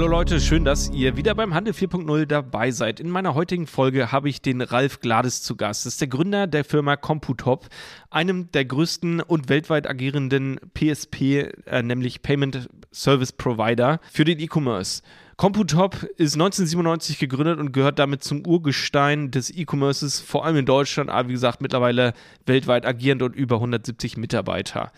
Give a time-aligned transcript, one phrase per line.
[0.00, 3.00] Hallo Leute, schön, dass ihr wieder beim Handel 4.0 dabei seid.
[3.00, 5.84] In meiner heutigen Folge habe ich den Ralf Glades zu Gast.
[5.84, 7.68] Das ist der Gründer der Firma Computop,
[8.08, 15.02] einem der größten und weltweit agierenden PSP, äh, nämlich Payment Service Provider für den E-Commerce.
[15.36, 21.10] Computop ist 1997 gegründet und gehört damit zum Urgestein des E-Commerces, vor allem in Deutschland,
[21.10, 22.14] aber wie gesagt mittlerweile
[22.46, 24.92] weltweit agierend und über 170 Mitarbeiter.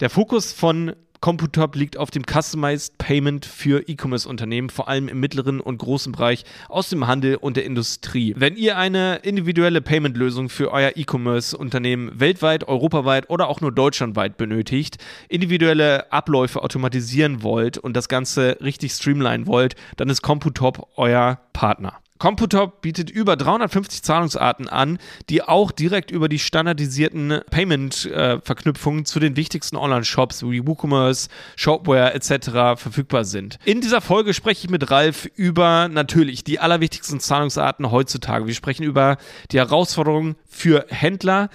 [0.00, 5.60] Der Fokus von Computop liegt auf dem Customized Payment für E-Commerce-Unternehmen, vor allem im mittleren
[5.60, 8.34] und großen Bereich aus dem Handel und der Industrie.
[8.36, 14.98] Wenn ihr eine individuelle Payment-Lösung für euer E-Commerce-Unternehmen weltweit, europaweit oder auch nur deutschlandweit benötigt,
[15.28, 22.02] individuelle Abläufe automatisieren wollt und das Ganze richtig streamline wollt, dann ist Computop euer Partner.
[22.22, 29.34] Computop bietet über 350 Zahlungsarten an, die auch direkt über die standardisierten Payment-Verknüpfungen zu den
[29.34, 32.80] wichtigsten Online-Shops wie WooCommerce, Shopware etc.
[32.80, 33.58] verfügbar sind.
[33.64, 38.46] In dieser Folge spreche ich mit Ralf über natürlich die allerwichtigsten Zahlungsarten heutzutage.
[38.46, 39.16] Wir sprechen über
[39.50, 41.50] die Herausforderungen für Händler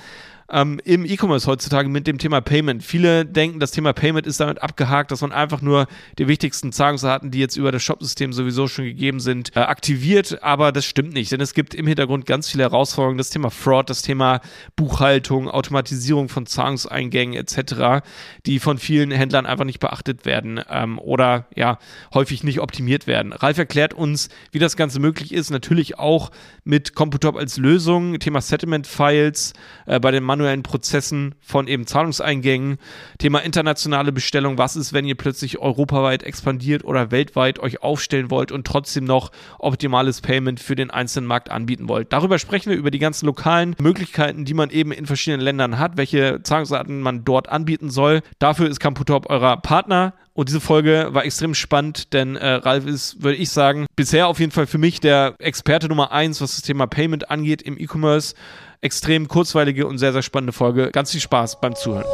[0.49, 2.83] ähm, im E-Commerce heutzutage mit dem Thema Payment.
[2.83, 7.31] Viele denken, das Thema Payment ist damit abgehakt, dass man einfach nur die wichtigsten Zahlungsarten,
[7.31, 10.41] die jetzt über das Shop-System sowieso schon gegeben sind, äh, aktiviert.
[10.43, 13.17] Aber das stimmt nicht, denn es gibt im Hintergrund ganz viele Herausforderungen.
[13.17, 14.39] Das Thema Fraud, das Thema
[14.75, 18.05] Buchhaltung, Automatisierung von Zahlungseingängen etc.,
[18.45, 21.77] die von vielen Händlern einfach nicht beachtet werden ähm, oder ja
[22.13, 23.33] häufig nicht optimiert werden.
[23.33, 25.49] Ralf erklärt uns, wie das Ganze möglich ist.
[25.49, 26.31] Natürlich auch
[26.63, 28.17] mit Computop als Lösung.
[28.19, 29.53] Thema Settlement Files
[29.85, 32.77] äh, bei den Mann manuellen Prozessen von eben Zahlungseingängen.
[33.17, 34.57] Thema internationale Bestellung.
[34.57, 39.31] Was ist, wenn ihr plötzlich europaweit expandiert oder weltweit euch aufstellen wollt und trotzdem noch
[39.57, 42.13] optimales Payment für den einzelnen Markt anbieten wollt?
[42.13, 45.97] Darüber sprechen wir über die ganzen lokalen Möglichkeiten, die man eben in verschiedenen Ländern hat,
[45.97, 48.21] welche Zahlungsarten man dort anbieten soll.
[48.37, 53.23] Dafür ist Camputop eurer Partner und diese Folge war extrem spannend, denn äh, Ralf ist,
[53.23, 56.61] würde ich sagen, bisher auf jeden Fall für mich der Experte Nummer eins, was das
[56.61, 58.35] Thema Payment angeht im E-Commerce
[58.81, 60.91] extrem kurzweilige und sehr, sehr spannende Folge.
[60.91, 62.05] Ganz viel Spaß beim Zuhören.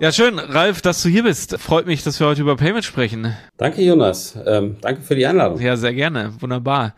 [0.00, 1.58] Ja, schön, Ralf, dass du hier bist.
[1.58, 3.36] Freut mich, dass wir heute über Payment sprechen.
[3.58, 4.34] Danke, Jonas.
[4.46, 5.60] Ähm, danke für die Einladung.
[5.60, 6.32] Ja, sehr gerne.
[6.40, 6.94] Wunderbar.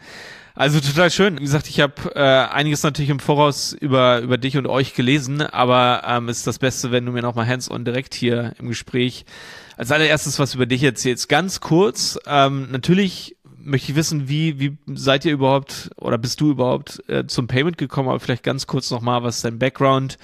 [0.54, 1.38] Also total schön.
[1.38, 5.40] Wie gesagt, ich habe äh, einiges natürlich im Voraus über, über dich und euch gelesen,
[5.40, 9.24] aber ähm, ist das Beste, wenn du mir nochmal hands-on direkt hier im Gespräch
[9.76, 11.28] als allererstes was über dich erzählst.
[11.28, 16.50] Ganz kurz, ähm, natürlich möchte ich wissen, wie, wie seid ihr überhaupt oder bist du
[16.50, 18.08] überhaupt äh, zum Payment gekommen?
[18.08, 20.18] Aber vielleicht ganz kurz nochmal, was ist dein Background?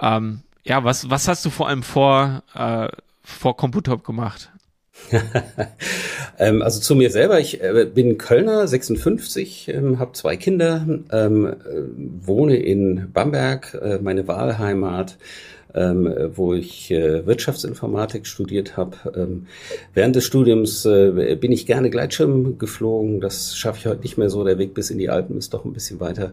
[0.00, 2.88] Ähm, ja, was, was hast du vor allem vor, äh,
[3.22, 4.50] vor Computop gemacht?
[6.38, 11.46] ähm, also zu mir selber, ich äh, bin Kölner, 56, ähm, habe zwei Kinder, ähm,
[11.46, 11.54] äh,
[12.26, 15.16] wohne in Bamberg, äh, meine Wahlheimat
[15.74, 18.96] ähm, wo ich äh, Wirtschaftsinformatik studiert habe.
[19.16, 19.46] Ähm,
[19.94, 23.20] während des Studiums äh, bin ich gerne Gleitschirm geflogen.
[23.20, 24.44] Das schaffe ich heute nicht mehr so.
[24.44, 26.32] Der Weg bis in die Alpen ist doch ein bisschen weiter.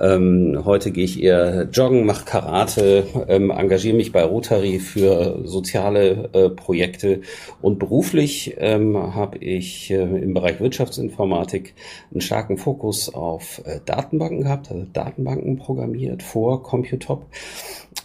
[0.00, 6.30] Ähm, heute gehe ich eher joggen, mache Karate, ähm, engagiere mich bei Rotary für soziale
[6.32, 7.20] äh, Projekte
[7.60, 11.74] und beruflich ähm, habe ich äh, im Bereich Wirtschaftsinformatik
[12.10, 17.26] einen starken Fokus auf äh, Datenbanken gehabt, also Datenbanken programmiert vor Computop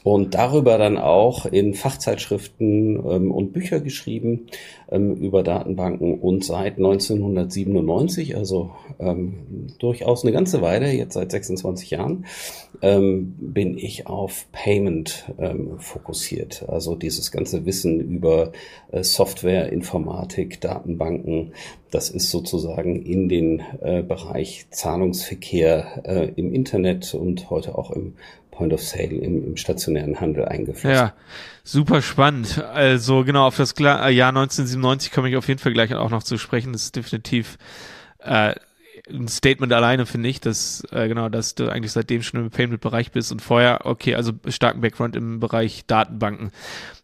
[0.03, 4.47] und darüber dann auch in Fachzeitschriften ähm, und Bücher geschrieben
[4.91, 11.91] ähm, über Datenbanken und seit 1997, also ähm, durchaus eine ganze Weile, jetzt seit 26
[11.91, 12.25] Jahren,
[12.81, 16.65] ähm, bin ich auf Payment ähm, fokussiert.
[16.67, 18.51] Also dieses ganze Wissen über
[18.91, 21.53] äh, Software, Informatik, Datenbanken,
[21.91, 28.15] das ist sozusagen in den äh, Bereich Zahlungsverkehr äh, im Internet und heute auch im
[28.53, 30.91] Point of Sale im, im stationären Handel eingeflossen.
[30.91, 31.13] Ja,
[31.63, 32.63] super spannend.
[32.63, 36.23] Also genau, auf das äh, Jahr 1997 komme ich auf jeden Fall gleich auch noch
[36.23, 36.73] zu sprechen.
[36.73, 37.57] Das ist definitiv
[38.19, 38.53] äh,
[39.09, 43.11] ein Statement alleine, finde ich, dass äh, genau, dass du eigentlich seitdem schon im Payment-Bereich
[43.11, 46.51] bist und vorher, okay, also starken Background im Bereich Datenbanken.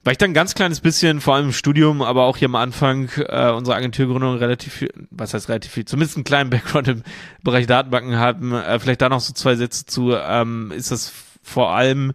[0.03, 2.55] Weil ich dann ein ganz kleines bisschen, vor allem im Studium, aber auch hier am
[2.55, 7.03] Anfang äh, unserer Agenturgründung relativ viel, was heißt relativ viel, zumindest einen kleinen Background im
[7.43, 8.53] Bereich Datenbanken haben.
[8.53, 10.13] Äh, vielleicht da noch so zwei Sätze zu.
[10.13, 11.11] Ähm, ist das
[11.49, 12.13] vor allem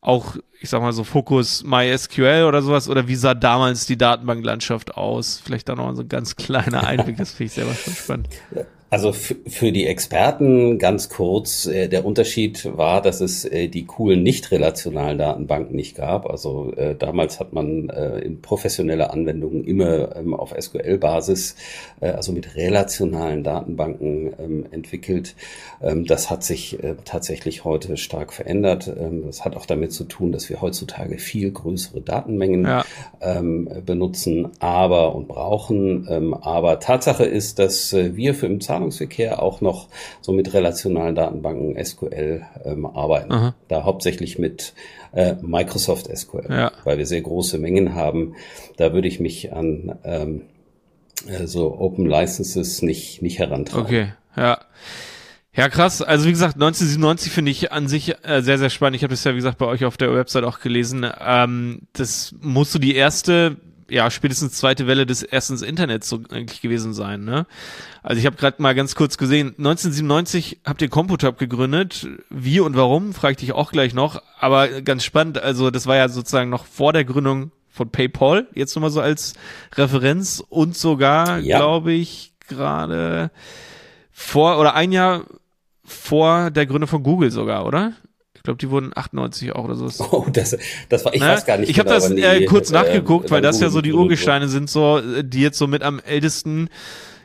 [0.00, 4.96] auch, ich sag mal so Fokus MySQL oder sowas oder wie sah damals die Datenbanklandschaft
[4.96, 5.40] aus?
[5.42, 8.28] Vielleicht da noch so ein ganz kleiner Einblick, das finde ich selber schon spannend.
[8.92, 14.22] Also für die Experten ganz kurz, äh, der Unterschied war, dass es äh, die coolen
[14.22, 16.28] nicht relationalen Datenbanken nicht gab.
[16.28, 21.56] Also äh, damals hat man äh, in professionelle Anwendungen immer ähm, auf SQL-Basis,
[22.02, 25.36] äh, also mit relationalen Datenbanken ähm, entwickelt.
[25.80, 28.92] Ähm, das hat sich äh, tatsächlich heute stark verändert.
[28.94, 32.84] Ähm, das hat auch damit zu tun, dass wir heutzutage viel größere Datenmengen ja.
[33.22, 36.06] ähm, benutzen, aber und brauchen.
[36.10, 39.88] Ähm, aber Tatsache ist, dass äh, wir für im Zahlungsverkehr Zahlungsverkehr auch noch
[40.20, 43.32] so mit relationalen Datenbanken SQL ähm, arbeiten.
[43.32, 43.54] Aha.
[43.68, 44.74] Da hauptsächlich mit
[45.12, 46.72] äh, Microsoft SQL, ja.
[46.84, 48.34] weil wir sehr große Mengen haben.
[48.76, 50.42] Da würde ich mich an ähm,
[51.26, 53.84] äh, so Open Licenses nicht, nicht herantrauen.
[53.84, 54.58] Okay, ja.
[55.54, 56.00] Ja, krass.
[56.00, 58.96] Also wie gesagt, 1997 finde ich an sich äh, sehr, sehr spannend.
[58.96, 61.06] Ich habe das ja, wie gesagt, bei euch auf der Website auch gelesen.
[61.20, 63.58] Ähm, das musst du die erste
[63.88, 67.46] ja, spätestens zweite Welle des ersten Internets so eigentlich gewesen sein, ne?
[68.02, 72.08] Also ich habe gerade mal ganz kurz gesehen, 1997 habt ihr Computop gegründet.
[72.30, 74.22] Wie und warum, frage ich dich auch gleich noch.
[74.38, 78.74] Aber ganz spannend, also das war ja sozusagen noch vor der Gründung von PayPal, jetzt
[78.74, 79.34] nochmal so als
[79.74, 81.56] Referenz und sogar, ja.
[81.56, 83.30] glaube ich, gerade
[84.10, 85.24] vor oder ein Jahr
[85.84, 87.94] vor der Gründung von Google sogar, oder?
[88.42, 90.04] Ich glaube, die wurden 98 auch oder so.
[90.10, 90.56] Oh, das,
[90.88, 91.70] das war, ich Na, weiß gar nicht.
[91.70, 94.68] Ich genau, habe das äh, kurz äh, nachgeguckt, weil das ja so die Urgesteine sind,
[94.68, 96.68] so, die jetzt so mit am ältesten,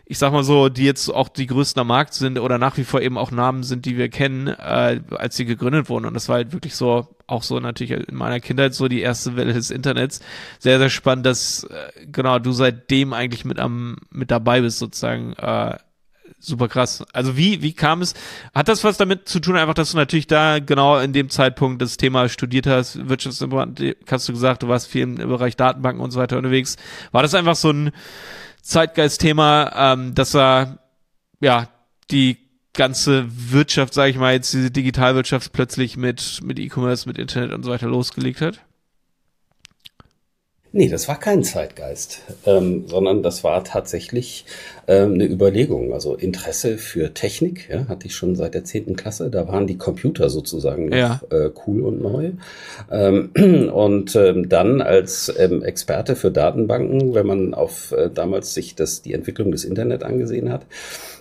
[0.05, 2.83] ich sag mal so, die jetzt auch die größten am Markt sind oder nach wie
[2.83, 6.05] vor eben auch Namen sind, die wir kennen, äh, als sie gegründet wurden.
[6.05, 9.35] Und das war halt wirklich so, auch so natürlich in meiner Kindheit so die erste
[9.35, 10.19] Welle des Internets.
[10.59, 15.33] Sehr, sehr spannend, dass äh, genau du seitdem eigentlich mit am mit dabei bist sozusagen.
[15.33, 15.77] Äh,
[16.39, 17.03] super krass.
[17.13, 18.13] Also wie, wie kam es?
[18.53, 21.81] Hat das was damit zu tun, einfach, dass du natürlich da genau in dem Zeitpunkt
[21.81, 26.11] das Thema studiert hast, Wirtschaftsinformatik, hast du gesagt, du warst viel im Bereich Datenbanken und
[26.11, 26.77] so weiter unterwegs.
[27.11, 27.91] War das einfach so ein
[28.61, 30.79] Zeitgeistthema, ähm, dass er,
[31.39, 31.69] ja,
[32.11, 32.37] die
[32.73, 37.63] ganze Wirtschaft, sage ich mal, jetzt diese Digitalwirtschaft plötzlich mit, mit E-Commerce, mit Internet und
[37.63, 38.59] so weiter losgelegt hat?
[40.77, 44.45] Nee, das war kein Zeitgeist, ähm, sondern das war tatsächlich
[44.87, 45.91] ähm, eine Überlegung.
[45.91, 49.31] Also Interesse für Technik ja, hatte ich schon seit der zehnten Klasse.
[49.31, 51.21] Da waren die Computer sozusagen noch ja.
[51.31, 52.33] äh, cool und neu.
[52.91, 53.31] Ähm,
[53.73, 59.01] und ähm, dann als ähm, Experte für Datenbanken, wenn man auf äh, damals sich das
[59.01, 60.67] die Entwicklung des Internet angesehen hat,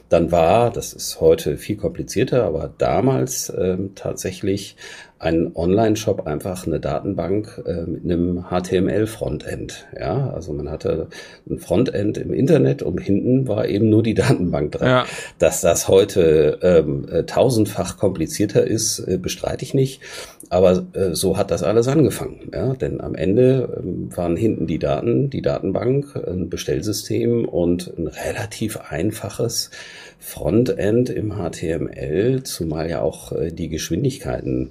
[0.09, 4.77] dann war, das ist heute viel komplizierter, aber damals ähm, tatsächlich
[5.19, 9.87] ein Online-Shop einfach eine Datenbank äh, mit einem HTML-Frontend.
[9.99, 11.09] Ja, also man hatte
[11.49, 14.89] ein Frontend im Internet und hinten war eben nur die Datenbank dran.
[14.89, 15.07] Ja.
[15.39, 20.03] Dass das heute ähm, äh, tausendfach komplizierter ist, äh, bestreite ich nicht.
[20.51, 22.51] Aber äh, so hat das alles angefangen.
[22.53, 28.07] Ja, denn am Ende ähm, waren hinten die Daten, die Datenbank, ein Bestellsystem und ein
[28.07, 29.71] relativ einfaches
[30.19, 34.71] Frontend im HTML, zumal ja auch äh, die Geschwindigkeiten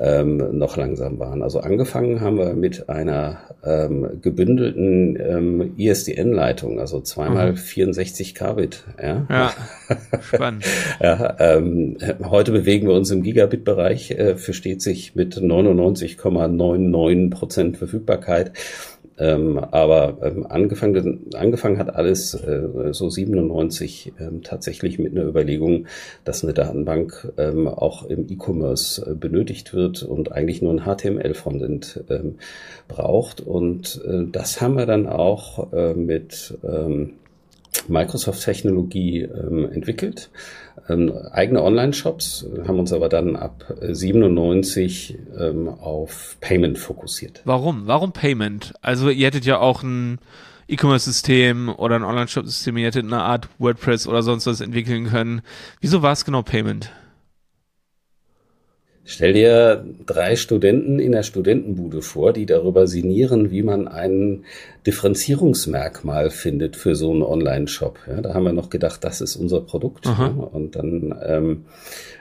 [0.00, 1.42] ähm, noch langsam waren.
[1.42, 7.56] Also angefangen haben wir mit einer ähm, gebündelten ähm, ISDN-Leitung, also zweimal mhm.
[7.56, 8.84] 64 Kbit.
[9.00, 9.52] Ja, ja
[10.22, 10.64] spannend.
[11.00, 18.52] ja, ähm, heute bewegen wir uns im Gigabit-Bereich, äh, versteht sich mit 99,99 Prozent Verfügbarkeit.
[19.18, 25.86] Ähm, aber ähm, angefangen, angefangen hat alles äh, so 97 ähm, tatsächlich mit einer Überlegung,
[26.24, 32.04] dass eine Datenbank ähm, auch im E-Commerce äh, benötigt wird und eigentlich nur ein HTML-Frontend
[32.10, 32.36] ähm,
[32.88, 33.40] braucht.
[33.40, 37.14] Und äh, das haben wir dann auch äh, mit ähm,
[37.88, 40.30] Microsoft-Technologie ähm, entwickelt.
[40.88, 47.42] Ähm, eigene Online-Shops, haben uns aber dann ab 97 ähm, auf Payment fokussiert.
[47.44, 47.86] Warum?
[47.86, 48.74] Warum Payment?
[48.82, 50.18] Also ihr hättet ja auch ein
[50.68, 55.42] E-Commerce-System oder ein Online-Shop-System, ihr hättet eine Art WordPress oder sonst was entwickeln können.
[55.80, 56.90] Wieso war es genau Payment?
[59.08, 64.44] Stell dir drei Studenten in der Studentenbude vor, die darüber sinnieren, wie man ein
[64.84, 68.00] Differenzierungsmerkmal findet für so einen Online-Shop.
[68.08, 70.06] Ja, da haben wir noch gedacht, das ist unser Produkt.
[70.06, 71.64] Ja, und dann ähm,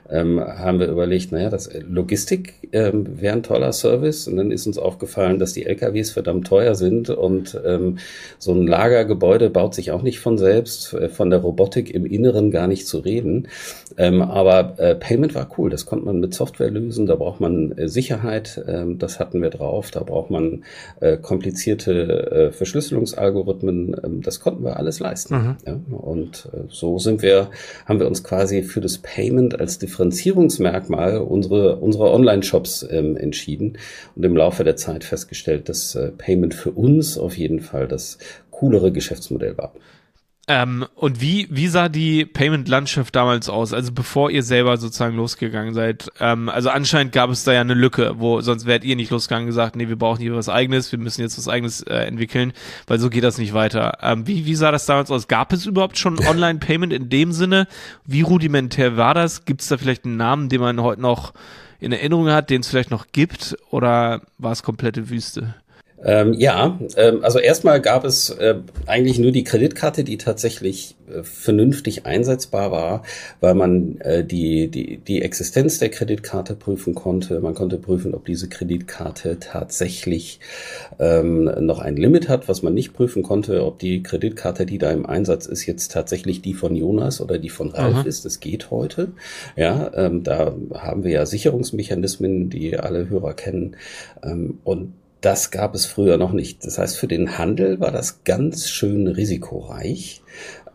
[0.09, 4.27] ähm, haben wir überlegt, naja, das äh, Logistik ähm, wäre ein toller Service.
[4.27, 7.97] Und dann ist uns aufgefallen, dass die LKWs verdammt teuer sind und ähm,
[8.37, 12.51] so ein Lagergebäude baut sich auch nicht von selbst, äh, von der Robotik im Inneren
[12.51, 13.47] gar nicht zu reden.
[13.97, 17.71] Ähm, aber äh, Payment war cool, das konnte man mit Software lösen, da braucht man
[17.77, 20.63] äh, Sicherheit, ähm, das hatten wir drauf, da braucht man
[20.99, 25.35] äh, komplizierte äh, Verschlüsselungsalgorithmen, ähm, das konnten wir alles leisten.
[25.35, 25.57] Mhm.
[25.65, 25.79] Ja?
[25.97, 27.49] Und äh, so sind wir,
[27.85, 33.77] haben wir uns quasi für das Payment als Differenzierungsmerkmal unsere, unsere Online-Shops ähm, entschieden
[34.15, 38.17] und im Laufe der Zeit festgestellt, dass äh, Payment für uns auf jeden Fall das
[38.51, 39.73] coolere Geschäftsmodell war.
[40.47, 43.73] Ähm, und wie, wie sah die Payment-Landschaft damals aus?
[43.73, 46.11] Also bevor ihr selber sozusagen losgegangen seid?
[46.19, 49.45] Ähm, also anscheinend gab es da ja eine Lücke, wo sonst wärt ihr nicht losgegangen
[49.45, 52.53] und gesagt, nee, wir brauchen hier was eigenes, wir müssen jetzt was eigenes äh, entwickeln,
[52.85, 53.97] weil so geht das nicht weiter.
[54.03, 55.27] Ähm, wie, wie sah das damals aus?
[55.27, 57.67] Gab es überhaupt schon Online-Payment in dem Sinne?
[58.05, 59.45] Wie rudimentär war das?
[59.45, 61.33] Gibt es da vielleicht einen Namen, den man heute noch
[61.79, 63.57] in Erinnerung hat, den es vielleicht noch gibt?
[63.71, 65.55] Oder war es komplette Wüste?
[66.03, 71.23] Ähm, ja, ähm, also erstmal gab es äh, eigentlich nur die Kreditkarte, die tatsächlich äh,
[71.23, 73.03] vernünftig einsetzbar war,
[73.39, 77.39] weil man äh, die, die, die Existenz der Kreditkarte prüfen konnte.
[77.39, 80.41] Man konnte prüfen, ob diese Kreditkarte tatsächlich
[80.99, 84.91] ähm, noch ein Limit hat, was man nicht prüfen konnte, ob die Kreditkarte, die da
[84.91, 88.01] im Einsatz ist, jetzt tatsächlich die von Jonas oder die von Ralf Aha.
[88.03, 88.25] ist.
[88.25, 89.13] Das geht heute.
[89.55, 93.77] Ja, ähm, da haben wir ja Sicherungsmechanismen, die alle Hörer kennen.
[94.21, 94.93] Ähm, und
[95.25, 96.63] das gab es früher noch nicht.
[96.65, 100.21] Das heißt, für den Handel war das ganz schön risikoreich,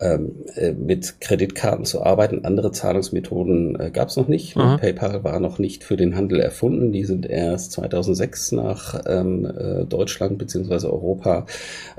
[0.00, 2.45] ähm, äh, mit Kreditkarten zu arbeiten.
[2.45, 4.57] Andere Zahlungsmethoden äh, gab es noch nicht.
[4.57, 4.76] Aha.
[4.78, 6.90] PayPal war noch nicht für den Handel erfunden.
[6.90, 11.47] Die sind erst 2006 nach ähm, äh, Deutschland beziehungsweise Europa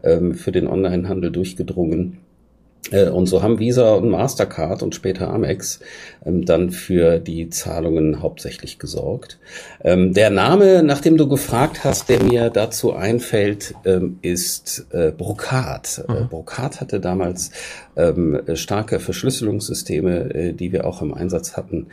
[0.04, 2.18] ähm, für den Onlinehandel durchgedrungen.
[2.90, 5.80] Äh, und so haben Visa und Mastercard und später Amex
[6.26, 9.38] ähm, dann für die Zahlungen hauptsächlich gesorgt.
[9.84, 15.12] Ähm, der Name, nach dem du gefragt hast, der mir dazu einfällt, ähm, ist äh,
[15.12, 16.04] Brokat.
[16.08, 16.18] Äh, mhm.
[16.18, 17.52] Äh, Brokat hatte damals
[17.96, 21.88] ähm, starke Verschlüsselungssysteme, äh, die wir auch im Einsatz hatten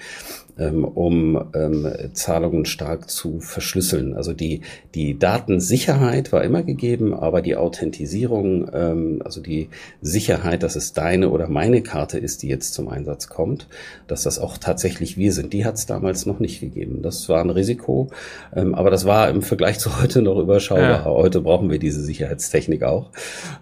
[0.58, 4.14] um ähm, Zahlungen stark zu verschlüsseln.
[4.14, 4.62] Also die,
[4.94, 9.68] die Datensicherheit war immer gegeben, aber die Authentisierung, ähm, also die
[10.02, 13.68] Sicherheit, dass es deine oder meine Karte ist, die jetzt zum Einsatz kommt,
[14.08, 17.02] dass das auch tatsächlich wir sind, die hat es damals noch nicht gegeben.
[17.02, 18.08] Das war ein Risiko,
[18.54, 20.82] ähm, aber das war im Vergleich zu heute noch überschaubar.
[20.90, 21.04] Ja.
[21.04, 23.10] Heute brauchen wir diese Sicherheitstechnik auch.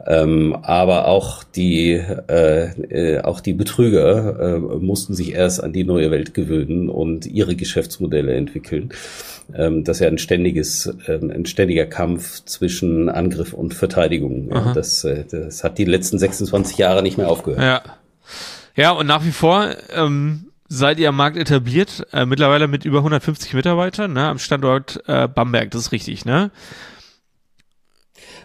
[0.07, 5.85] Ähm, aber auch die, äh, äh, auch die Betrüger äh, mussten sich erst an die
[5.85, 8.91] neue Welt gewöhnen und ihre Geschäftsmodelle entwickeln.
[9.55, 14.51] Ähm, das ist ja ein ständiges, ähm, ein ständiger Kampf zwischen Angriff und Verteidigung.
[14.51, 17.63] Ja, das, äh, das hat die letzten 26 Jahre nicht mehr aufgehört.
[17.63, 17.83] Ja,
[18.75, 22.99] ja und nach wie vor ähm, seid ihr am Markt etabliert, äh, mittlerweile mit über
[22.99, 26.51] 150 Mitarbeitern ne, am Standort äh, Bamberg, das ist richtig, ne?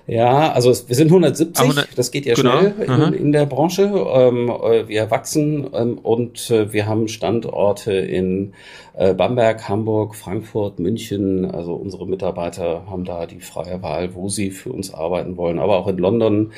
[0.08, 2.60] Ja, also wir sind 170, 100, das geht ja genau.
[2.60, 3.84] schnell in, in, der Branche.
[3.84, 8.54] Ähm, äh, wir wachsen ähm, und äh, wir haben Standorte in
[8.94, 11.50] äh, Bamberg, Hamburg, Frankfurt, München.
[11.50, 15.78] Also unsere Mitarbeiter haben da die freie Wahl, wo sie für uns arbeiten wollen, aber
[15.78, 16.52] auch in London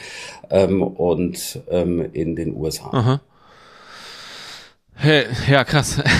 [0.49, 2.89] ähm, und ähm, in den USA.
[2.91, 3.21] Aha.
[4.95, 6.01] Hey, ja, krass.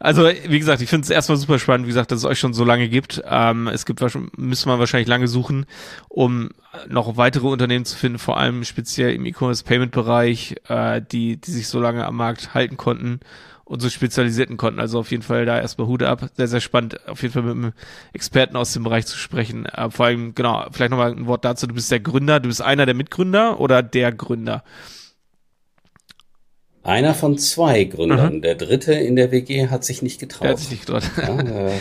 [0.00, 2.52] Also, wie gesagt, ich finde es erstmal super spannend, wie gesagt, dass es euch schon
[2.52, 3.22] so lange gibt.
[3.26, 4.02] Ähm, es gibt,
[4.36, 5.64] müssen wir wahrscheinlich lange suchen,
[6.10, 6.50] um
[6.88, 11.80] noch weitere Unternehmen zu finden, vor allem speziell im E-Commerce-Payment-Bereich, äh, die, die sich so
[11.80, 13.20] lange am Markt halten konnten
[13.64, 14.78] und so spezialisierten konnten.
[14.78, 16.28] Also auf jeden Fall da erstmal Hude ab.
[16.36, 17.72] Sehr, sehr spannend, auf jeden Fall mit einem
[18.12, 19.64] Experten aus dem Bereich zu sprechen.
[19.64, 21.66] Äh, vor allem, genau, vielleicht nochmal ein Wort dazu.
[21.66, 24.64] Du bist der Gründer, du bist einer der Mitgründer oder der Gründer?
[26.84, 28.36] Einer von zwei Gründern.
[28.36, 28.42] Mhm.
[28.42, 30.42] Der dritte in der WG hat sich nicht getraut.
[30.42, 31.10] Der hat sich nicht getraut.
[31.16, 31.72] Ja, äh,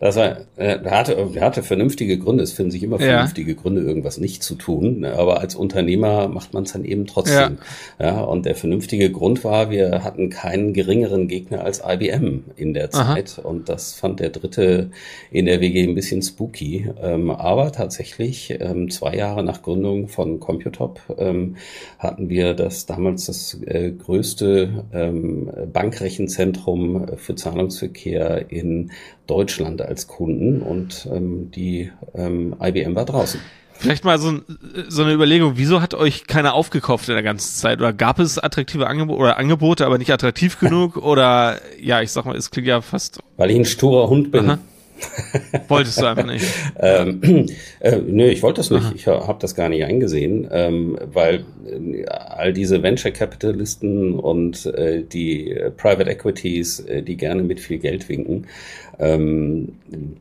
[0.00, 2.44] dass er, äh, er, hatte, er hatte vernünftige Gründe.
[2.44, 3.56] Es finden sich immer vernünftige ja.
[3.60, 5.00] Gründe, irgendwas nicht zu tun.
[5.00, 5.12] Ne?
[5.14, 7.58] Aber als Unternehmer macht man es dann eben trotzdem.
[7.98, 8.06] Ja.
[8.06, 8.20] ja.
[8.20, 13.38] Und der vernünftige Grund war, wir hatten keinen geringeren Gegner als IBM in der Zeit.
[13.38, 13.48] Aha.
[13.48, 14.90] Und das fand der Dritte
[15.32, 16.90] in der WG ein bisschen spooky.
[17.02, 21.56] Ähm, aber tatsächlich, ähm, zwei Jahre nach Gründung von Computop ähm,
[21.98, 28.92] hatten wir das damals das äh, größte ähm, Bankrechenzentrum für Zahlungsverkehr in
[29.26, 33.40] Deutschland als Kunden und ähm, die ähm, IBM war draußen.
[33.78, 34.40] Vielleicht mal so,
[34.88, 37.78] so eine Überlegung, wieso hat euch keiner aufgekauft in der ganzen Zeit?
[37.78, 40.96] Oder gab es attraktive Angebote oder Angebote, aber nicht attraktiv genug?
[40.96, 43.20] oder ja, ich sag mal, es klingt ja fast.
[43.36, 44.50] Weil ich ein sturer Hund bin.
[44.50, 44.58] Aha.
[45.68, 46.44] Wolltest du einfach nicht?
[46.80, 47.46] ähm,
[47.80, 48.84] äh, nö, ich wollte das nicht.
[48.84, 48.92] Aha.
[48.96, 55.04] Ich habe das gar nicht eingesehen, ähm, weil äh, all diese Venture Capitalisten und äh,
[55.04, 58.48] die Private Equities, äh, die gerne mit viel Geld winken,
[58.98, 59.68] ähm,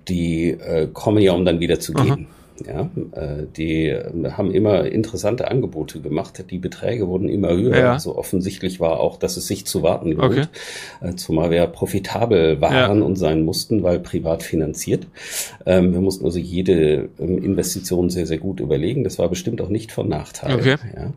[0.08, 2.28] die äh, kommen ja, um dann wieder zu gehen.
[2.66, 6.44] Ja, äh, die äh, haben immer interessante Angebote gemacht.
[6.50, 7.78] Die Beträge wurden immer höher.
[7.78, 7.94] Ja.
[7.94, 10.32] Also offensichtlich war auch, dass es sich zu warten lohnt.
[10.38, 10.46] Okay.
[11.02, 13.06] Äh, zumal wir profitabel waren ja.
[13.06, 15.08] und sein mussten, weil privat finanziert.
[15.66, 19.04] Ähm, wir mussten also jede ähm, Investition sehr, sehr gut überlegen.
[19.04, 20.56] Das war bestimmt auch nicht von Nachteil.
[20.56, 20.76] Okay.
[20.96, 21.14] Ja.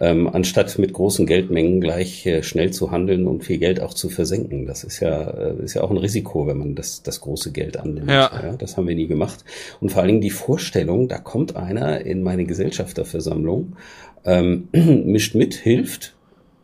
[0.00, 4.66] Ähm, anstatt mit großen Geldmengen gleich schnell zu handeln und viel Geld auch zu versenken.
[4.66, 8.08] Das ist ja, ist ja auch ein Risiko, wenn man das, das große Geld annimmt.
[8.08, 8.30] Ja.
[8.42, 9.44] ja das haben wir nie gemacht.
[9.80, 13.76] Und vor allen Dingen die Vorstellung, Vorstellung, da kommt einer in meine Gesellschafterversammlung,
[14.24, 16.14] ähm, mischt mit, hilft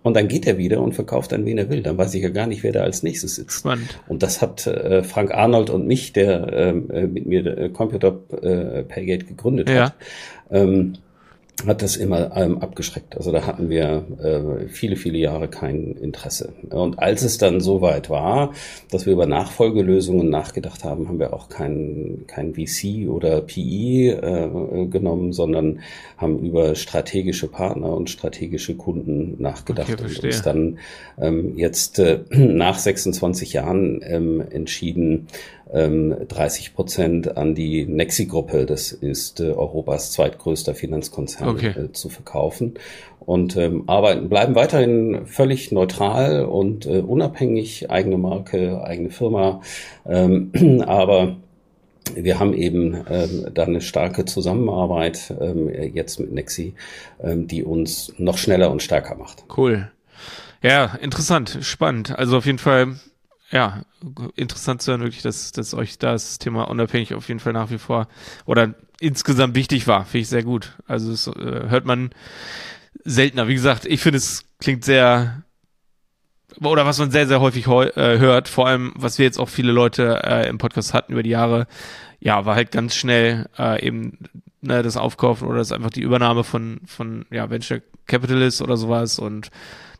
[0.02, 1.82] und dann geht er wieder und verkauft dann, wen er will.
[1.82, 3.58] Dann weiß ich ja gar nicht, wer da als nächstes sitzt.
[3.60, 4.00] Spannend.
[4.08, 8.18] Und das hat äh, Frank Arnold und mich, der ähm, äh, mit mir äh, Computer
[8.40, 9.86] äh, Paygate gegründet Ja.
[9.86, 9.94] hat,
[10.50, 10.94] ähm,
[11.66, 13.16] hat das immer ähm, abgeschreckt.
[13.16, 16.52] Also da hatten wir äh, viele, viele Jahre kein Interesse.
[16.70, 18.52] Und als es dann so weit war,
[18.90, 24.86] dass wir über Nachfolgelösungen nachgedacht haben, haben wir auch kein, kein VC oder PE äh,
[24.86, 25.80] genommen, sondern
[26.16, 30.78] haben über strategische Partner und strategische Kunden nachgedacht Okay, und uns dann
[31.20, 35.26] ähm, jetzt äh, nach 26 Jahren ähm, entschieden,
[35.72, 41.74] ähm, 30 Prozent an die Nexi-Gruppe, das ist äh, Europas zweitgrößter Finanzkonzern, Okay.
[41.76, 42.74] äh, zu verkaufen.
[43.20, 49.60] Und ähm, arbeiten, bleiben weiterhin völlig neutral und äh, unabhängig, eigene Marke, eigene Firma.
[50.06, 51.36] Ähm, aber
[52.14, 56.74] wir haben eben ähm, da eine starke Zusammenarbeit ähm, jetzt mit Nexi,
[57.22, 59.44] ähm, die uns noch schneller und stärker macht.
[59.54, 59.90] Cool.
[60.62, 62.18] Ja, interessant, spannend.
[62.18, 62.96] Also auf jeden Fall,
[63.50, 63.82] ja,
[64.36, 67.78] interessant zu hören, wirklich, dass, dass euch das Thema unabhängig auf jeden Fall nach wie
[67.78, 68.08] vor
[68.44, 70.04] oder insgesamt wichtig war.
[70.04, 70.76] Finde ich sehr gut.
[70.86, 72.10] Also es äh, hört man
[73.04, 73.48] seltener.
[73.48, 75.42] Wie gesagt, ich finde, es klingt sehr
[76.62, 79.70] oder was man sehr, sehr häufig äh, hört, vor allem, was wir jetzt auch viele
[79.72, 81.66] Leute äh, im Podcast hatten über die Jahre,
[82.20, 84.18] ja, war halt ganz schnell äh, eben
[84.60, 89.18] ne, das Aufkaufen oder das einfach die Übernahme von, von ja, Venture Capitalist oder sowas
[89.18, 89.50] und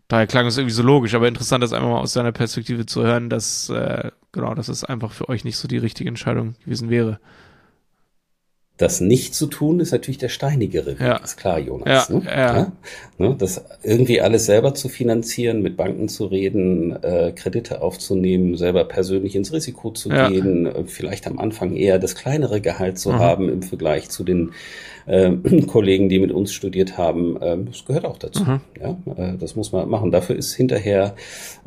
[0.09, 3.03] daher klang es irgendwie so logisch, aber interessant, das einfach mal aus seiner Perspektive zu
[3.03, 6.91] hören, dass äh, genau, dass es einfach für euch nicht so die richtige Entscheidung gewesen
[6.91, 7.21] wäre.
[8.79, 11.17] Das nicht zu tun ist natürlich der steinigere Weg, Ja.
[11.17, 12.09] ist klar, Jonas.
[12.09, 12.23] Ja, ne?
[12.27, 12.73] ja.
[13.19, 13.35] Ne?
[13.37, 19.35] Das irgendwie alles selber zu finanzieren, mit Banken zu reden, äh, Kredite aufzunehmen, selber persönlich
[19.35, 23.19] ins Risiko zu gehen, äh, vielleicht am Anfang eher das kleinere Gehalt zu Mhm.
[23.19, 24.53] haben im Vergleich zu den
[25.07, 25.33] äh,
[25.67, 27.37] Kollegen, die mit uns studiert haben.
[27.43, 28.45] Ähm, das gehört auch dazu.
[28.45, 28.61] Mhm.
[28.81, 28.97] Ja?
[29.17, 30.13] Äh, das muss man machen.
[30.13, 31.15] Dafür ist hinterher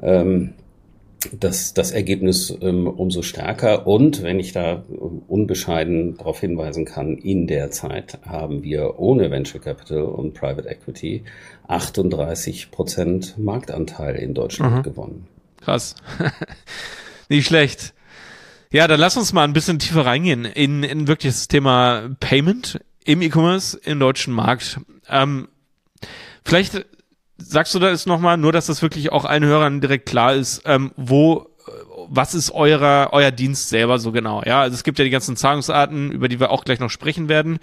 [0.01, 0.53] ähm,
[1.39, 3.85] das, das Ergebnis ähm, umso stärker.
[3.87, 9.29] Und wenn ich da ähm, unbescheiden darauf hinweisen kann, in der Zeit haben wir ohne
[9.31, 11.23] Venture Capital und Private Equity
[11.67, 14.83] 38 Prozent Marktanteil in Deutschland Mhm.
[14.83, 15.27] gewonnen.
[15.61, 15.95] Krass.
[17.29, 17.93] Nicht schlecht.
[18.71, 22.79] Ja, dann lass uns mal ein bisschen tiefer reingehen in, in wirklich das Thema Payment
[23.03, 24.79] im E-Commerce im deutschen Markt.
[25.09, 25.47] Ähm,
[26.45, 26.85] vielleicht
[27.43, 30.91] sagst du das nochmal, nur dass das wirklich auch allen Hörern direkt klar ist, ähm,
[30.95, 31.71] wo, äh,
[32.07, 34.41] was ist eurer, euer Dienst selber so genau?
[34.45, 37.29] Ja, also es gibt ja die ganzen Zahlungsarten, über die wir auch gleich noch sprechen
[37.29, 37.59] werden.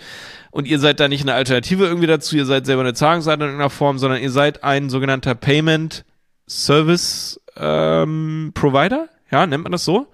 [0.50, 3.46] Und ihr seid da nicht eine Alternative irgendwie dazu, ihr seid selber eine Zahlungsart in
[3.46, 6.04] irgendeiner Form, sondern ihr seid ein sogenannter Payment
[6.48, 9.08] Service ähm, Provider.
[9.30, 10.06] Ja, nennt man das so?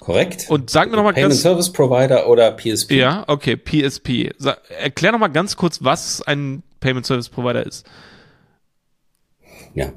[0.00, 0.46] Korrekt?
[0.48, 2.92] Und sag mir noch mal Payment ganz, Service Provider oder PSP.
[2.92, 4.32] ja, okay, PSP.
[4.36, 7.86] Sa erklär noch mal ganz kurz, was ein Payment Service Provider ist.
[9.74, 9.92] Ja,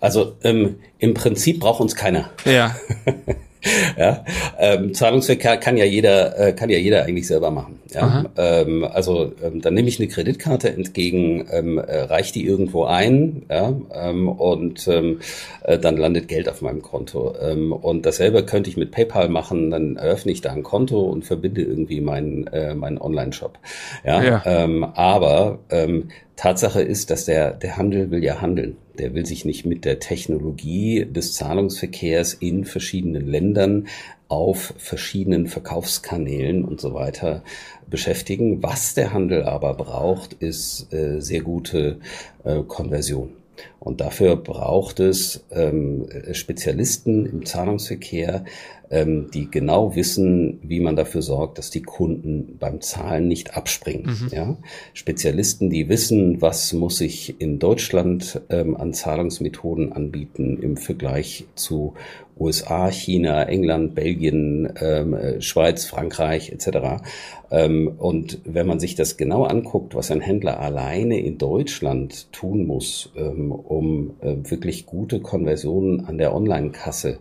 [0.00, 2.30] also ähm, im Prinzip braucht uns keiner.
[2.44, 2.76] Ja,
[3.98, 4.24] Ja,
[4.58, 7.78] ähm, Zahlungsverkehr kann ja jeder, äh, kann ja jeder eigentlich selber machen.
[7.92, 12.84] Ja, ähm, also ähm, dann nehme ich eine Kreditkarte entgegen, ähm, äh, reiche die irgendwo
[12.84, 15.20] ein, ja, ähm, und ähm,
[15.64, 17.34] äh, dann landet Geld auf meinem Konto.
[17.40, 19.70] Ähm, und dasselbe könnte ich mit PayPal machen.
[19.70, 23.58] Dann eröffne ich da ein Konto und verbinde irgendwie meinen äh, meinen Online-Shop.
[24.04, 24.42] Ja, Ja.
[24.46, 28.78] Ähm, aber ähm, Tatsache ist, dass der, der Handel will ja handeln.
[29.00, 33.88] Der will sich nicht mit der Technologie des Zahlungsverkehrs in verschiedenen Ländern
[34.28, 37.42] auf verschiedenen Verkaufskanälen und so weiter
[37.88, 38.62] beschäftigen.
[38.62, 42.00] Was der Handel aber braucht, ist äh, sehr gute
[42.44, 43.39] äh, Konversion.
[43.78, 48.44] Und dafür braucht es ähm, Spezialisten im Zahlungsverkehr,
[48.90, 54.28] ähm, die genau wissen, wie man dafür sorgt, dass die Kunden beim Zahlen nicht abspringen.
[54.32, 54.56] Ja?
[54.92, 61.94] Spezialisten, die wissen, was muss ich in Deutschland ähm, an Zahlungsmethoden anbieten im Vergleich zu
[62.38, 67.02] USA, China, England, Belgien, ähm, äh, Schweiz, Frankreich etc.
[67.50, 72.66] Ähm, und wenn man sich das genau anguckt, was ein Händler alleine in Deutschland tun
[72.66, 77.18] muss, ähm, um äh, wirklich gute Konversionen an der Online-Kasse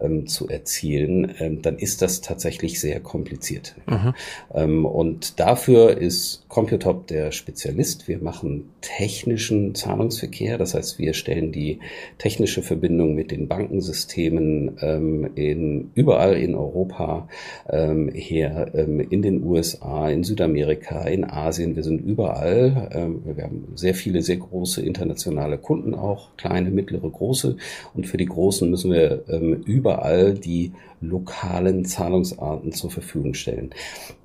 [0.00, 3.74] ähm, zu erzielen, dann ist das tatsächlich sehr kompliziert.
[4.54, 8.08] Ähm, und dafür ist Computop der Spezialist.
[8.08, 11.80] Wir machen technischen Zahlungsverkehr, das heißt, wir stellen die
[12.18, 14.78] technische Verbindung mit den Bankensystemen
[15.34, 17.28] in, überall in Europa
[17.68, 21.76] her, in den USA, in Südamerika, in Asien.
[21.76, 22.90] Wir sind überall.
[22.92, 27.56] Ähm, wir haben sehr viele, sehr große internationale Kunden auch, kleine, mittlere, große.
[27.94, 33.70] Und für die Großen müssen wir ähm, überall die lokalen Zahlungsarten zur Verfügung stellen.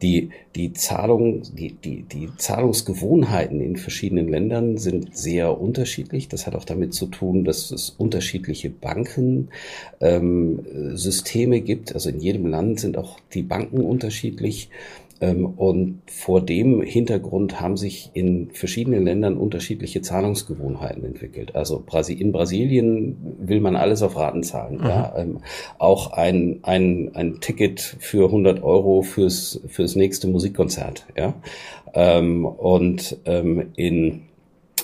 [0.02, 6.30] Die, die Zahlung, die, die, die Zahlungsgewohnheiten in verschiedenen Ländern sind sehr unterschiedlich.
[6.30, 11.94] Das hat auch damit zu tun, dass es unterschiedliche Bankensysteme ähm, gibt.
[11.94, 14.70] Also in jedem Land sind auch die Banken unterschiedlich.
[15.22, 21.56] Ähm, und vor dem Hintergrund haben sich in verschiedenen Ländern unterschiedliche Zahlungsgewohnheiten entwickelt.
[21.56, 24.80] Also in Brasilien will man alles auf Raten zahlen.
[24.80, 24.86] Mhm.
[24.86, 25.14] Ja.
[25.16, 25.40] Ähm,
[25.78, 31.06] auch ein, ein, ein Ticket für 100 Euro fürs, fürs nächste Musikkonzert.
[31.16, 31.36] Ja.
[31.94, 33.18] Ähm, und
[33.76, 34.22] in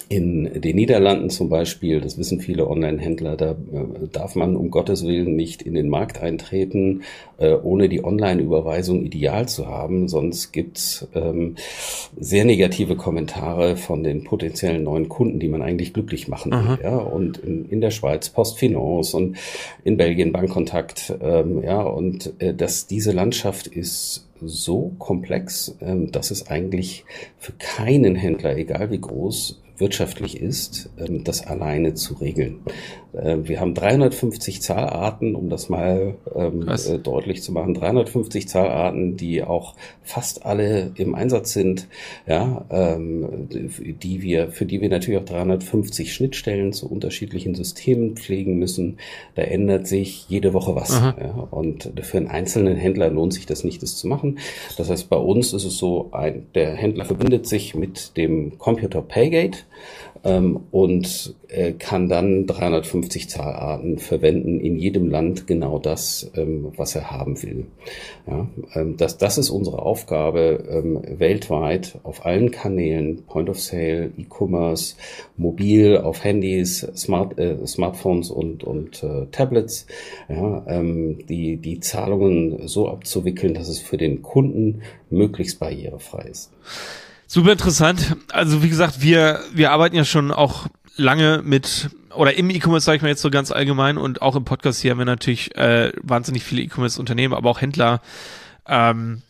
[0.09, 5.05] in den Niederlanden zum Beispiel, das wissen viele Online-Händler, da äh, darf man um Gottes
[5.05, 7.01] Willen nicht in den Markt eintreten,
[7.37, 10.07] äh, ohne die Online-Überweisung ideal zu haben.
[10.07, 11.55] Sonst gibt's ähm,
[12.17, 16.79] sehr negative Kommentare von den potenziellen neuen Kunden, die man eigentlich glücklich machen will.
[16.83, 16.97] Ja?
[16.97, 19.37] Und in, in, der Schweiz Postfinance und
[19.83, 21.13] in Belgien Bankkontakt.
[21.21, 27.05] Ähm, ja, und äh, dass diese Landschaft ist so komplex, ähm, dass es eigentlich
[27.37, 32.59] für keinen Händler, egal wie groß, wirtschaftlich ist, ähm, das alleine zu regeln.
[33.15, 39.17] Ähm, wir haben 350 Zahlarten, um das mal ähm, äh, deutlich zu machen, 350 Zahlarten,
[39.17, 41.87] die auch fast alle im Einsatz sind,
[42.25, 48.97] ja, die wir, für die wir natürlich auch 350 Schnittstellen zu unterschiedlichen Systemen pflegen müssen.
[49.35, 50.91] Da ändert sich jede Woche was.
[50.91, 54.39] Ja, und für einen einzelnen Händler lohnt sich das nicht, das zu machen.
[54.77, 59.01] Das heißt, bei uns ist es so, ein, der Händler verbindet sich mit dem Computer
[59.01, 59.59] Paygate
[60.23, 66.95] ähm, und äh, kann dann 350 Zahlarten verwenden, in jedem Land genau das, ähm, was
[66.95, 67.65] er haben will.
[68.27, 74.11] Ja, ähm, das, das ist unsere Aufgabe ähm, weltweit auf allen Kanälen, Point of Sale,
[74.17, 74.95] E-Commerce,
[75.37, 79.87] mobil, auf Handys, Smart, äh, Smartphones und, und äh, Tablets,
[80.29, 86.51] ja, ähm, die, die Zahlungen so abzuwickeln, dass es für den Kunden möglichst barrierefrei ist.
[87.27, 88.15] Super interessant.
[88.31, 92.95] Also wie gesagt, wir, wir arbeiten ja schon auch lange mit oder im E-Commerce sage
[92.95, 95.91] ich mal jetzt so ganz allgemein und auch im Podcast hier haben wir natürlich äh,
[96.01, 98.01] wahnsinnig viele E-Commerce-Unternehmen, aber auch Händler,
[98.65, 99.21] ähm,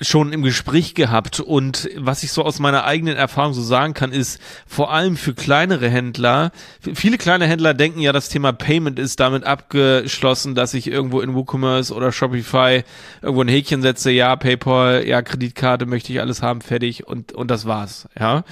[0.00, 4.12] schon im Gespräch gehabt und was ich so aus meiner eigenen Erfahrung so sagen kann,
[4.12, 6.52] ist vor allem für kleinere Händler,
[6.94, 11.34] viele kleine Händler denken ja, das Thema Payment ist damit abgeschlossen, dass ich irgendwo in
[11.34, 12.82] WooCommerce oder Shopify
[13.20, 17.50] irgendwo ein Häkchen setze, ja, PayPal, ja, Kreditkarte möchte ich alles haben, fertig und, und
[17.50, 18.44] das war's, ja.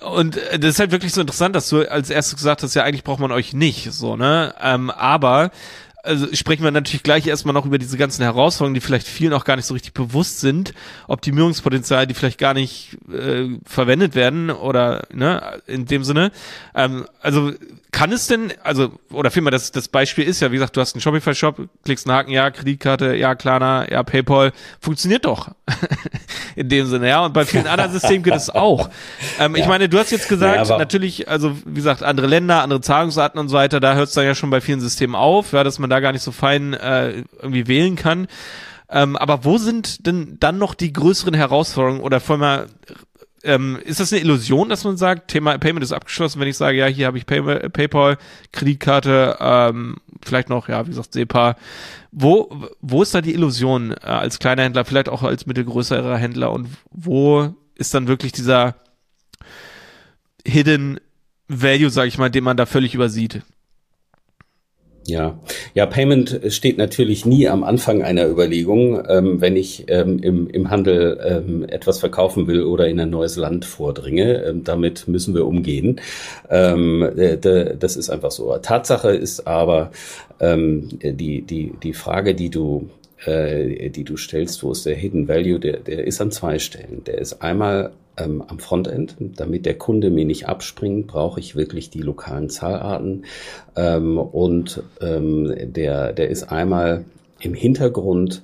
[0.00, 3.04] Und das ist halt wirklich so interessant, dass du als erstes gesagt hast, ja, eigentlich
[3.04, 4.54] braucht man euch nicht, so, ne?
[4.60, 5.50] Ähm, aber
[6.02, 9.44] also sprechen wir natürlich gleich erstmal noch über diese ganzen Herausforderungen, die vielleicht vielen auch
[9.44, 10.74] gar nicht so richtig bewusst sind,
[11.06, 16.32] Optimierungspotenzial, die vielleicht gar nicht äh, verwendet werden oder ne, in dem Sinne.
[16.74, 17.52] Ähm, also
[17.92, 20.94] kann es denn, also, oder vielmehr, das, das Beispiel ist ja, wie gesagt, du hast
[20.94, 25.50] einen Shopify-Shop, klickst einen Haken, ja, Kreditkarte, ja, Klarna, ja, PayPal, funktioniert doch.
[26.56, 28.88] In dem Sinne, ja, und bei vielen anderen Systemen geht es auch.
[29.38, 29.62] Ähm, ja.
[29.62, 33.38] Ich meine, du hast jetzt gesagt, ja, natürlich, also, wie gesagt, andere Länder, andere Zahlungsarten
[33.38, 35.78] und so weiter, da hört es dann ja schon bei vielen Systemen auf, ja, dass
[35.78, 38.26] man da gar nicht so fein äh, irgendwie wählen kann.
[38.88, 42.68] Ähm, aber wo sind denn dann noch die größeren Herausforderungen oder vor allem
[43.44, 46.78] ähm, ist das eine Illusion, dass man sagt, Thema Payment ist abgeschlossen, wenn ich sage,
[46.78, 48.18] ja, hier habe ich Pay PayPal,
[48.52, 51.56] Kreditkarte, ähm, vielleicht noch, ja, wie gesagt, SEPA.
[52.12, 56.52] Wo, wo ist da die Illusion äh, als kleiner Händler, vielleicht auch als mittelgrößerer Händler
[56.52, 58.76] und wo ist dann wirklich dieser
[60.46, 61.00] Hidden
[61.48, 63.42] Value, sage ich mal, den man da völlig übersieht?
[65.06, 65.38] Ja,
[65.74, 70.70] ja, Payment steht natürlich nie am Anfang einer Überlegung, ähm, wenn ich ähm, im, im
[70.70, 74.44] Handel ähm, etwas verkaufen will oder in ein neues Land vordringe.
[74.44, 76.00] Ähm, damit müssen wir umgehen.
[76.50, 78.56] Ähm, äh, das ist einfach so.
[78.58, 79.90] Tatsache ist aber
[80.38, 82.88] ähm, die, die, die Frage, die du
[83.24, 87.04] äh, die du stellst, wo ist der Hidden Value, der, der ist an zwei Stellen.
[87.04, 89.16] Der ist einmal ähm, am Frontend.
[89.18, 93.24] Damit der Kunde mir nicht abspringt, brauche ich wirklich die lokalen Zahlarten.
[93.76, 97.04] Ähm, und ähm, der, der ist einmal
[97.40, 98.42] im Hintergrund,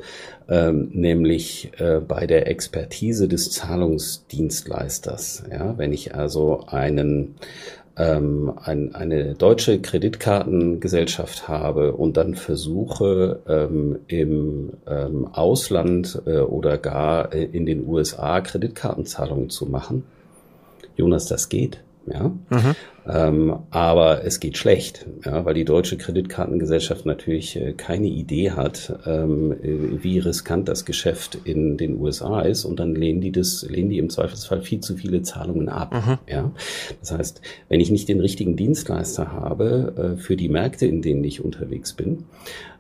[0.49, 5.45] ähm, nämlich äh, bei der Expertise des Zahlungsdienstleisters.
[5.51, 7.37] Ja, wenn ich also einen
[7.99, 16.79] ähm, ein, eine deutsche Kreditkartengesellschaft habe und dann versuche ähm, im ähm, Ausland äh, oder
[16.79, 20.05] gar äh, in den USA Kreditkartenzahlungen zu machen.
[20.97, 21.81] Jonas, das geht.
[22.13, 22.29] Ja.
[22.29, 22.75] Mhm.
[23.09, 28.99] Ähm, aber es geht schlecht, ja, weil die deutsche Kreditkartengesellschaft natürlich äh, keine Idee hat,
[29.07, 33.89] ähm, wie riskant das Geschäft in den USA ist und dann lehnen die das, lehnen
[33.89, 35.95] die im Zweifelsfall viel zu viele Zahlungen ab.
[35.95, 36.19] Mhm.
[36.29, 36.53] Ja,
[37.01, 37.41] das heißt,
[37.71, 41.95] wenn ich nicht den richtigen Dienstleister habe äh, für die Märkte, in denen ich unterwegs
[41.95, 42.25] bin,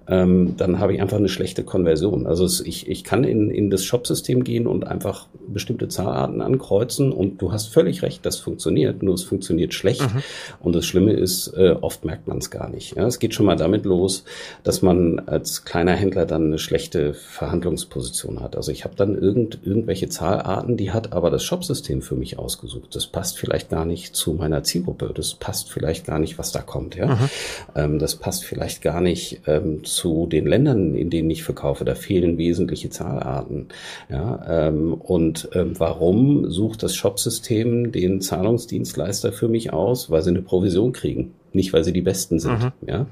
[0.09, 2.27] ähm, dann habe ich einfach eine schlechte Konversion.
[2.27, 7.13] Also es, ich, ich kann in, in das Shop-System gehen und einfach bestimmte Zahlarten ankreuzen
[7.13, 10.03] und du hast völlig recht, das funktioniert, nur es funktioniert schlecht.
[10.03, 10.23] Mhm.
[10.61, 12.97] Und das Schlimme ist, äh, oft merkt man es gar nicht.
[12.97, 14.25] Ja, es geht schon mal damit los,
[14.65, 18.57] dass man als kleiner Händler dann eine schlechte Verhandlungsposition hat.
[18.57, 22.95] Also ich habe dann irgend, irgendwelche Zahlarten, die hat aber das Shop-System für mich ausgesucht.
[22.97, 25.13] Das passt vielleicht gar nicht zu meiner Zielgruppe.
[25.15, 26.97] Das passt vielleicht gar nicht, was da kommt.
[26.97, 27.31] Ja, mhm.
[27.75, 31.85] ähm, das passt vielleicht gar nicht ähm, zu den Ländern, in denen ich verkaufe.
[31.85, 33.69] Da fehlen wesentliche Zahlarten.
[34.09, 40.11] Ja, ähm, und ähm, warum sucht das Shopsystem den Zahlungsdienstleister für mich aus?
[40.11, 42.63] Weil sie eine Provision kriegen nicht weil sie die Besten sind.
[42.63, 42.73] Mhm.
[42.87, 43.07] Ja?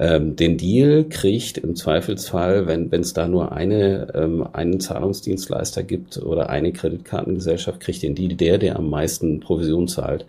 [0.00, 6.16] Ähm, den Deal kriegt im Zweifelsfall, wenn es da nur eine, ähm, einen Zahlungsdienstleister gibt
[6.16, 10.24] oder eine Kreditkartengesellschaft, kriegt den Deal der, der am meisten Provision zahlt.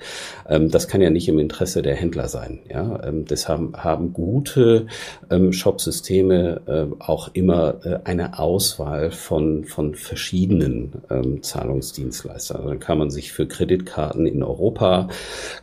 [0.50, 2.60] Ähm, das kann ja nicht im Interesse der Händler sein.
[2.70, 3.02] Ja?
[3.06, 4.88] Ähm, deshalb haben gute
[5.30, 12.58] ähm, Shopsysteme äh, auch immer äh, eine Auswahl von, von verschiedenen ähm, Zahlungsdienstleistern.
[12.58, 15.08] Also dann kann man sich für Kreditkarten in Europa,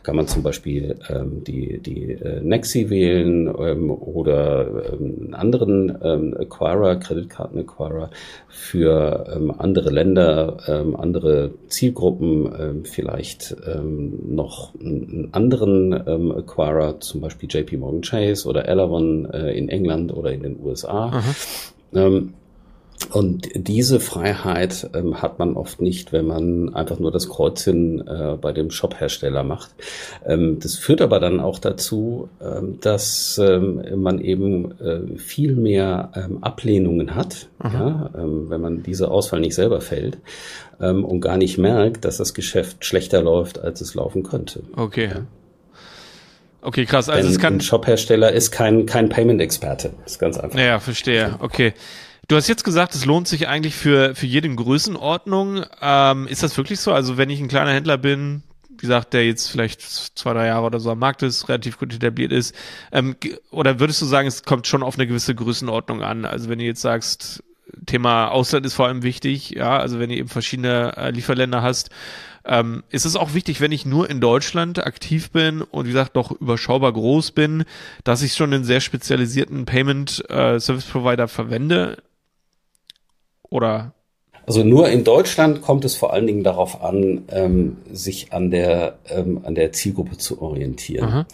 [0.01, 5.97] kann man zum Beispiel ähm, die die, äh, Nexi wählen ähm, oder ähm, einen anderen
[6.01, 8.09] ähm, Acquirer, Kreditkarten-Acquirer
[8.47, 16.99] für ähm, andere Länder, ähm, andere Zielgruppen, ähm, vielleicht ähm, noch einen anderen ähm, Acquirer,
[16.99, 21.21] zum Beispiel JP Morgan Chase oder Elavon äh, in England oder in den USA.
[21.93, 22.33] Ähm,
[23.11, 28.37] und diese Freiheit ähm, hat man oft nicht, wenn man einfach nur das Kreuzchen äh,
[28.39, 29.71] bei dem Shop-Hersteller macht.
[30.25, 36.11] Ähm, das führt aber dann auch dazu, ähm, dass ähm, man eben äh, viel mehr
[36.15, 40.17] ähm, Ablehnungen hat, ja, ähm, wenn man diese Auswahl nicht selber fällt
[40.79, 44.63] und gar nicht merkt, dass das Geschäft schlechter läuft, als es laufen könnte.
[44.77, 45.09] Okay.
[45.13, 45.25] Ja.
[46.61, 47.09] Okay, krass.
[47.09, 49.91] Also Denn es kann ein Shop-Hersteller ist kein kein Payment-Experte.
[50.05, 50.57] Ist ganz einfach.
[50.57, 51.35] Ja, verstehe.
[51.39, 51.73] Okay.
[52.29, 55.63] Du hast jetzt gesagt, es lohnt sich eigentlich für, für jede Größenordnung.
[55.81, 56.93] Ähm, ist das wirklich so?
[56.93, 60.67] Also wenn ich ein kleiner Händler bin, wie gesagt, der jetzt vielleicht zwei, drei Jahre
[60.67, 62.53] oder so am Markt ist, relativ gut etabliert ist,
[62.91, 63.15] ähm,
[63.49, 66.23] oder würdest du sagen, es kommt schon auf eine gewisse Größenordnung an?
[66.25, 67.43] Also wenn du jetzt sagst,
[67.87, 71.89] Thema Ausland ist vor allem wichtig, ja, also wenn ihr eben verschiedene äh, Lieferländer hast,
[72.45, 76.15] ähm, ist es auch wichtig, wenn ich nur in Deutschland aktiv bin und wie gesagt
[76.15, 77.65] doch überschaubar groß bin,
[78.03, 81.97] dass ich schon einen sehr spezialisierten Payment äh, Service Provider verwende?
[83.49, 83.93] Oder?
[84.45, 88.97] Also nur in Deutschland kommt es vor allen Dingen darauf an, ähm, sich an der,
[89.07, 91.07] ähm, an der Zielgruppe zu orientieren.
[91.07, 91.25] Aha.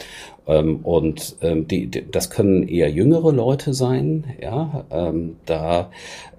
[0.47, 4.25] Ähm, und ähm, die, die, das können eher jüngere Leute sein.
[4.41, 5.89] Ja, ähm, da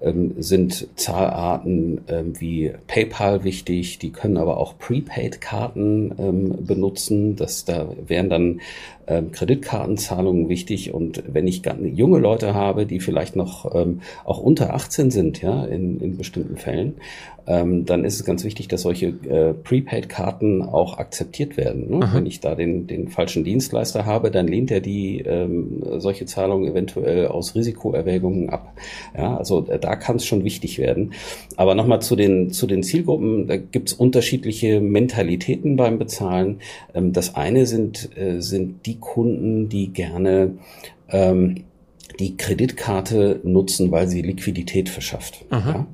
[0.01, 3.99] ähm, sind Zahlarten ähm, wie PayPal wichtig.
[3.99, 7.35] Die können aber auch Prepaid-Karten ähm, benutzen.
[7.35, 8.61] Das da wären dann
[9.07, 10.93] ähm, Kreditkartenzahlungen wichtig.
[10.93, 15.41] Und wenn ich ganz junge Leute habe, die vielleicht noch ähm, auch unter 18 sind,
[15.41, 16.95] ja, in, in bestimmten Fällen,
[17.47, 21.89] ähm, dann ist es ganz wichtig, dass solche äh, Prepaid-Karten auch akzeptiert werden.
[21.89, 22.09] Ne?
[22.13, 26.69] Wenn ich da den, den falschen Dienstleister habe, dann lehnt er die ähm, solche Zahlungen
[26.69, 28.73] eventuell aus Risikoerwägungen ab.
[29.17, 31.13] Ja, also äh, da kann es schon wichtig werden.
[31.55, 36.59] Aber nochmal zu den, zu den Zielgruppen, da gibt es unterschiedliche Mentalitäten beim Bezahlen.
[36.93, 40.57] Ähm, das eine sind, äh, sind die Kunden, die gerne
[41.09, 41.63] ähm,
[42.19, 45.45] die Kreditkarte nutzen, weil sie Liquidität verschafft.
[45.51, 45.87] Ja?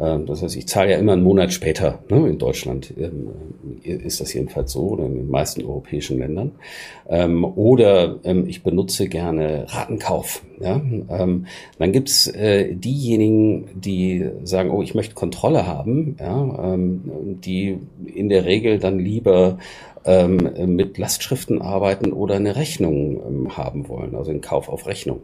[0.00, 2.00] Ähm, das heißt, ich zahle ja immer einen Monat später.
[2.08, 2.28] Ne?
[2.28, 3.28] In Deutschland ähm,
[3.82, 6.52] ist das jedenfalls so oder in den meisten europäischen Ländern.
[7.08, 10.42] Ähm, oder ich benutze gerne Ratenkauf.
[10.60, 10.80] Ja?
[11.78, 16.76] dann gibt's äh, diejenigen, die sagen, oh, ich möchte Kontrolle haben, ja?
[16.76, 19.58] die in der Regel dann lieber
[20.08, 25.20] ähm, mit Lastschriften arbeiten oder eine Rechnung ähm, haben wollen, also einen Kauf auf Rechnung.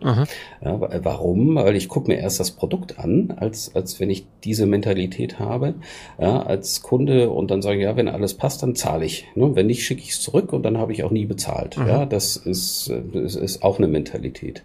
[0.63, 1.55] Ja, warum?
[1.55, 5.75] Weil ich gucke mir erst das Produkt an, als, als wenn ich diese Mentalität habe,
[6.21, 9.27] ja, als Kunde und dann sage, ja, wenn alles passt, dann zahle ich.
[9.35, 9.57] Ne?
[9.57, 11.79] Wenn nicht, schicke ich es zurück und dann habe ich auch nie bezahlt.
[11.79, 11.87] Mhm.
[11.87, 14.65] Ja, das ist, das ist auch eine Mentalität.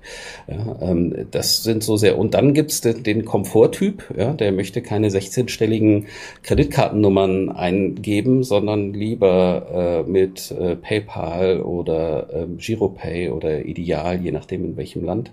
[0.49, 4.81] Ja, ähm, das sind so sehr, und dann gibt's den, den Komforttyp, ja, der möchte
[4.81, 6.07] keine 16-stelligen
[6.43, 14.65] Kreditkartennummern eingeben, sondern lieber äh, mit äh, PayPal oder ähm, Giropay oder Ideal, je nachdem
[14.65, 15.31] in welchem Land,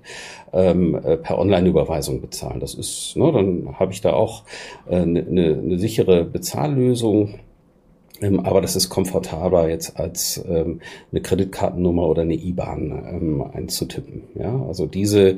[0.53, 2.61] ähm, äh, per Online-Überweisung bezahlen.
[2.61, 4.45] Das ist, ne, dann habe ich da auch
[4.89, 7.41] eine äh, ne, ne, ne sichere Bezahllösung
[8.21, 10.81] Ähm, aber das ist komfortabler jetzt als ähm,
[11.13, 14.23] eine Kreditkartennummer oder eine IBAN ähm, einzutippen.
[14.35, 15.37] Ja, also diese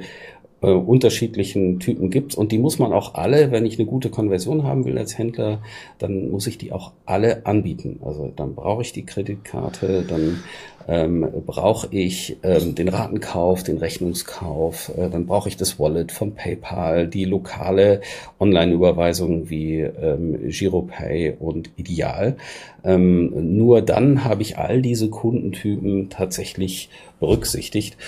[0.61, 4.65] äh, unterschiedlichen Typen gibt's und die muss man auch alle, wenn ich eine gute Konversion
[4.65, 5.61] haben will als Händler,
[5.99, 8.01] dann muss ich die auch alle anbieten.
[8.05, 10.43] Also dann brauche ich die Kreditkarte, dann
[10.89, 16.35] ähm, brauche ich ähm, den Ratenkauf, den Rechnungskauf, äh, dann brauche ich das Wallet von
[16.35, 18.01] PayPal, die lokale
[18.41, 22.37] Online-Überweisung wie ähm, GiroPay und Ideal.
[22.85, 26.89] Ähm, nur dann habe ich all diese Kundentypen tatsächlich
[27.21, 27.99] berücksichtigt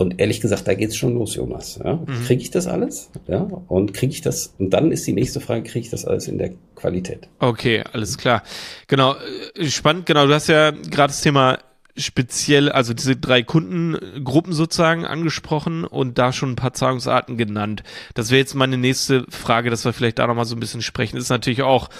[0.00, 1.78] und ehrlich gesagt, da geht's schon los, Jonas.
[1.84, 1.96] Ja?
[1.96, 2.24] Mhm.
[2.24, 3.10] Kriege ich das alles?
[3.28, 3.40] Ja.
[3.40, 4.54] Und kriege ich das?
[4.58, 7.28] Und dann ist die nächste Frage: Kriege ich das alles in der Qualität?
[7.38, 8.42] Okay, alles klar.
[8.86, 9.14] Genau,
[9.56, 10.06] äh, spannend.
[10.06, 11.58] Genau, du hast ja gerade das Thema
[11.98, 17.82] speziell, also diese drei Kundengruppen sozusagen angesprochen und da schon ein paar Zahlungsarten genannt.
[18.14, 21.18] Das wäre jetzt meine nächste Frage, dass wir vielleicht da nochmal so ein bisschen sprechen.
[21.18, 21.90] Ist natürlich auch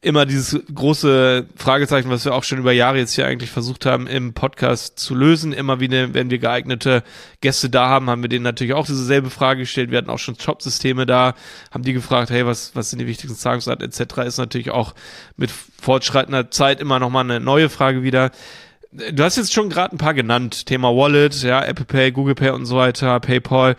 [0.00, 4.06] immer dieses große Fragezeichen, was wir auch schon über Jahre jetzt hier eigentlich versucht haben,
[4.06, 5.52] im Podcast zu lösen.
[5.52, 7.02] Immer wieder, wenn wir geeignete
[7.40, 9.90] Gäste da haben, haben wir denen natürlich auch dieselbe Frage gestellt.
[9.90, 11.34] Wir hatten auch schon Shop-Systeme da,
[11.72, 14.18] haben die gefragt, hey, was, was sind die wichtigsten Zahlungsarten etc.
[14.18, 14.94] Ist natürlich auch
[15.36, 18.30] mit fortschreitender Zeit immer nochmal eine neue Frage wieder.
[18.92, 20.66] Du hast jetzt schon gerade ein paar genannt.
[20.66, 23.76] Thema Wallet, ja, Apple Pay, Google Pay und so weiter, PayPal.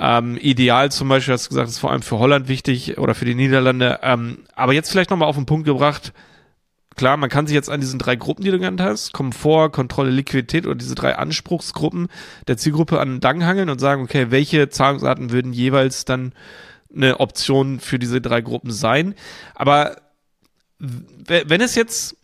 [0.00, 3.24] Ähm, ideal zum Beispiel, hast du gesagt, ist vor allem für Holland wichtig oder für
[3.24, 3.98] die Niederlande.
[4.02, 6.12] Ähm, aber jetzt vielleicht nochmal auf den Punkt gebracht.
[6.94, 10.10] Klar, man kann sich jetzt an diesen drei Gruppen, die du genannt hast, Komfort, Kontrolle,
[10.10, 12.08] Liquidität oder diese drei Anspruchsgruppen
[12.46, 16.32] der Zielgruppe an den Dang hangeln und sagen, okay, welche Zahlungsarten würden jeweils dann
[16.94, 19.14] eine Option für diese drei Gruppen sein.
[19.54, 19.96] Aber
[20.78, 22.16] wenn es jetzt,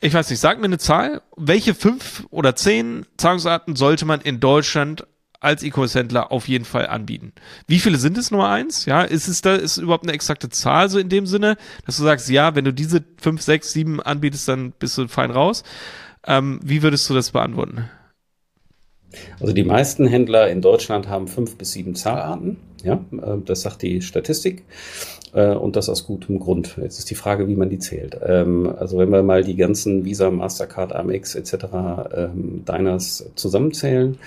[0.00, 4.40] ich weiß nicht, sag mir eine Zahl, welche fünf oder zehn Zahlungsarten sollte man in
[4.40, 5.06] Deutschland
[5.40, 7.32] als E-Commerce-Händler auf jeden Fall anbieten.
[7.66, 8.84] Wie viele sind es Nummer eins?
[8.84, 12.02] Ja, ist es da, ist überhaupt eine exakte Zahl so in dem Sinne, dass du
[12.02, 15.64] sagst, ja, wenn du diese fünf, sechs, sieben anbietest, dann bist du fein raus.
[16.26, 17.88] Ähm, wie würdest du das beantworten?
[19.40, 22.58] Also die meisten Händler in Deutschland haben fünf bis sieben Zahlarten.
[22.84, 24.64] Ja, äh, das sagt die Statistik.
[25.32, 26.76] Äh, und das aus gutem Grund.
[26.80, 28.18] Jetzt ist die Frage, wie man die zählt.
[28.24, 31.54] Ähm, also wenn wir mal die ganzen Visa, Mastercard, Amex etc.
[32.14, 34.18] Ähm, Diners zusammenzählen,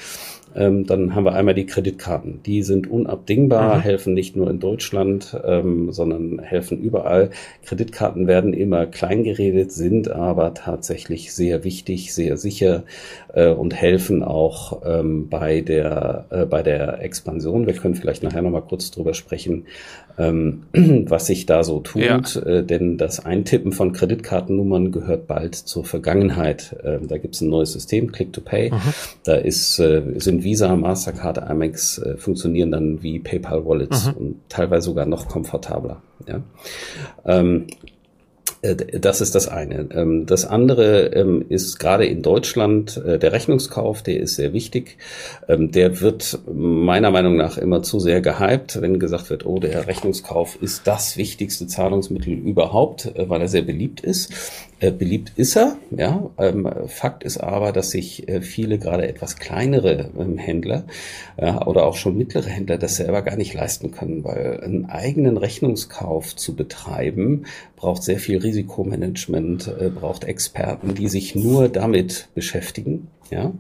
[0.56, 2.42] ähm, dann haben wir einmal die Kreditkarten.
[2.44, 3.82] Die sind unabdingbar, mhm.
[3.82, 7.32] helfen nicht nur in Deutschland, ähm, sondern helfen überall.
[7.66, 12.84] Kreditkarten werden immer klein geredet, sind aber tatsächlich sehr wichtig, sehr sicher
[13.34, 17.68] äh, und helfen auch ähm, bei der äh, bei der Expansion.
[17.68, 19.66] Wir können vielleicht nachher noch mal kurz drüber sprechen,
[20.18, 20.64] ähm,
[21.08, 22.20] was sich da so tut, ja.
[22.42, 26.76] äh, denn das Eintippen von Kreditkartennummern gehört bald zur Vergangenheit.
[26.84, 28.72] Ähm, da gibt es ein neues System, Click to Pay.
[28.72, 28.82] Mhm.
[29.24, 34.14] Da ist äh, sind Visa, Mastercard, Amex äh, funktionieren dann wie PayPal Wallets mhm.
[34.14, 36.02] und teilweise sogar noch komfortabler.
[36.28, 36.42] Ja.
[37.26, 37.93] Ähm, äh,
[38.64, 39.90] das ist das eine.
[39.92, 44.98] Ähm, das andere ähm, ist gerade in Deutschland äh, der Rechnungskauf, der ist sehr wichtig.
[45.50, 49.86] Ähm, der wird meiner Meinung nach immer zu sehr gehypt, wenn gesagt wird, oh, der
[49.88, 54.34] Rechnungskauf ist das wichtigste Zahlungsmittel überhaupt, äh, weil er sehr beliebt ist.
[54.92, 56.30] Beliebt ist er, ja.
[56.88, 60.86] Fakt ist aber, dass sich viele gerade etwas kleinere Händler
[61.38, 66.36] oder auch schon mittlere Händler das selber gar nicht leisten können, weil einen eigenen Rechnungskauf
[66.36, 67.46] zu betreiben
[67.84, 73.10] braucht sehr viel Risikomanagement, äh, braucht Experten, die sich nur damit beschäftigen.
[73.30, 73.52] Ja,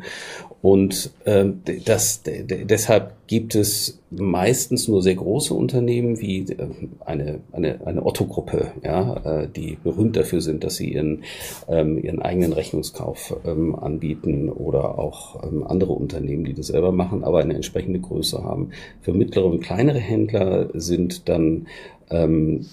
[0.64, 1.44] und äh,
[1.84, 6.70] das, deshalb gibt es meistens nur sehr große Unternehmen wie äh,
[7.04, 11.24] eine, eine, eine Otto-Gruppe, ja, äh, die berühmt dafür sind, dass sie ihren,
[11.68, 17.26] ähm, ihren eigenen Rechnungskauf ähm, anbieten oder auch ähm, andere Unternehmen, die das selber machen,
[17.26, 18.70] aber eine entsprechende Größe haben.
[19.02, 21.68] Für mittlere und kleinere Händler sind dann
[22.14, 22.66] ähm,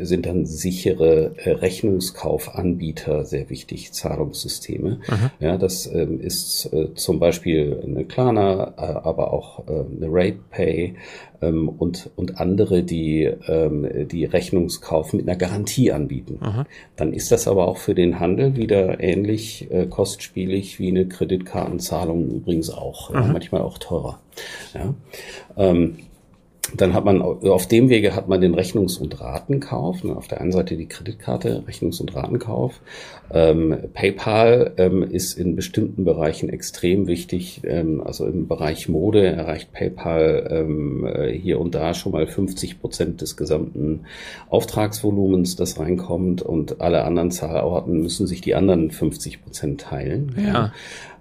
[0.00, 5.00] sind dann sichere äh, Rechnungskaufanbieter sehr wichtig, Zahlungssysteme.
[5.08, 5.30] Aha.
[5.38, 10.96] Ja, das ähm, ist äh, zum Beispiel eine Klarna, äh, aber auch äh, eine RatePay
[11.40, 16.38] ähm, und, und andere, die ähm, die Rechnungskauf mit einer Garantie anbieten.
[16.40, 16.66] Aha.
[16.96, 22.28] Dann ist das aber auch für den Handel wieder ähnlich äh, kostspielig wie eine Kreditkartenzahlung
[22.28, 24.20] übrigens auch, ja, manchmal auch teurer.
[24.74, 24.94] Ja.
[26.76, 30.04] Dann hat man auf dem Wege hat man den Rechnungs- und Ratenkauf.
[30.04, 32.80] Ne, auf der einen Seite die Kreditkarte, Rechnungs- und Ratenkauf.
[33.32, 37.62] Ähm, PayPal ähm, ist in bestimmten Bereichen extrem wichtig.
[37.64, 42.80] Ähm, also im Bereich Mode erreicht PayPal ähm, äh, hier und da schon mal 50
[42.80, 44.00] Prozent des gesamten
[44.50, 46.42] Auftragsvolumens, das reinkommt.
[46.42, 50.34] Und alle anderen Zahlorten müssen sich die anderen 50 Prozent teilen.
[50.44, 50.72] Ja.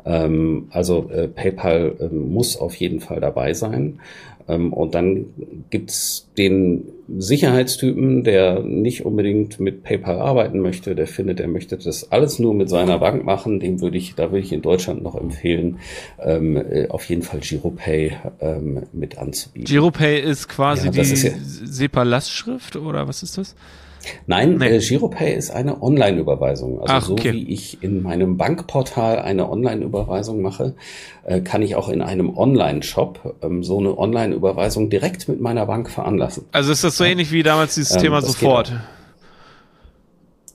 [0.05, 3.99] Ähm, also äh, PayPal äh, muss auf jeden Fall dabei sein.
[4.47, 5.25] Ähm, und dann
[5.69, 6.83] gibt's den
[7.17, 12.53] Sicherheitstypen, der nicht unbedingt mit PayPal arbeiten möchte, der findet, er möchte das alles nur
[12.53, 15.79] mit seiner Bank machen, dem würde ich, da würde ich in Deutschland noch empfehlen,
[16.19, 19.65] ähm, äh, auf jeden Fall GiroPay ähm, mit anzubieten.
[19.65, 23.55] GiroPay ist quasi ja, die ja SEPA-Lastschrift oder was ist das?
[24.25, 24.77] Nein, nee.
[24.77, 26.81] äh, Giropay ist eine Online-Überweisung.
[26.81, 27.29] Also Ach, okay.
[27.29, 30.75] so wie ich in meinem Bankportal eine Online-Überweisung mache,
[31.23, 35.89] äh, kann ich auch in einem Online-Shop ähm, so eine Online-Überweisung direkt mit meiner Bank
[35.89, 36.45] veranlassen.
[36.51, 38.73] Also ist das so ähnlich wie damals dieses ähm, Thema sofort?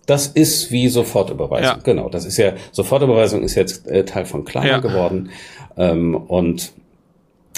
[0.07, 1.76] Das ist wie Sofortüberweisung.
[1.76, 1.78] Ja.
[1.82, 4.78] Genau, das ist ja Sofortüberweisung ist jetzt äh, Teil von Klarna ja.
[4.78, 5.30] geworden
[5.76, 6.72] ähm, und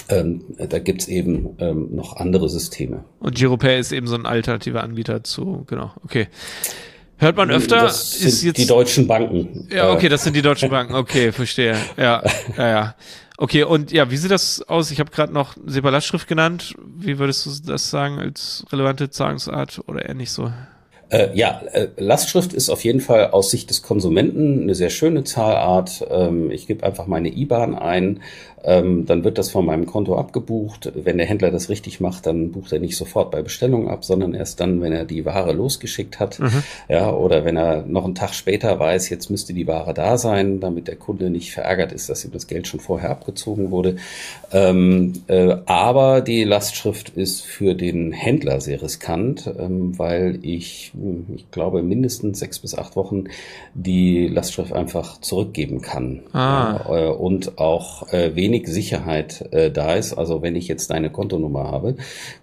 [0.09, 3.03] ähm, da gibt's eben ähm, noch andere Systeme.
[3.19, 6.27] Und GiroPay ist eben so ein alternativer Anbieter zu, genau, okay.
[7.17, 7.83] Hört man öfter?
[7.83, 9.69] Das sind ist jetzt, die deutschen Banken.
[9.71, 10.95] Ja, okay, das sind die deutschen Banken.
[10.95, 11.77] Okay, verstehe.
[11.97, 12.21] Ja,
[12.57, 12.95] ja, ja.
[13.37, 14.91] Okay, und ja, wie sieht das aus?
[14.91, 16.75] Ich habe gerade noch SEPA-Lastschrift genannt.
[16.97, 20.51] Wie würdest du das sagen als relevante Zahlungsart oder eher nicht so?
[21.09, 25.23] Äh, ja, äh, Lastschrift ist auf jeden Fall aus Sicht des Konsumenten eine sehr schöne
[25.23, 26.03] Zahlart.
[26.09, 28.21] Ähm, ich gebe einfach meine IBAN ein,
[28.63, 30.91] ähm, dann wird das von meinem Konto abgebucht.
[30.95, 34.33] Wenn der Händler das richtig macht, dann bucht er nicht sofort bei Bestellung ab, sondern
[34.33, 36.39] erst dann, wenn er die Ware losgeschickt hat.
[36.39, 36.63] Mhm.
[36.89, 40.59] Ja, oder wenn er noch einen Tag später weiß, jetzt müsste die Ware da sein,
[40.59, 43.97] damit der Kunde nicht verärgert ist, dass ihm das Geld schon vorher abgezogen wurde.
[44.51, 50.91] Ähm, äh, aber die Lastschrift ist für den Händler sehr riskant, ähm, weil ich,
[51.35, 53.25] ich glaube, mindestens sechs bis acht Wochen
[53.75, 56.21] die Lastschrift einfach zurückgeben kann.
[56.33, 56.85] Ah.
[56.89, 60.13] Äh, und auch äh, wenig wenig Sicherheit äh, da ist.
[60.13, 61.95] Also wenn ich jetzt deine Kontonummer habe,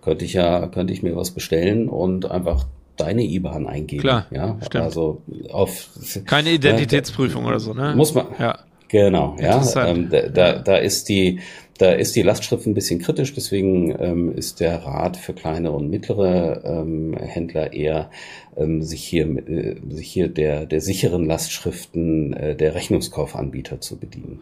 [0.02, 4.02] könnte ich ja, könnte ich mir was bestellen und einfach deine IBAN eingeben.
[4.02, 4.84] Klar, ja, stimmt.
[4.84, 5.88] Also auf
[6.26, 7.94] keine Identitätsprüfung äh, oder so, ne?
[7.96, 8.26] Muss man.
[8.38, 8.58] Ja.
[8.88, 9.64] Genau, ja.
[9.86, 11.40] Ähm, da, da, da ist die
[11.78, 15.90] da ist die Lastschrift ein bisschen kritisch, deswegen ähm, ist der Rat für kleine und
[15.90, 18.10] mittlere ähm, Händler eher
[18.56, 24.40] ähm, sich hier äh, sich hier der der sicheren Lastschriften äh, der Rechnungskaufanbieter zu bedienen.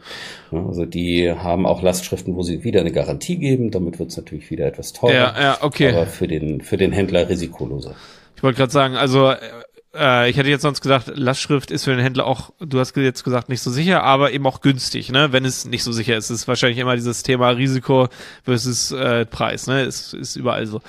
[0.50, 4.16] Ja, also die haben auch Lastschriften, wo sie wieder eine Garantie geben, damit wird es
[4.16, 5.92] natürlich wieder etwas teurer, ja, ja, okay.
[5.92, 7.94] aber für den für den Händler risikoloser.
[8.36, 9.34] Ich wollte gerade sagen, also
[9.94, 13.24] äh, ich hätte jetzt sonst gesagt, Lastschrift ist für den Händler auch, du hast jetzt
[13.24, 15.32] gesagt, nicht so sicher, aber eben auch günstig, ne?
[15.32, 16.30] Wenn es nicht so sicher ist.
[16.30, 18.08] Es ist wahrscheinlich immer dieses Thema Risiko
[18.44, 19.82] versus äh, Preis, ne?
[19.82, 20.80] Ist, ist überall so.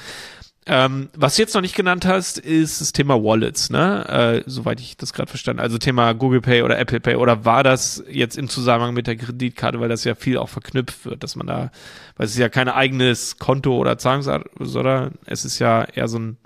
[0.67, 4.43] Ähm, was du jetzt noch nicht genannt hast, ist das Thema Wallets, ne?
[4.45, 5.59] Äh, soweit ich das gerade verstanden.
[5.59, 7.15] Also Thema Google Pay oder Apple Pay.
[7.15, 11.05] Oder war das jetzt im Zusammenhang mit der Kreditkarte, weil das ja viel auch verknüpft
[11.05, 11.71] wird, dass man da,
[12.15, 16.19] weil es ist ja kein eigenes Konto oder Zahlungsart, sondern es ist ja eher so
[16.19, 16.37] ein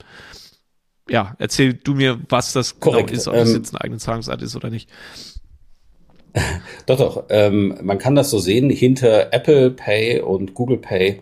[1.09, 3.09] ja, erzähl du mir, was das genau Korrekt.
[3.09, 4.89] genau ist, ob ähm, jetzt eine eigene Zahlungsart ist oder nicht.
[6.85, 7.23] Doch, doch.
[7.29, 8.69] Ähm, man kann das so sehen.
[8.69, 11.21] Hinter Apple Pay und Google Pay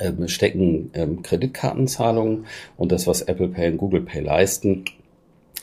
[0.00, 2.46] ähm, stecken ähm, Kreditkartenzahlungen
[2.76, 4.84] und das, was Apple Pay und Google Pay leisten,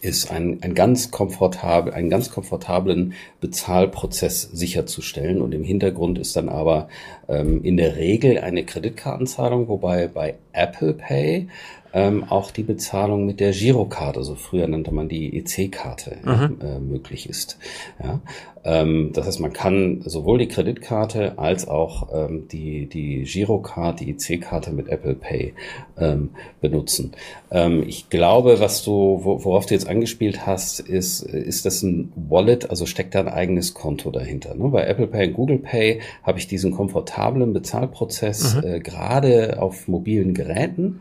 [0.02, 5.42] ist ein, ein ganz komfortabel, einen ganz komfortablen Bezahlprozess sicherzustellen.
[5.42, 6.88] Und im Hintergrund ist dann aber
[7.28, 11.48] ähm, in der Regel eine Kreditkartenzahlung, wobei bei Apple Pay
[11.94, 16.58] ähm, auch die Bezahlung mit der Girokarte, so früher nannte man die EC-Karte, mhm.
[16.62, 17.58] äh, möglich ist.
[18.04, 18.22] Ja?
[18.68, 24.12] Ähm, das heißt, man kann sowohl die Kreditkarte als auch ähm, die, die Girocard, die
[24.12, 25.54] EC-Karte mit Apple Pay
[25.98, 27.14] ähm, benutzen.
[27.50, 32.70] Ähm, ich glaube, was du, worauf du jetzt angespielt hast, ist, ist das ein Wallet,
[32.70, 34.54] also steckt da ein eigenes Konto dahinter.
[34.54, 34.68] Ne?
[34.68, 38.64] Bei Apple Pay und Google Pay habe ich diesen komfortablen Bezahlprozess mhm.
[38.64, 41.00] äh, gerade auf mobilen Geräten.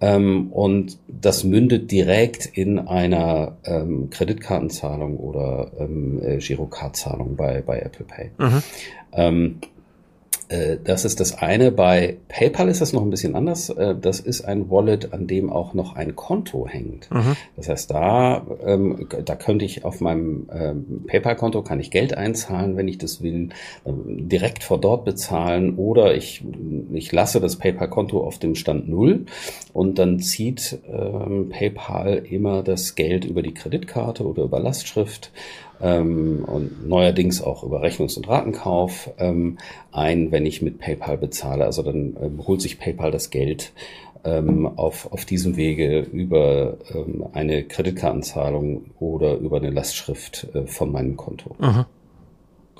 [0.00, 7.80] Ähm, und das mündet direkt in einer ähm, Kreditkartenzahlung oder ähm, äh, Girocardzahlung bei, bei
[7.80, 8.30] Apple Pay.
[8.38, 8.62] Mhm.
[9.12, 9.77] Ähm, äh,
[10.84, 11.70] das ist das eine.
[11.70, 13.68] Bei PayPal ist das noch ein bisschen anders.
[13.70, 17.10] Äh, das ist ein Wallet, an dem auch noch ein Konto hängt.
[17.10, 17.36] Mhm.
[17.56, 22.76] Das heißt, da, ähm, da könnte ich auf meinem ähm, PayPal-Konto kann ich Geld einzahlen,
[22.76, 23.50] wenn ich das will,
[23.84, 26.42] ähm, direkt vor dort bezahlen oder ich,
[26.92, 29.26] ich lasse das PayPal-Konto auf dem Stand Null
[29.72, 30.78] und dann zieht
[31.50, 35.30] PayPal immer das Geld über die Kreditkarte oder über Lastschrift
[35.80, 39.58] ähm, und neuerdings auch über Rechnungs- und Ratenkauf ähm,
[39.92, 41.64] ein, wenn ich mit PayPal bezahle.
[41.64, 43.72] Also dann ähm, holt sich PayPal das Geld
[44.24, 50.90] ähm, auf, auf diesem Wege über ähm, eine Kreditkartenzahlung oder über eine Lastschrift äh, von
[50.92, 51.54] meinem Konto.
[51.60, 51.86] Aha.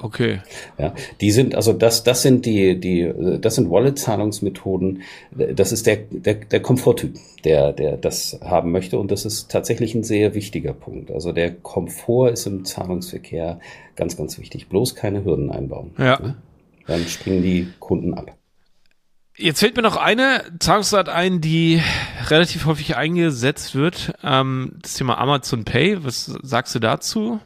[0.01, 0.41] Okay.
[0.79, 5.03] Ja, die sind, also das, das sind die, die, das sind Wallet-Zahlungsmethoden.
[5.31, 8.99] Das ist der, der, der Komforttyp, der, der das haben möchte.
[8.99, 11.11] Und das ist tatsächlich ein sehr wichtiger Punkt.
[11.11, 13.61] Also der Komfort ist im Zahlungsverkehr
[13.97, 14.69] ganz, ganz wichtig.
[14.69, 15.93] Bloß keine Hürden einbauen.
[15.99, 16.37] Ja.
[16.87, 18.35] Dann springen die Kunden ab.
[19.41, 21.81] Jetzt fällt mir noch eine Zahlungsart ein, die
[22.27, 24.15] relativ häufig eingesetzt wird.
[24.25, 26.05] Ähm, das Thema Amazon Pay.
[26.05, 27.39] Was sagst du dazu?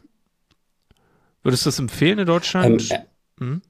[1.43, 2.91] Würdest du das empfehlen in Deutschland?
[2.91, 3.61] Ähm, äh, hm?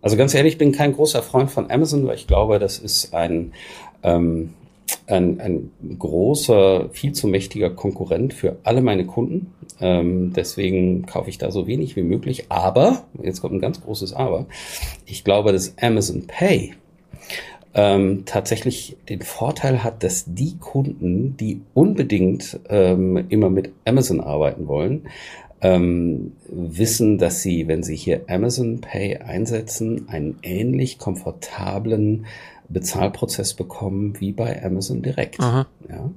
[0.00, 3.12] Also ganz ehrlich, ich bin kein großer Freund von Amazon, weil ich glaube, das ist
[3.12, 3.52] ein,
[4.02, 4.54] ähm,
[5.06, 9.52] ein, ein großer, viel zu mächtiger Konkurrent für alle meine Kunden.
[9.80, 12.46] Ähm, deswegen kaufe ich da so wenig wie möglich.
[12.48, 14.46] Aber, jetzt kommt ein ganz großes Aber,
[15.06, 16.74] ich glaube, dass Amazon Pay
[17.74, 24.66] ähm, tatsächlich den Vorteil hat, dass die Kunden, die unbedingt ähm, immer mit Amazon arbeiten
[24.66, 25.08] wollen,
[25.60, 32.26] ähm, wissen, dass sie, wenn sie hier Amazon Pay einsetzen, einen ähnlich komfortablen
[32.68, 35.38] Bezahlprozess bekommen wie bei Amazon direkt.
[35.88, 36.10] Ja.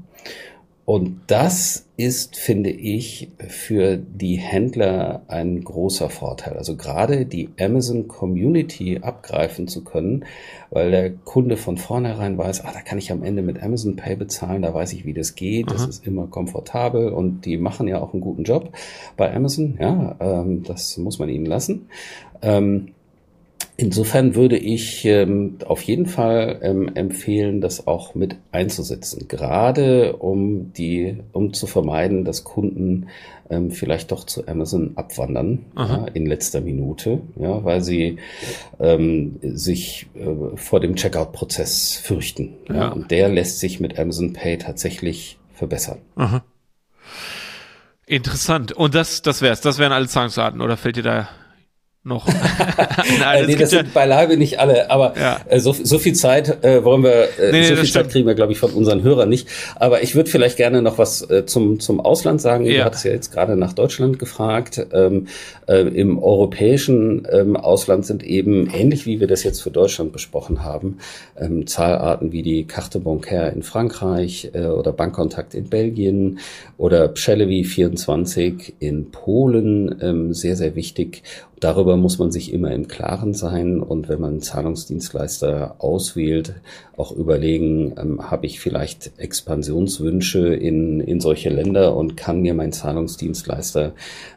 [0.90, 6.58] Und das ist, finde ich, für die Händler ein großer Vorteil.
[6.58, 10.26] Also gerade die Amazon Community abgreifen zu können,
[10.72, 14.16] weil der Kunde von vornherein weiß, ah, da kann ich am Ende mit Amazon Pay
[14.16, 15.74] bezahlen, da weiß ich, wie das geht, Aha.
[15.74, 18.76] das ist immer komfortabel und die machen ja auch einen guten Job
[19.16, 21.88] bei Amazon, ja, ähm, das muss man ihnen lassen.
[22.42, 22.94] Ähm,
[23.82, 30.74] Insofern würde ich ähm, auf jeden Fall ähm, empfehlen, das auch mit einzusetzen, gerade um
[30.74, 33.08] die, um zu vermeiden, dass Kunden
[33.50, 38.18] ähm, vielleicht doch zu Amazon abwandern ja, in letzter Minute, ja, weil sie
[38.82, 42.56] ähm, sich äh, vor dem Checkout-Prozess fürchten.
[42.68, 42.76] Ja.
[42.76, 42.88] ja.
[42.90, 46.00] Und der lässt sich mit Amazon Pay tatsächlich verbessern.
[46.18, 46.44] Aha.
[48.06, 48.74] Interessant.
[48.74, 49.62] Und das, das wär's.
[49.62, 51.30] Das wären alle Zahlungsarten, oder fällt dir da
[52.04, 52.26] noch.
[53.20, 55.42] Nein, nee, das sind ja beileibe nicht alle, aber ja.
[55.50, 58.36] äh, so, so viel Zeit äh, wollen wir, äh, nee, so viel Zeit kriegen wir,
[58.36, 59.50] glaube ich, von unseren Hörern nicht.
[59.76, 62.66] Aber ich würde vielleicht gerne noch was äh, zum, zum Ausland sagen.
[62.66, 62.78] Ja.
[62.78, 64.86] Du hattest ja jetzt gerade nach Deutschland gefragt.
[64.94, 65.28] Ähm,
[65.68, 70.64] äh, Im europäischen ähm, Ausland sind eben, ähnlich wie wir das jetzt für Deutschland besprochen
[70.64, 71.00] haben,
[71.38, 76.40] ähm, Zahlarten wie die Carte Bancaire in Frankreich äh, oder Bankkontakt in Belgien
[76.78, 81.24] oder Pshelevi 24 in Polen ähm, sehr, sehr wichtig
[81.60, 86.56] Darüber muss man sich immer im Klaren sein und wenn man Zahlungsdienstleister auswählt,
[86.96, 92.72] auch überlegen, ähm, habe ich vielleicht Expansionswünsche in, in solche Länder und kann mir mein
[92.72, 93.94] Zahlungsdienstleister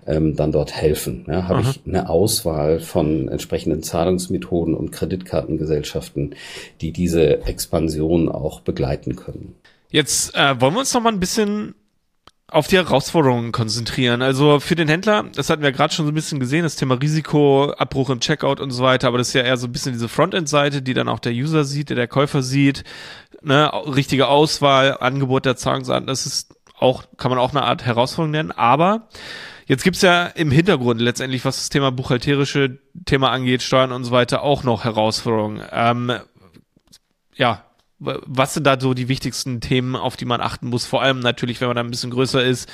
[0.07, 1.25] ähm, dann dort helfen?
[1.29, 6.35] Ja, habe ich eine Auswahl von entsprechenden Zahlungsmethoden und Kreditkartengesellschaften,
[6.81, 9.55] die diese Expansion auch begleiten können?
[9.91, 11.75] Jetzt äh, wollen wir uns noch mal ein bisschen
[12.53, 14.23] auf die Herausforderungen konzentrieren.
[14.23, 16.95] Also für den Händler, das hatten wir gerade schon so ein bisschen gesehen, das Thema
[16.95, 19.93] Risiko, Abbruch im Checkout und so weiter, aber das ist ja eher so ein bisschen
[19.93, 22.85] diese Frontend-Seite, die dann auch der User sieht, der der Käufer sieht,
[23.41, 28.33] ne, richtige Auswahl, Angebot der Zahlungsarten, das ist auch, kann man auch eine Art Herausforderung
[28.33, 29.09] nennen, aber
[29.65, 34.11] Jetzt gibt's ja im Hintergrund letztendlich, was das Thema buchhalterische Thema angeht, Steuern und so
[34.11, 35.63] weiter, auch noch Herausforderungen.
[35.71, 36.13] Ähm,
[37.37, 37.65] ja,
[38.03, 40.87] was sind da so die wichtigsten Themen, auf die man achten muss?
[40.87, 42.69] Vor allem natürlich, wenn man da ein bisschen größer ist,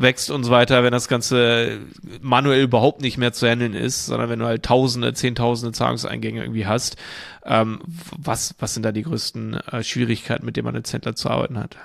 [0.00, 1.78] wächst und so weiter, wenn das Ganze
[2.20, 6.66] manuell überhaupt nicht mehr zu handeln ist, sondern wenn du halt Tausende, Zehntausende Zahlungseingänge irgendwie
[6.66, 6.96] hast.
[7.44, 7.80] Ähm,
[8.16, 11.58] was, was sind da die größten äh, Schwierigkeiten, mit denen man als Händler zu arbeiten
[11.58, 11.76] hat?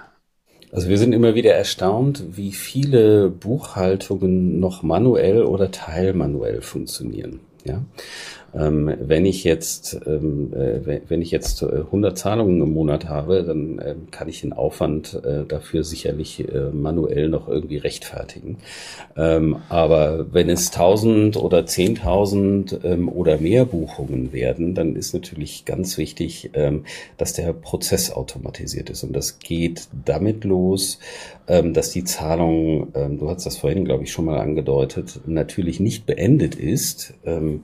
[0.71, 7.41] Also wir sind immer wieder erstaunt, wie viele Buchhaltungen noch manuell oder teilmanuell funktionieren.
[7.63, 7.84] Ja,
[8.56, 13.43] ähm, wenn ich jetzt, ähm, äh, wenn ich jetzt 100 äh, Zahlungen im Monat habe,
[13.43, 18.58] dann äh, kann ich den Aufwand äh, dafür sicherlich äh, manuell noch irgendwie rechtfertigen.
[19.18, 25.66] Ähm, aber wenn es 1000 oder 10.000 ähm, oder mehr Buchungen werden, dann ist natürlich
[25.66, 26.86] ganz wichtig, ähm,
[27.18, 29.04] dass der Prozess automatisiert ist.
[29.04, 30.99] Und das geht damit los,
[31.47, 36.06] ähm, dass die Zahlung, du hast das vorhin, glaube ich, schon mal angedeutet, natürlich nicht
[36.06, 37.64] beendet ist, ähm,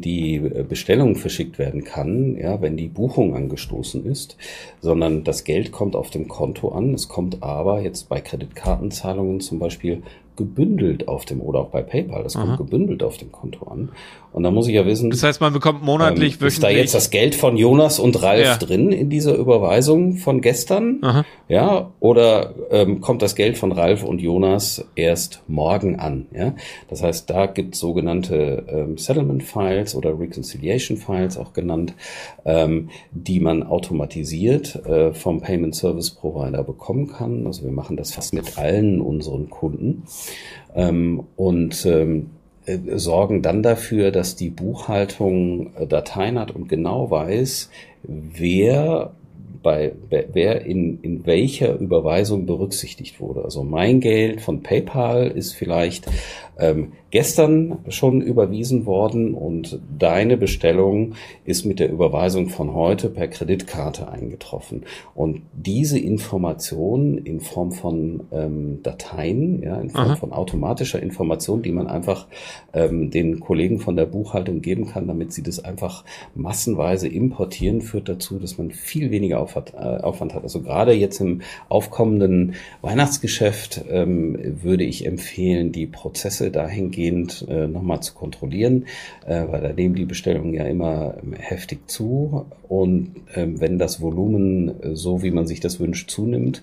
[0.00, 4.36] wenn die äh, Bestellung verschickt werden kann, ja, wenn die Buchung angestoßen ist,
[4.80, 6.94] sondern das Geld kommt auf dem Konto an.
[6.94, 10.02] Es kommt aber jetzt bei Kreditkartenzahlungen zum Beispiel
[10.36, 12.56] gebündelt auf dem oder auch bei PayPal, das kommt Aha.
[12.56, 13.90] gebündelt auf dem Konto an.
[14.32, 15.10] Und da muss ich ja wissen.
[15.10, 18.44] Das heißt, man bekommt monatlich, ähm, Ist da jetzt das Geld von Jonas und Ralf
[18.44, 18.56] ja.
[18.56, 20.98] drin in dieser Überweisung von gestern?
[21.02, 21.24] Aha.
[21.48, 26.26] Ja, oder ähm, kommt das Geld von Ralf und Jonas erst morgen an?
[26.32, 26.54] Ja,
[26.88, 31.94] das heißt, da gibt es sogenannte ähm, Settlement Files oder Reconciliation Files auch genannt,
[32.44, 37.46] ähm, die man automatisiert äh, vom Payment Service Provider bekommen kann.
[37.46, 40.04] Also wir machen das fast mit allen unseren Kunden.
[40.74, 42.39] Ähm, und ähm, äh,
[42.96, 47.70] sorgen dann dafür, dass die Buchhaltung äh, Dateien hat und genau weiß,
[48.02, 49.12] wer
[49.62, 53.44] bei wer in, in welcher Überweisung berücksichtigt wurde.
[53.44, 56.06] Also mein Geld von PayPal ist vielleicht
[56.58, 63.28] ähm, gestern schon überwiesen worden und deine Bestellung ist mit der Überweisung von heute per
[63.28, 64.84] Kreditkarte eingetroffen.
[65.14, 70.16] Und diese Information in Form von ähm, Dateien, ja, in Form Aha.
[70.16, 72.26] von automatischer Information, die man einfach
[72.72, 76.04] ähm, den Kollegen von der Buchhaltung geben kann, damit sie das einfach
[76.34, 80.44] massenweise importieren, führt dazu, dass man viel weniger Aufwand, äh, Aufwand hat.
[80.44, 88.00] Also gerade jetzt im aufkommenden Weihnachtsgeschäft ähm, würde ich empfehlen, die Prozesse dahingehend äh, nochmal
[88.00, 88.86] zu kontrollieren,
[89.26, 92.46] äh, weil da nehmen die Bestellungen ja immer ähm, heftig zu.
[92.68, 96.62] Und ähm, wenn das Volumen äh, so, wie man sich das wünscht, zunimmt,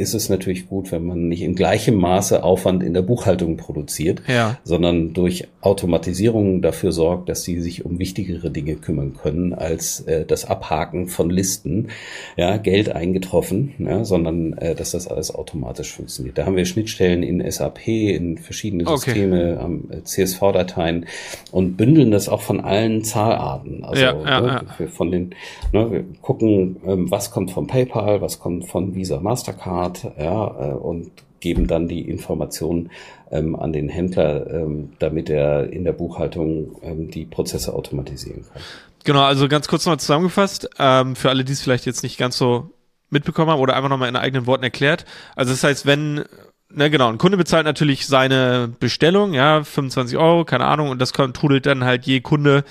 [0.00, 4.22] ist es natürlich gut, wenn man nicht in gleichem Maße Aufwand in der Buchhaltung produziert,
[4.26, 4.58] ja.
[4.64, 10.24] sondern durch Automatisierung dafür sorgt, dass sie sich um wichtigere Dinge kümmern können als äh,
[10.24, 11.88] das Abhaken von Listen,
[12.36, 16.38] ja, Geld eingetroffen, ja, sondern äh, dass das alles automatisch funktioniert.
[16.38, 19.62] Da haben wir Schnittstellen in SAP, in verschiedene Systeme, okay.
[19.62, 21.06] haben äh, CSV-Dateien
[21.52, 23.84] und bündeln das auch von allen Zahlarten.
[23.84, 25.34] Also ja, ja, ne, von den,
[25.72, 30.74] ne, wir gucken, ähm, was kommt von PayPal, was kommt von Visa, Mastercard, ja, äh,
[30.74, 31.10] und
[31.40, 32.90] geben dann die Informationen
[33.30, 38.62] ähm, an den Händler, ähm, damit er in der Buchhaltung ähm, die Prozesse automatisieren kann.
[39.04, 42.36] Genau, also ganz kurz nochmal zusammengefasst, ähm, für alle, die es vielleicht jetzt nicht ganz
[42.36, 42.70] so
[43.08, 45.06] mitbekommen haben oder einfach nochmal in eigenen Worten erklärt.
[45.34, 46.24] Also das heißt, wenn
[46.72, 51.10] Ne, genau, ein Kunde bezahlt natürlich seine Bestellung, ja, 25 Euro, keine Ahnung, und das
[51.10, 52.62] trudelt dann halt je Kunde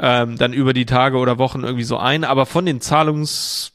[0.00, 2.24] ähm, dann über die Tage oder Wochen irgendwie so ein.
[2.24, 3.71] Aber von den Zahlungs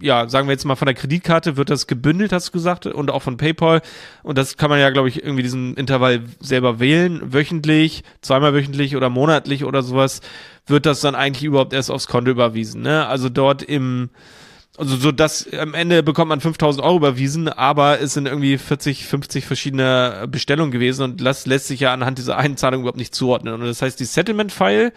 [0.00, 3.10] ja, sagen wir jetzt mal von der Kreditkarte wird das gebündelt, hast du gesagt, und
[3.10, 3.82] auch von PayPal.
[4.22, 7.32] Und das kann man ja, glaube ich, irgendwie diesen Intervall selber wählen.
[7.32, 10.20] Wöchentlich, zweimal wöchentlich oder monatlich oder sowas
[10.66, 12.82] wird das dann eigentlich überhaupt erst aufs Konto überwiesen.
[12.82, 13.06] Ne?
[13.06, 14.10] Also dort im,
[14.78, 19.06] also so dass am Ende bekommt man 5000 Euro überwiesen, aber es sind irgendwie 40,
[19.06, 23.14] 50 verschiedene Bestellungen gewesen und das lässt sich ja anhand dieser einen Zahlung überhaupt nicht
[23.14, 23.54] zuordnen.
[23.54, 24.92] Und das heißt, die Settlement-File,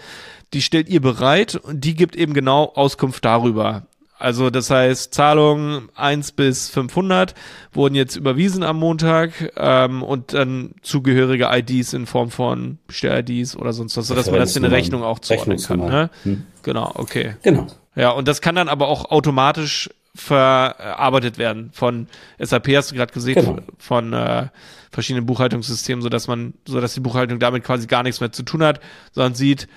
[0.54, 3.88] die stellt ihr bereit und die gibt eben genau Auskunft darüber.
[4.18, 7.36] Also das heißt, Zahlungen 1 bis 500
[7.74, 13.74] wurden jetzt überwiesen am Montag ähm, und dann zugehörige IDs in Form von Bestell-IDs oder
[13.74, 15.80] sonst was, sodass man das in der Rechnung auch zuordnen kann.
[15.80, 16.10] Ne?
[16.24, 16.46] Hm.
[16.64, 17.36] Genau, okay.
[17.42, 17.68] Genau.
[17.96, 22.08] Ja, und das kann dann aber auch automatisch verarbeitet werden von
[22.40, 23.58] SAP, hast du gerade gesehen, genau.
[23.78, 24.48] von äh,
[24.92, 28.80] verschiedenen Buchhaltungssystemen, sodass man, sodass die Buchhaltung damit quasi gar nichts mehr zu tun hat,
[29.12, 29.68] sondern sieht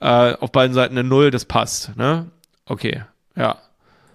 [0.00, 1.94] äh, auf beiden Seiten eine Null, das passt.
[1.96, 2.30] Ne?
[2.64, 3.02] Okay,
[3.36, 3.58] ja.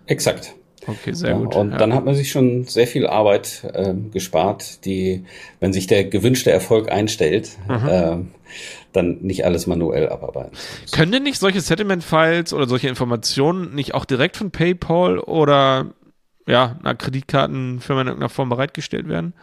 [0.07, 0.55] Exakt.
[0.87, 1.55] Okay, sehr ja, gut.
[1.55, 1.77] Und ja.
[1.77, 5.25] dann hat man sich schon sehr viel Arbeit äh, gespart, die,
[5.59, 8.17] wenn sich der gewünschte Erfolg einstellt, äh,
[8.93, 10.57] dann nicht alles manuell abarbeiten.
[10.91, 15.93] Können denn nicht solche Settlement-Files oder solche Informationen nicht auch direkt von PayPal oder
[16.47, 19.33] ja, einer Kreditkartenfirma in irgendeiner Form bereitgestellt werden?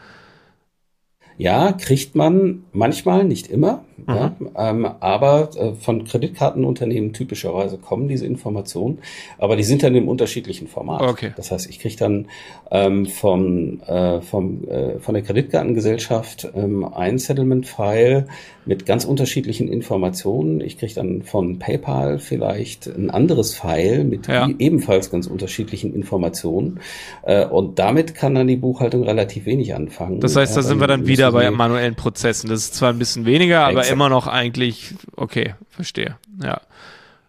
[1.36, 4.14] Ja, kriegt man manchmal, nicht immer, mhm.
[4.14, 8.98] ja, ähm, aber äh, von Kreditkartenunternehmen typischerweise kommen diese Informationen,
[9.38, 11.02] aber die sind dann im unterschiedlichen Format.
[11.02, 11.32] Okay.
[11.36, 12.26] Das heißt, ich kriege dann
[12.70, 18.26] ähm, von, äh, vom, äh, von der Kreditkartengesellschaft ähm, ein Settlement-File
[18.66, 20.60] mit ganz unterschiedlichen Informationen.
[20.60, 24.48] Ich kriege dann von PayPal vielleicht ein anderes File mit ja.
[24.58, 26.80] ebenfalls ganz unterschiedlichen Informationen
[27.22, 30.20] äh, und damit kann dann die Buchhaltung relativ wenig anfangen.
[30.20, 32.48] Das heißt, da sind wir dann wieder bei manuellen Prozessen.
[32.48, 33.96] Das ist zwar ein bisschen weniger, aber Exakt.
[33.96, 36.16] immer noch eigentlich, okay, verstehe.
[36.42, 36.60] Ja.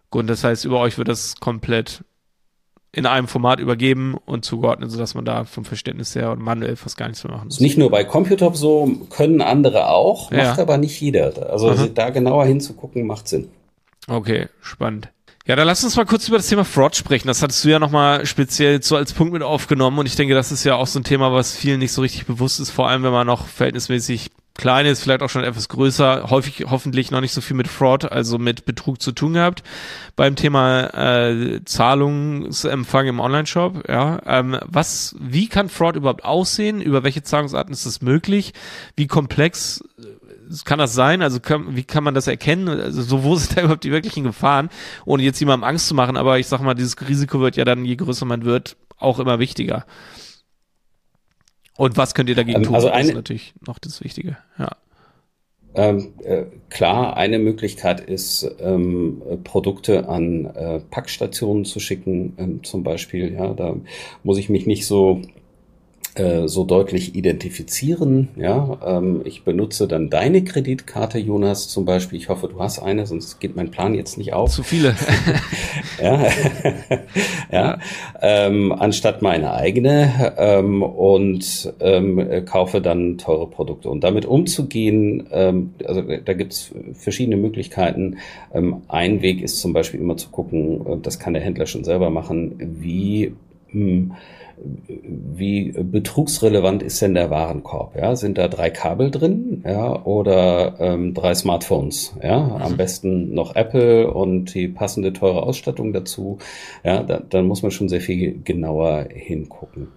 [0.10, 2.04] Gut, das heißt, über euch wird das komplett
[2.96, 6.96] in einem Format übergeben und zugeordnet, sodass man da vom Verständnis her und manuell fast
[6.96, 7.60] gar nichts mehr machen muss.
[7.60, 10.58] Nicht nur bei Computop so, können andere auch, macht ja.
[10.58, 11.52] aber nicht jeder.
[11.52, 11.88] Also Aha.
[11.94, 13.50] da genauer hinzugucken, macht Sinn.
[14.08, 15.10] Okay, spannend.
[15.46, 17.28] Ja, dann lass uns mal kurz über das Thema Fraud sprechen.
[17.28, 20.54] Das hattest du ja nochmal speziell so als Punkt mit aufgenommen und ich denke, das
[20.54, 23.04] ist ja auch so ein Thema, was vielen nicht so richtig bewusst ist, vor allem
[23.04, 27.34] wenn man noch verhältnismäßig klein ist, vielleicht auch schon etwas größer, häufig hoffentlich noch nicht
[27.34, 29.64] so viel mit Fraud, also mit Betrug zu tun gehabt.
[30.16, 36.82] Beim Thema äh, Zahlungsempfang im Online-Shop, ja, ähm, was, wie kann Fraud überhaupt aussehen?
[36.82, 38.54] Über welche Zahlungsarten ist es möglich?
[38.96, 39.84] Wie komplex
[40.64, 41.22] kann das sein?
[41.22, 42.70] Also kann, wie kann man das erkennen?
[42.70, 44.70] Also so, wo sind da überhaupt die wirklichen Gefahren?
[45.06, 47.86] Ohne jetzt jemandem Angst zu machen, aber ich sag mal, dieses Risiko wird ja dann,
[47.86, 49.86] je größer man wird, auch immer wichtiger.
[51.78, 52.76] Und was könnt ihr dagegen ähm, tun?
[52.76, 54.70] Also eine, das ist natürlich noch das Wichtige, ja.
[55.78, 62.84] Ähm, äh, klar, eine Möglichkeit ist, ähm, Produkte an äh, Packstationen zu schicken, ähm, zum
[62.84, 63.34] Beispiel.
[63.34, 63.76] Ja, da
[64.24, 65.22] muss ich mich nicht so
[66.16, 68.30] äh, so deutlich identifizieren.
[68.38, 72.18] Ja, ähm, ich benutze dann deine Kreditkarte, Jonas, zum Beispiel.
[72.18, 74.50] Ich hoffe, du hast eine, sonst geht mein Plan jetzt nicht auf.
[74.50, 74.96] Zu viele.
[76.02, 76.28] ja,
[77.52, 77.80] ja.
[78.22, 83.90] Ähm, anstatt meine eigene ähm, und ähm, kaufe dann teure Produkte.
[83.90, 88.20] Und damit umzugehen, ähm, also da gibt's verschiedene Möglichkeiten.
[88.54, 91.84] Ähm, ein Weg ist zum Beispiel immer zu gucken, äh, das kann der Händler schon
[91.84, 93.34] selber machen, wie
[93.72, 94.12] mh, hm,
[94.58, 97.96] wie betrugsrelevant ist denn der Warenkorb?
[97.96, 102.16] Ja, sind da drei Kabel drin, ja, oder ähm, drei Smartphones?
[102.24, 102.78] Ja, am mhm.
[102.78, 106.38] besten noch Apple und die passende teure Ausstattung dazu.
[106.84, 109.90] Ja, da, dann muss man schon sehr viel genauer hingucken.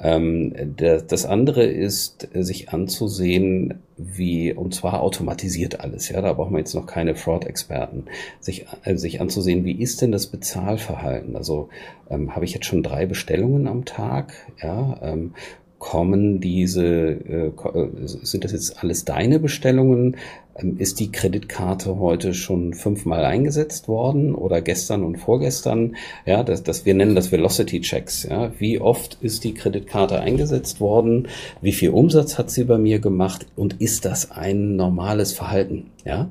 [0.00, 6.60] Ähm, das andere ist, sich anzusehen, wie, und zwar automatisiert alles, ja, da braucht man
[6.60, 8.04] jetzt noch keine Fraud-Experten,
[8.38, 11.34] sich, äh, sich anzusehen, wie ist denn das Bezahlverhalten?
[11.34, 11.68] Also
[12.10, 15.34] ähm, habe ich jetzt schon drei Bestellungen am Tag, ja, ähm,
[15.78, 20.16] kommen diese, äh, äh, sind das jetzt alles deine Bestellungen?
[20.56, 25.96] Ähm, ist die Kreditkarte heute schon fünfmal eingesetzt worden oder gestern und vorgestern?
[26.26, 28.24] Ja, das, das wir nennen das Velocity Checks.
[28.24, 31.28] Ja, wie oft ist die Kreditkarte eingesetzt worden?
[31.62, 33.46] Wie viel Umsatz hat sie bei mir gemacht?
[33.54, 35.90] Und ist das ein normales Verhalten?
[36.04, 36.28] Ja,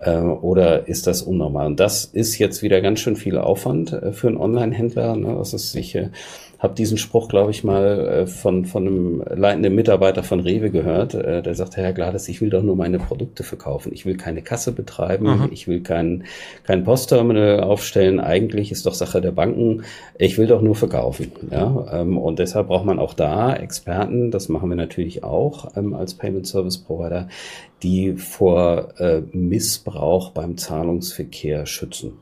[0.00, 1.68] äh, oder ist das unnormal?
[1.68, 5.16] Und das ist jetzt wieder ganz schön viel Aufwand für einen Online-Händler.
[5.16, 5.36] Ne?
[5.38, 6.10] Das ist sicher
[6.60, 11.14] habe diesen Spruch, glaube ich, mal äh, von, von einem leitenden Mitarbeiter von Rewe gehört.
[11.14, 13.92] Äh, der sagte, Herr Glades, ich will doch nur meine Produkte verkaufen.
[13.94, 15.24] Ich will keine Kasse betreiben.
[15.24, 15.48] Mhm.
[15.52, 16.24] Ich will kein,
[16.64, 18.20] kein Postterminal aufstellen.
[18.20, 19.84] Eigentlich ist doch Sache der Banken.
[20.18, 21.32] Ich will doch nur verkaufen.
[21.50, 24.30] Ja, ähm, und deshalb braucht man auch da Experten.
[24.30, 27.28] Das machen wir natürlich auch ähm, als Payment Service Provider,
[27.82, 32.12] die vor äh, Missbrauch beim Zahlungsverkehr schützen.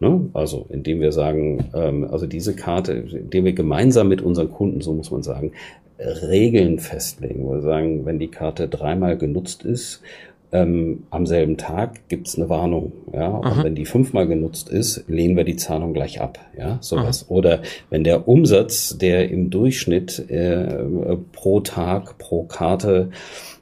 [0.00, 0.28] Ne?
[0.32, 4.92] Also indem wir sagen, ähm, also diese Karte, indem wir gemeinsam mit unseren Kunden, so
[4.92, 5.52] muss man sagen,
[5.98, 10.02] Regeln festlegen, wo wir sagen, wenn die Karte dreimal genutzt ist,
[10.50, 12.92] ähm, am selben Tag gibt's eine Warnung.
[13.12, 13.28] Ja?
[13.28, 16.38] Und wenn die fünfmal genutzt ist, lehnen wir die Zahlung gleich ab.
[16.56, 17.24] Ja, sowas.
[17.24, 17.34] Aha.
[17.34, 20.84] Oder wenn der Umsatz, der im Durchschnitt äh,
[21.32, 23.10] pro Tag, pro Karte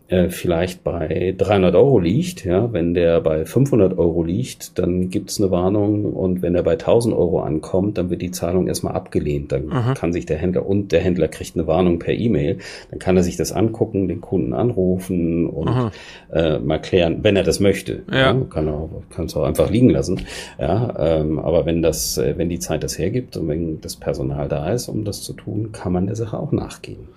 [0.08, 5.40] äh, vielleicht bei 300 Euro liegt, ja, wenn der bei 500 Euro liegt, dann gibt's
[5.40, 9.52] eine Warnung und wenn er bei 1000 Euro ankommt, dann wird die Zahlung erstmal abgelehnt.
[9.52, 9.94] Dann Aha.
[9.94, 12.58] kann sich der Händler und der Händler kriegt eine Warnung per E-Mail.
[12.90, 15.90] Dann kann er sich das angucken, den Kunden anrufen und
[16.32, 18.02] äh, mal klären, wenn er das möchte.
[18.10, 18.32] Ja.
[18.32, 20.20] ja kann er kann es auch einfach liegen lassen.
[20.58, 24.48] Ja, ähm, aber wenn das, äh, wenn die Zeit das hergibt und wenn das Personal
[24.48, 27.08] da ist, um das zu tun, kann man der Sache auch nachgehen.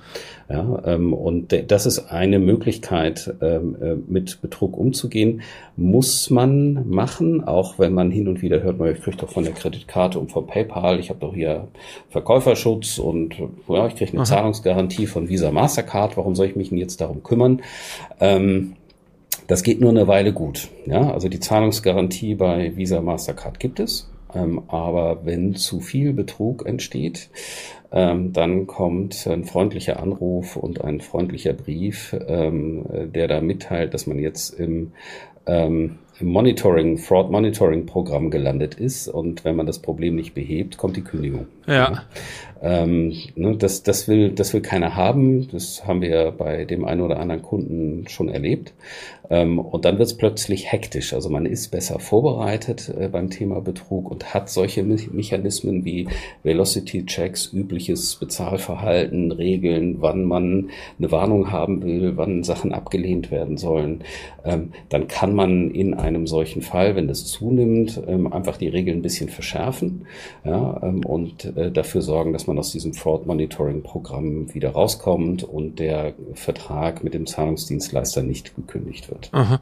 [0.52, 5.42] Ja, ähm, und das ist eine Möglichkeit, ähm, äh, mit Betrug umzugehen.
[5.78, 9.54] Muss man machen, auch wenn man hin und wieder hört, ich kriege doch von der
[9.54, 11.68] Kreditkarte und vom PayPal, ich habe doch hier
[12.10, 13.36] Verkäuferschutz und
[13.68, 14.26] ja, ich kriege eine Aha.
[14.26, 16.18] Zahlungsgarantie von Visa Mastercard.
[16.18, 17.62] Warum soll ich mich denn jetzt darum kümmern?
[18.20, 18.74] Ähm,
[19.46, 20.70] das geht nur eine Weile gut.
[20.88, 24.10] Ja, also die Zahlungsgarantie bei Visa Mastercard gibt es.
[24.34, 27.30] Ähm, aber wenn zu viel Betrug entsteht,
[27.92, 34.08] ähm, dann kommt ein freundlicher Anruf und ein freundlicher Brief, ähm, der da mitteilt, dass
[34.08, 34.92] man jetzt im
[36.22, 41.02] Monitoring, Fraud Monitoring Programm gelandet ist und wenn man das Problem nicht behebt, kommt die
[41.02, 41.48] Kündigung.
[41.70, 42.04] Ja.
[42.62, 45.48] Ähm, ne, das, das, will, das will keiner haben.
[45.50, 48.74] Das haben wir bei dem einen oder anderen Kunden schon erlebt.
[49.30, 51.14] Ähm, und dann wird es plötzlich hektisch.
[51.14, 56.08] Also man ist besser vorbereitet äh, beim Thema Betrug und hat solche Me Mechanismen wie
[56.44, 63.58] Velocity Checks, übliches Bezahlverhalten, Regeln, wann man eine Warnung haben will, wann Sachen abgelehnt werden
[63.58, 64.04] sollen.
[64.44, 69.00] Ähm, dann kann man in einem solchen Fall, wenn das zunimmt, ähm, einfach die Regeln
[69.00, 70.08] ein bisschen verschärfen
[70.44, 75.80] ja, ähm, und dafür sorgen, dass man aus diesem Fraud Monitoring Programm wieder rauskommt und
[75.80, 79.34] der Vertrag mit dem Zahlungsdienstleister nicht gekündigt wird wird.
[79.34, 79.62] Aha.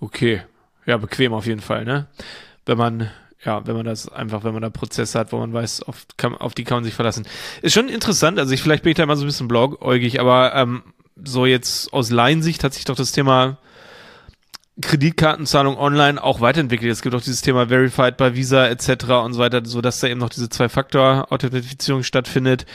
[0.00, 0.42] Okay.
[0.86, 2.06] Ja, bequem auf jeden Fall, ne?
[2.66, 3.10] Wenn man,
[3.44, 6.34] ja, wenn man das einfach, wenn man da Prozesse hat, wo man weiß, auf, kann,
[6.36, 7.26] auf die kann man sich verlassen.
[7.62, 10.54] Ist schon interessant, also ich, vielleicht bin ich da immer so ein bisschen blogäugig, aber
[10.54, 10.82] ähm,
[11.22, 13.58] so jetzt aus Laiensicht hat sich doch das Thema
[14.80, 16.90] Kreditkartenzahlung online auch weiterentwickelt.
[16.90, 19.04] Es gibt auch dieses Thema Verified bei Visa etc.
[19.24, 22.66] und so weiter, so dass da eben noch diese Zwei-Faktor-Authentifizierung stattfindet.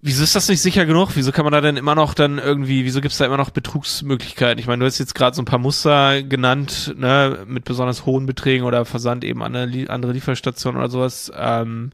[0.00, 1.10] Wieso ist das nicht sicher genug?
[1.14, 3.50] Wieso kann man da denn immer noch dann irgendwie, wieso gibt es da immer noch
[3.50, 4.58] Betrugsmöglichkeiten?
[4.60, 8.24] Ich meine, du hast jetzt gerade so ein paar Muster genannt, ne, mit besonders hohen
[8.24, 11.32] Beträgen oder Versand eben an eine andere Lieferstation oder sowas.
[11.36, 11.90] Ähm,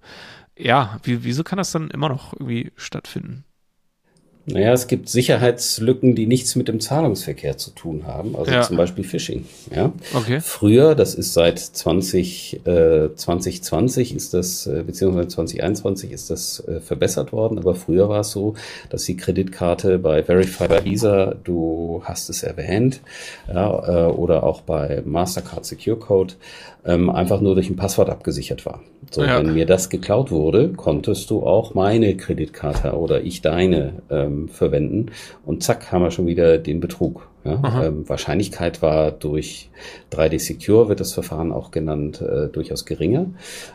[0.57, 3.43] ja, wie, wieso kann das dann immer noch irgendwie stattfinden?
[4.47, 8.61] Naja, es gibt Sicherheitslücken, die nichts mit dem Zahlungsverkehr zu tun haben, also Ja.
[8.61, 9.47] zum Beispiel Phishing.
[9.74, 9.90] Ja?
[10.12, 10.40] Okay.
[10.42, 16.80] Früher, das ist seit 20, äh, 2020 ist das, äh, beziehungsweise 2021 ist das äh,
[16.80, 18.55] verbessert worden, aber früher war es so,
[18.90, 23.01] dass die Kreditkarte bei Verify by Visa, du hast es erwähnt,
[23.49, 26.34] ja, äh, oder auch bei Mastercard Secure Code,
[26.85, 28.80] ähm, einfach nur durch ein Passwort abgesichert war.
[29.11, 29.39] So, Ja.
[29.39, 35.07] wenn mir das geklaut wurde, konntest du auch meine Kreditkarte oder ich deine ähm, verwenden
[35.45, 37.28] und zack, haben wir schon wieder den Betrug.
[37.45, 37.84] Ja?
[37.84, 39.70] Ähm, Wahrscheinlichkeit war durch
[40.12, 43.26] 3D Secure, wird das Verfahren auch genannt, äh, durchaus geringer.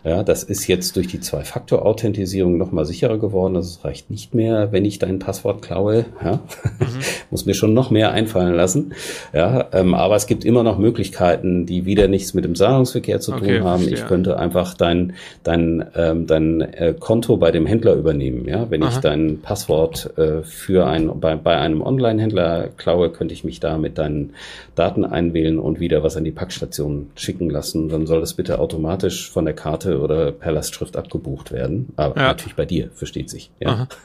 [0.04, 3.56] Ja, das ist jetzt durch die Zwei-Faktor-Authentisierung nochmal sicherer geworden.
[3.56, 6.06] Also es reicht nicht mehr, wenn ich dein Passwort klaue.
[6.24, 6.40] Ja?
[7.30, 8.94] Muss mir schon noch mehr einfallen lassen.
[9.34, 13.34] Ja, ähm, aber es gibt immer noch Möglichkeiten, die wieder nichts mit dem Zahlungsverkehr zu
[13.34, 13.80] Okay, tun haben.
[13.84, 14.00] verstehe.
[14.00, 15.14] Ich könnte einfach dein,
[15.44, 18.48] dein, ähm, dein äh, Konto bei dem Händler übernehmen.
[18.48, 19.02] Ja, wenn ich Aha.
[19.02, 23.98] dein Passwort äh, für ein, bei, bei einem Online-Händler klaue, könnte ich mich da mit
[23.98, 24.34] deinen
[24.76, 27.90] Daten einwählen und wieder was an die Packstation schicken lassen.
[27.90, 31.90] Dann soll das bitte automatisch von der Karte oder per Lastschrift abgebucht werden.
[31.96, 32.28] Aber Ja.
[32.30, 33.52] natürlich bei dir, versteht sich.
[33.60, 33.88] Ja.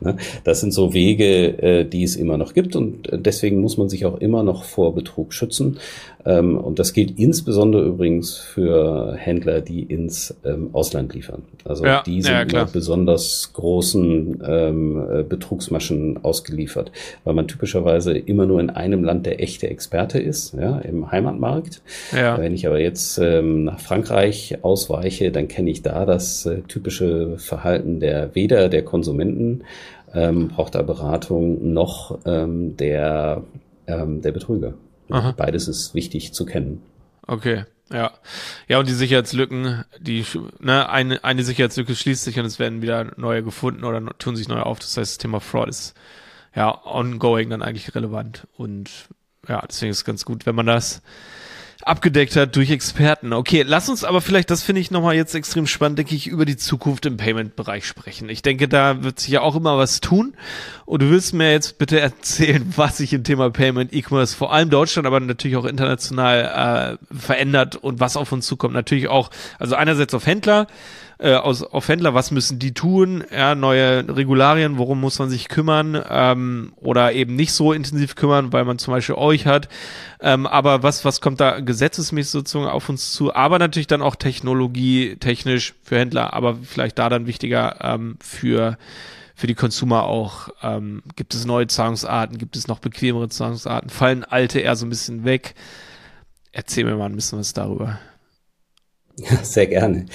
[0.00, 0.16] Ne?
[0.44, 3.88] Das sind so Wege, äh, die es immer noch gibt und äh, deswegen muss man
[3.88, 5.78] sich auch immer noch vor Betrug schützen.
[6.28, 11.42] Ähm, Und das gilt insbesondere übrigens für Händler, die ins ähm, Ausland liefern.
[11.64, 16.92] Also Ja, die sind ja, besonders großen ähm, äh, Betrugsmaschen ausgeliefert,
[17.24, 21.80] weil man typischerweise immer nur in einem Land der echte Experte ist, ja, im Heimatmarkt.
[22.14, 22.38] Ja.
[22.38, 27.38] Wenn ich aber jetzt ähm, nach Frankreich ausweiche, dann kenne ich da das äh, typische
[27.38, 29.62] Verhalten der weder der Konsumenten
[30.14, 33.42] ähm, braucht da Beratung noch ähm, der
[33.86, 34.74] ähm, der Betrüger.
[35.10, 35.32] Aha.
[35.32, 36.82] Beides ist wichtig zu kennen.
[37.26, 38.12] Okay, ja.
[38.68, 40.24] Ja, und die Sicherheitslücken, die,
[40.60, 44.48] ne, eine, eine Sicherheitslücke schließt sich und es werden wieder neue gefunden oder tun sich
[44.48, 44.78] neue auf.
[44.78, 45.94] Das heißt, das Thema Fraud ist
[46.54, 48.46] ja ongoing dann eigentlich relevant.
[48.56, 48.90] Und
[49.48, 51.02] ja, deswegen ist es ganz gut, wenn man das
[51.88, 53.32] abgedeckt hat durch Experten.
[53.32, 56.44] Okay, lass uns aber vielleicht, das finde ich nochmal jetzt extrem spannend, denke ich, über
[56.44, 58.28] die Zukunft im Payment-Bereich sprechen.
[58.28, 60.34] Ich denke, da wird sich ja auch immer was tun.
[60.84, 64.70] Und du willst mir jetzt bitte erzählen, was sich im Thema Payment, E-Commerce, vor allem
[64.70, 68.74] Deutschland, aber natürlich auch international äh, verändert und was auf uns zukommt.
[68.74, 70.66] Natürlich auch, also einerseits auf Händler,
[71.18, 73.24] äh, aus, auf Händler, was müssen die tun?
[73.34, 76.00] Ja, neue Regularien, worum muss man sich kümmern?
[76.08, 79.68] Ähm, oder eben nicht so intensiv kümmern, weil man zum Beispiel euch hat.
[80.20, 83.34] Ähm, aber was, was kommt da gesetzesmäßig sozusagen auf uns zu?
[83.34, 88.78] Aber natürlich dann auch Technologie, technisch für Händler, aber vielleicht da dann wichtiger ähm, für
[89.34, 90.48] für die Consumer auch.
[90.64, 92.38] Ähm, gibt es neue Zahlungsarten?
[92.38, 93.88] Gibt es noch bequemere Zahlungsarten?
[93.88, 95.54] Fallen alte eher so ein bisschen weg?
[96.50, 98.00] Erzähl mir mal ein bisschen was darüber.
[99.18, 100.06] Ja, sehr gerne.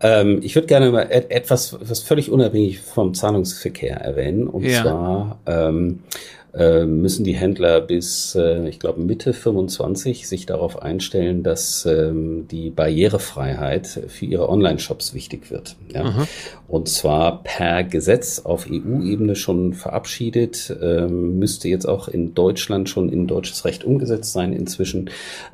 [0.00, 4.46] Ähm, ich würde gerne mal et etwas, was völlig unabhängig vom Zahlungsverkehr erwähnen.
[4.46, 4.82] Und Ja.
[4.82, 6.41] zwar ähm, äh,
[6.84, 12.68] müssen die Händler bis, äh, ich glaube, Mitte 25 sich darauf einstellen, dass ähm, die
[12.68, 15.76] Barrierefreiheit für ihre Online-Shops wichtig wird.
[15.94, 16.26] Ja?
[16.68, 23.10] Und zwar per Gesetz auf EU-Ebene schon verabschiedet, ähm, müsste jetzt auch in Deutschland schon
[23.10, 25.08] in deutsches Recht umgesetzt sein inzwischen.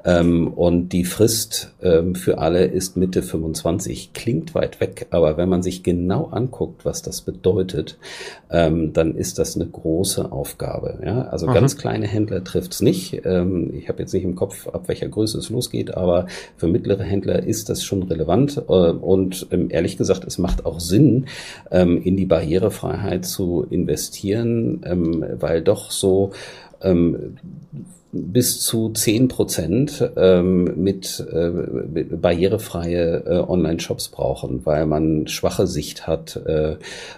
[0.04, 4.12] Ähm, und die Frist für alle ist Mitte 25.
[4.12, 7.98] Klingt weit weg, aber wenn man sich genau anguckt, was das bedeutet,
[8.48, 10.87] dann ist das eine große Aufgabe.
[11.04, 11.22] Ja?
[11.22, 11.54] Also Aha.
[11.54, 13.22] ganz kleine Händler trifft's nicht.
[13.24, 16.26] Ähm, ich habe jetzt nicht im Kopf, ab welcher Größe es losgeht, aber
[16.56, 18.58] für mittlere Händler ist das schon relevant.
[18.68, 21.26] Äh, und ähm, ehrlich gesagt, es macht auch Sinn,
[21.70, 26.32] ähm, in die Barrierefreiheit zu investieren, ähm, weil doch so
[26.82, 27.36] ähm,
[28.10, 35.66] bis zu zehn Prozent ähm, mit, äh, mit barrierefreie äh, Online-Shops brauchen, weil man schwache
[35.66, 36.76] Sicht hat, äh,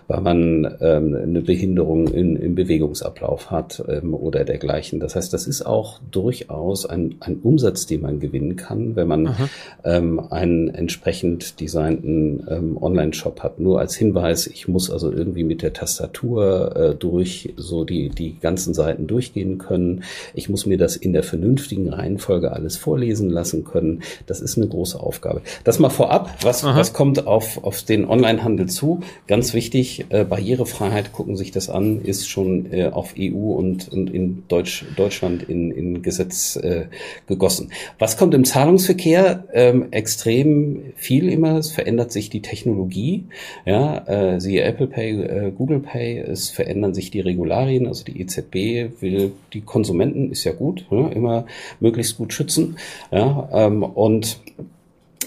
[0.09, 4.99] weil man ähm, eine Behinderung in, im Bewegungsablauf hat ähm, oder dergleichen.
[4.99, 9.29] Das heißt, das ist auch durchaus ein, ein Umsatz, den man gewinnen kann, wenn man
[9.29, 9.49] Aha.
[9.85, 13.61] ähm, einen entsprechend designten ähm, Online-Shop hat.
[13.61, 18.41] Nur als Hinweis, ich muss also irgendwie mit der Tastatur äh, durch so die, die
[18.41, 20.03] ganzen Seiten durchgehen können.
[20.35, 24.03] Ich muss mir das in der vernünftigen Reihenfolge alles vorlesen lassen können.
[24.27, 25.43] Das ist eine große Aufgabe.
[25.65, 26.79] Das mal vorab, was, Aha.
[26.79, 29.01] was kommt auf, auf den Onlinehandel zu?
[29.27, 34.11] Ganz wichtig, äh, Barrierefreiheit, gucken sich das an, ist schon äh, auf EU und, und
[34.11, 36.87] in Deutsch, Deutschland in, in Gesetz äh,
[37.27, 37.71] gegossen.
[37.99, 39.45] Was kommt im Zahlungsverkehr?
[39.53, 41.59] Ähm, extrem viel immer.
[41.59, 43.25] Es verändert sich die Technologie.
[43.67, 46.19] Ja, äh, siehe Apple Pay, äh, Google Pay.
[46.19, 47.87] Es verändern sich die Regularien.
[47.87, 51.47] Also die EZB will die Konsumenten, ist ja gut, ja, immer
[51.81, 52.77] möglichst gut schützen.
[53.11, 54.41] Ja, ähm, und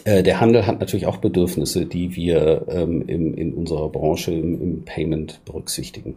[0.05, 4.61] äh, der Handel hat natürlich auch Bedürfnisse, die wir ähm, im, in unserer Branche im,
[4.61, 6.15] im Payment berücksichtigen.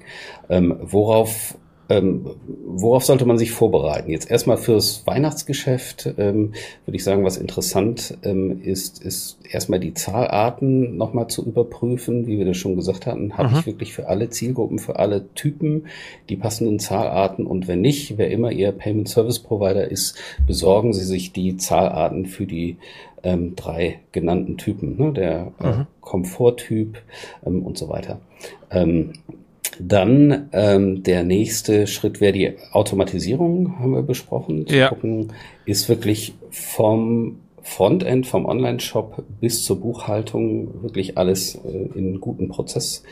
[0.49, 1.57] Ähm, worauf
[1.89, 2.27] ähm,
[2.65, 4.11] worauf sollte man sich vorbereiten?
[4.11, 6.53] Jetzt erstmal fürs Weihnachtsgeschäft ähm,
[6.85, 12.39] würde ich sagen, was interessant ähm, ist, ist erstmal die Zahlarten nochmal zu überprüfen, wie
[12.39, 13.37] wir das schon gesagt hatten.
[13.37, 15.87] Habe ich wirklich für alle Zielgruppen, für alle Typen
[16.29, 17.47] die passenden Zahlarten?
[17.47, 20.17] Und wenn nicht, wer immer Ihr Payment Service Provider ist,
[20.47, 22.79] besorgen Sie sich die Zahlarten für die
[23.23, 25.13] ähm, drei genannten Typen, ne?
[25.13, 26.99] der äh, Komforttyp
[27.45, 28.21] ähm, und so weiter.
[28.71, 29.13] Ähm,
[29.79, 34.67] dann ähm, der nächste Schritt wäre die Automatisierung, haben wir besprochen.
[34.67, 34.89] Zu Ja.
[34.89, 35.33] gucken,
[35.65, 42.49] ist wirklich vom Frontend, vom Online-Shop bis zur Buchhaltung wirklich alles äh, in einen guten
[42.49, 43.03] Prozess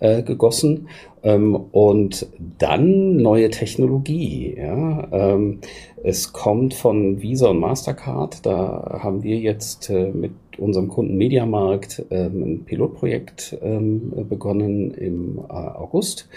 [0.00, 0.88] äh, gegossen.
[1.22, 2.26] Ähm, und
[2.58, 4.54] dann neue Technologie.
[4.56, 5.08] Ja?
[5.10, 5.60] Ähm,
[6.02, 8.44] es kommt von Visa und Mastercard.
[8.44, 15.38] Da haben wir jetzt äh, mit unserem Kunden Mediamarkt ähm, ein Pilotprojekt ähm, begonnen im
[15.38, 16.28] äh, August.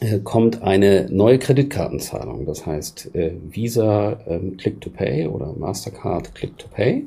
[0.00, 2.44] Äh, kommt eine neue Kreditkartenzahlung.
[2.44, 7.04] Das heißt äh, Visa ähm, Click to Pay oder Mastercard Click to Pay.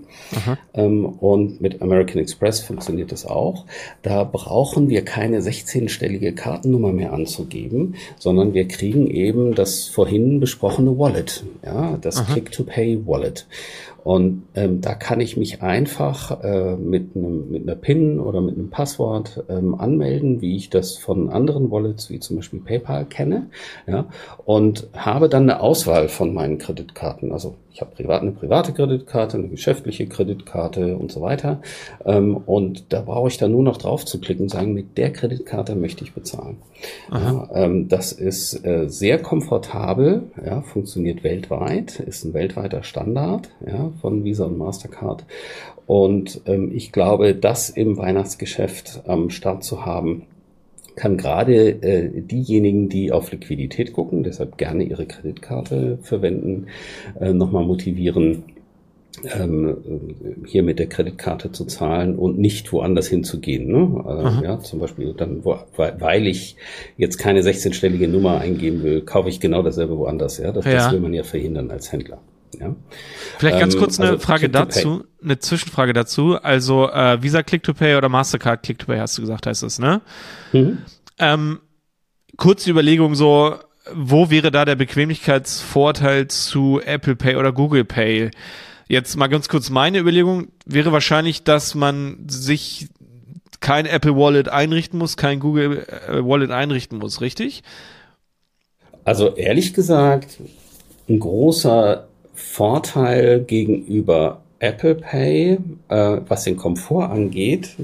[0.74, 3.66] Ähm, und mit American Express funktioniert das auch.
[4.02, 10.98] Da brauchen wir keine 16-stellige Kartennummer mehr anzugeben, sondern wir kriegen eben das vorhin besprochene
[10.98, 13.46] Wallet, ja, das Click to Pay Wallet.
[14.04, 18.56] Und ähm, da kann ich mich einfach äh, mit, einem, mit einer PIN oder mit
[18.56, 23.50] einem Passwort ähm, anmelden, wie ich das von anderen Wallets, wie zum Beispiel PayPal kenne,
[23.88, 24.06] ja,
[24.46, 27.32] und habe dann eine Auswahl von meinen Kreditkarten.
[27.32, 31.62] Also ich habe privat eine private Kreditkarte, eine geschäftliche Kreditkarte und so weiter.
[32.06, 35.14] Ähm, und da brauche ich dann nur noch drauf zu klicken und sagen, mit der
[35.14, 36.58] Kreditkarte möchte ich bezahlen.
[37.12, 43.92] Ja, ähm, das ist äh, sehr komfortabel, ja, funktioniert weltweit, ist ein weltweiter Standard ja,
[44.02, 45.26] von Visa und Mastercard.
[45.86, 50.28] Und ähm, ich glaube, das im Weihnachtsgeschäft am Start zu haben,
[51.00, 56.68] kann gerade äh, diejenigen, die auf Liquidität gucken, deshalb gerne ihre Kreditkarte verwenden,
[57.22, 58.44] äh, nochmal motivieren,
[59.34, 59.78] ähm,
[60.46, 63.68] hier mit der Kreditkarte zu zahlen und nicht woanders hinzugehen.
[63.68, 64.42] Ne?
[64.42, 66.58] Äh, ja, zum Beispiel dann, wo, weil ich
[66.98, 70.38] jetzt keine 16-stellige Nummer eingeben will, kaufe ich genau dasselbe woanders.
[70.38, 70.74] Ja, das, Ja.
[70.74, 72.20] das will man ja verhindern als Händler.
[72.60, 72.76] Ja.
[73.38, 76.42] Vielleicht ganz Ähm, kurz eine also Frage dazu, eine Zwischenfrage dazu.
[76.42, 79.64] Also äh, Visa Click to Pay oder Mastercard Click to Pay hast du gesagt, heißt
[79.64, 80.02] es, ne?
[80.52, 80.80] Mhm.
[81.20, 81.60] Ähm,
[82.38, 83.56] kurze Überlegung so,
[83.94, 88.32] wo wäre da der Bequemlichkeitsvorteil zu Apple Pay oder Google Pay?
[88.88, 92.90] Jetzt mal ganz kurz meine Überlegung wäre wahrscheinlich, dass man sich
[93.60, 97.62] kein Apple Wallet einrichten muss, kein Google äh, Wallet einrichten muss, richtig?
[99.04, 100.40] Also ehrlich gesagt,
[101.08, 102.09] ein großer
[102.60, 107.78] Vorteil gegenüber Apple Pay, äh, was den Komfort angeht,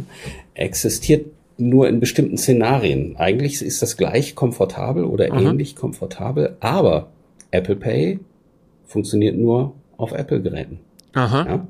[0.54, 3.16] existiert nur in bestimmten Szenarien.
[3.16, 7.08] Eigentlich ist das gleich komfortabel oder ähnlich komfortabel, aber
[7.52, 8.20] Apple Pay
[8.86, 10.80] funktioniert nur auf Apple-Geräten.
[11.14, 11.46] Aha.
[11.46, 11.68] Ja?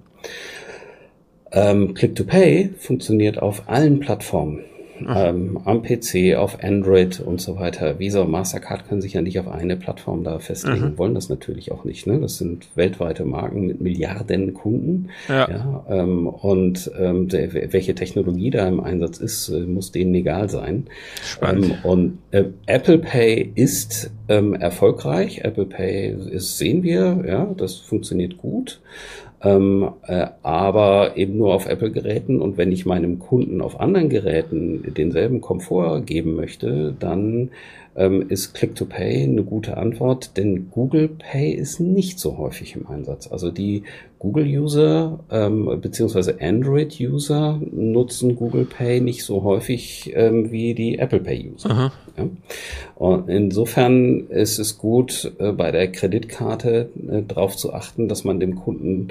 [1.52, 4.62] Ähm, Click to Pay funktioniert auf allen Plattformen.
[5.00, 8.00] Ähm, am PC, auf Android und so weiter.
[8.00, 11.72] Visa und Mastercard können sich ja nicht auf eine Plattform da festlegen, wollen das natürlich
[11.72, 12.08] auch nicht.
[12.08, 12.20] Ne?
[12.20, 15.10] Das sind weltweite Marken mit Milliarden Kunden.
[15.28, 15.86] Ja.
[15.90, 20.86] ähm, und ähm, der, welche Technologie da im Einsatz ist, äh, muss denen egal sein.
[21.22, 21.66] Spannend.
[21.66, 25.42] Ähm, und äh, Apple Pay ist ähm, erfolgreich.
[25.44, 28.82] Apple Pay ist, sehen wir, ja, das funktioniert gut.
[29.46, 32.42] Ähm, äh, aber eben nur auf Apple-Geräten.
[32.42, 37.52] Und wenn ich meinem Kunden auf anderen Geräten denselben Komfort geben möchte, dann
[37.96, 43.32] ähm, ist Click-to-Pay eine gute Antwort, denn Google Pay ist nicht so häufig im Einsatz.
[43.32, 43.84] Also die
[44.20, 51.92] Google-User ähm, beziehungsweise Android-User nutzen Google Pay nicht so häufig ähm, wie die Apple Pay-User.
[52.18, 52.30] Ja?
[52.96, 58.40] Und insofern ist es gut, äh, bei der Kreditkarte äh, darauf zu achten, dass man
[58.40, 59.10] dem Kunden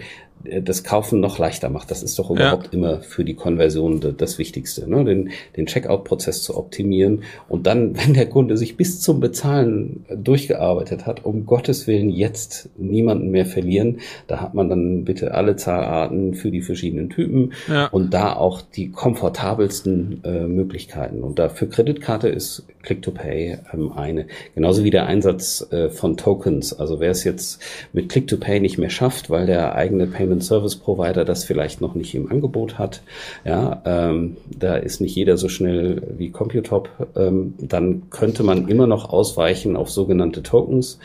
[0.62, 1.90] das Kaufen noch leichter macht.
[1.90, 5.04] Das ist doch überhaupt immer für die Konversion das Wichtigste, ne?
[5.04, 7.22] den, den Checkout-Prozess zu optimieren.
[7.48, 12.10] Und dann, wenn der Kunde sich bis zum Bezahlen äh, durchgearbeitet hat, um Gottes Willen
[12.10, 17.52] jetzt niemanden mehr verlieren, da hat man dann bitte alle Zahlarten für die verschiedenen Typen
[17.68, 17.86] Ja.
[17.86, 21.22] und da auch die komfortabelsten äh, Möglichkeiten.
[21.22, 24.26] Und da für Kreditkarte ist Click-to-Pay ähm, eine.
[24.54, 26.72] Genauso wie der Einsatz äh, von Tokens.
[26.78, 31.24] Also wer es jetzt mit Click-to-Pay nicht mehr schafft, weil der eigene Payment Service Provider
[31.24, 33.02] das vielleicht noch nicht im Angebot hat,
[33.44, 38.86] ja, ähm, da ist nicht jeder so schnell wie Computop, ähm, dann könnte man immer
[38.86, 40.98] noch ausweichen auf sogenannte Tokens.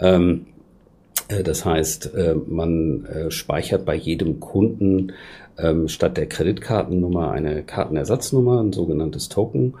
[0.00, 0.46] Ähm,
[1.28, 5.12] Äh, das heißt, äh, man äh, speichert bei jedem Kunden
[5.56, 9.74] ähm, statt der Kreditkartennummer eine Kartenersatznummer, ein sogenanntes Token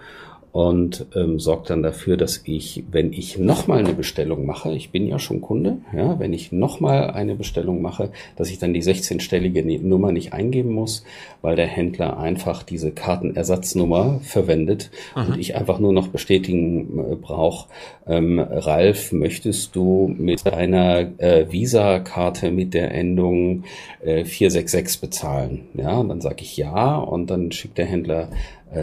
[0.54, 5.04] und ähm, sorgt dann dafür, dass ich, wenn ich nochmal eine Bestellung mache, ich bin
[5.04, 9.64] ja schon Kunde, ja, wenn ich nochmal eine Bestellung mache, dass ich dann die 16-stellige
[9.82, 11.02] Nummer nicht eingeben muss,
[11.42, 15.32] weil der Händler einfach diese Kartenersatznummer verwendet Aha.
[15.32, 17.68] und ich einfach nur noch bestätigen äh, brauche,
[18.06, 23.64] ähm, Ralf, möchtest du mit deiner äh, Visa-Karte mit der Endung
[24.04, 25.62] äh, 466 bezahlen?
[25.74, 28.28] Ja, und dann sage ich ja und dann schickt der Händler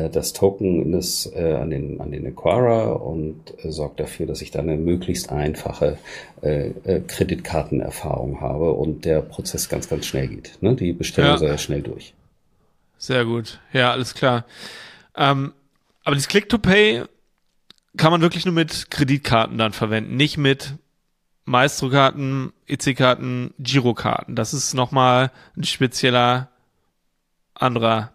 [0.09, 4.51] das Token das, äh, an, den, an den Acquirer und äh, sorgt dafür, dass ich
[4.51, 5.97] dann eine möglichst einfache
[6.41, 10.57] äh, äh, Kreditkartenerfahrung habe und der Prozess ganz, ganz schnell geht.
[10.61, 10.75] Ne?
[10.75, 11.37] Die Bestellung ja.
[11.37, 12.13] sehr schnell durch.
[12.97, 13.59] Sehr gut.
[13.73, 14.45] Ja, alles klar.
[15.15, 15.53] Ähm,
[16.03, 17.03] aber das Click-to-Pay
[17.97, 20.75] kann man wirklich nur mit Kreditkarten dann verwenden, nicht mit
[21.45, 24.35] Maestro-Karten, EC-Karten, Girokarten.
[24.35, 26.49] Das ist nochmal ein spezieller
[27.53, 28.13] anderer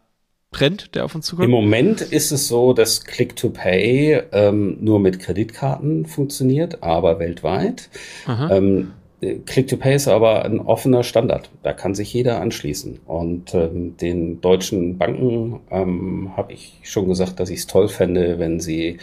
[0.57, 1.45] Trend, der auf uns zukommt?
[1.45, 7.91] Im Moment ist es so, dass Click-to-Pay ähm, nur mit Kreditkarten funktioniert, aber weltweit.
[8.51, 11.51] Ähm, Click-to-Pay ist aber ein offener Standard.
[11.63, 13.01] Da kann sich jeder anschließen.
[13.07, 18.39] Und ähm, den deutschen Banken ähm, habe ich schon gesagt, dass ich es toll fände,
[18.39, 18.99] wenn sie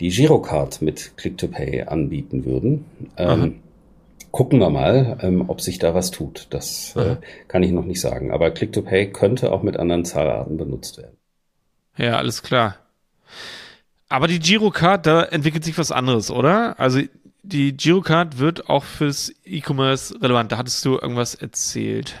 [0.00, 2.84] die Girocard mit Click-to-Pay anbieten würden.
[4.30, 6.46] Gucken wir mal, ähm, ob sich da was tut.
[6.50, 7.16] Das äh,
[7.48, 8.30] kann ich noch nicht sagen.
[8.30, 11.16] Aber Click-to-Pay könnte auch mit anderen Zahlarten benutzt werden.
[11.96, 12.76] Ja, alles klar.
[14.08, 16.78] Aber die Girocard, da entwickelt sich was anderes, oder?
[16.78, 17.00] Also
[17.42, 20.52] die Girocard wird auch fürs E-Commerce relevant.
[20.52, 22.14] Da hattest du irgendwas erzählt.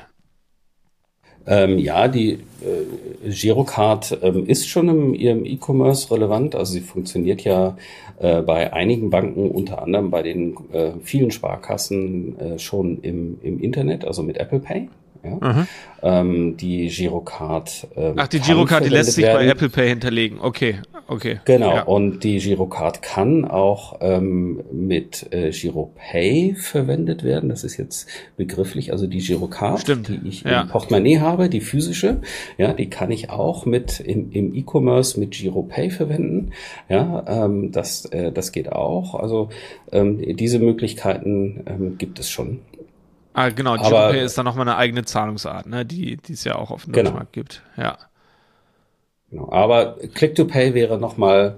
[1.46, 6.54] Ähm, ja, die äh, Girocard ähm, ist schon im ihrem E-Commerce relevant.
[6.54, 7.76] Also sie funktioniert ja
[8.18, 13.60] äh, bei einigen Banken, unter anderem bei den äh, vielen Sparkassen äh, schon im, im
[13.60, 14.88] Internet, also mit Apple Pay.
[15.22, 15.66] Ja?
[16.02, 17.88] Ähm, die Girocard.
[17.94, 19.38] Ähm, Ach, die Girocard, die lässt sich werden.
[19.38, 20.40] bei Apple Pay hinterlegen.
[20.40, 21.40] Okay, okay.
[21.44, 21.74] Genau.
[21.74, 21.82] Ja.
[21.82, 27.50] Und die Girocard kann auch ähm, mit äh, Giropay verwendet werden.
[27.50, 28.92] Das ist jetzt begrifflich.
[28.92, 30.08] Also die Girocard, Stimmt.
[30.08, 30.62] die ich ja.
[30.62, 32.20] im Portemonnaie habe, die physische,
[32.56, 36.52] ja, die kann ich auch mit im, im E-Commerce mit Giropay verwenden.
[36.88, 39.14] Ja, ähm, das, äh, das geht auch.
[39.14, 39.50] Also
[39.92, 42.60] ähm, diese Möglichkeiten ähm, gibt es schon.
[43.32, 46.70] Ah, genau, GiroPay ist dann nochmal eine eigene Zahlungsart, ne, die, die es ja auch
[46.70, 47.12] auf dem genau.
[47.12, 47.62] Markt gibt.
[47.76, 47.98] Ja.
[49.30, 49.52] Genau.
[49.52, 51.56] Aber Click-to-Pay wäre nochmal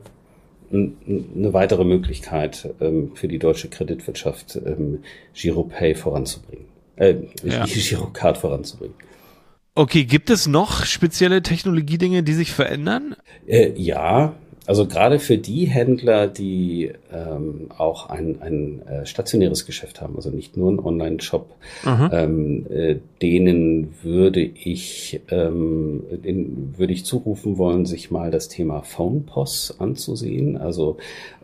[0.70, 5.02] eine weitere Möglichkeit ähm, für die deutsche Kreditwirtschaft, ähm,
[5.34, 6.66] GiroPay voranzubringen.
[6.96, 7.64] Äh, ja.
[7.64, 8.94] Girocard voranzubringen.
[9.74, 13.16] Okay, gibt es noch spezielle Technologiedinge, die sich verändern?
[13.46, 14.34] Äh, ja,
[14.66, 20.30] also gerade für die Händler, die ähm, auch ein, ein äh, stationäres Geschäft haben, also
[20.30, 21.50] nicht nur ein Online-Shop,
[22.12, 28.82] ähm, äh, denen würde ich, ähm, denen würde ich zurufen wollen, sich mal das Thema
[28.82, 30.56] Phone POS anzusehen.
[30.56, 30.96] Also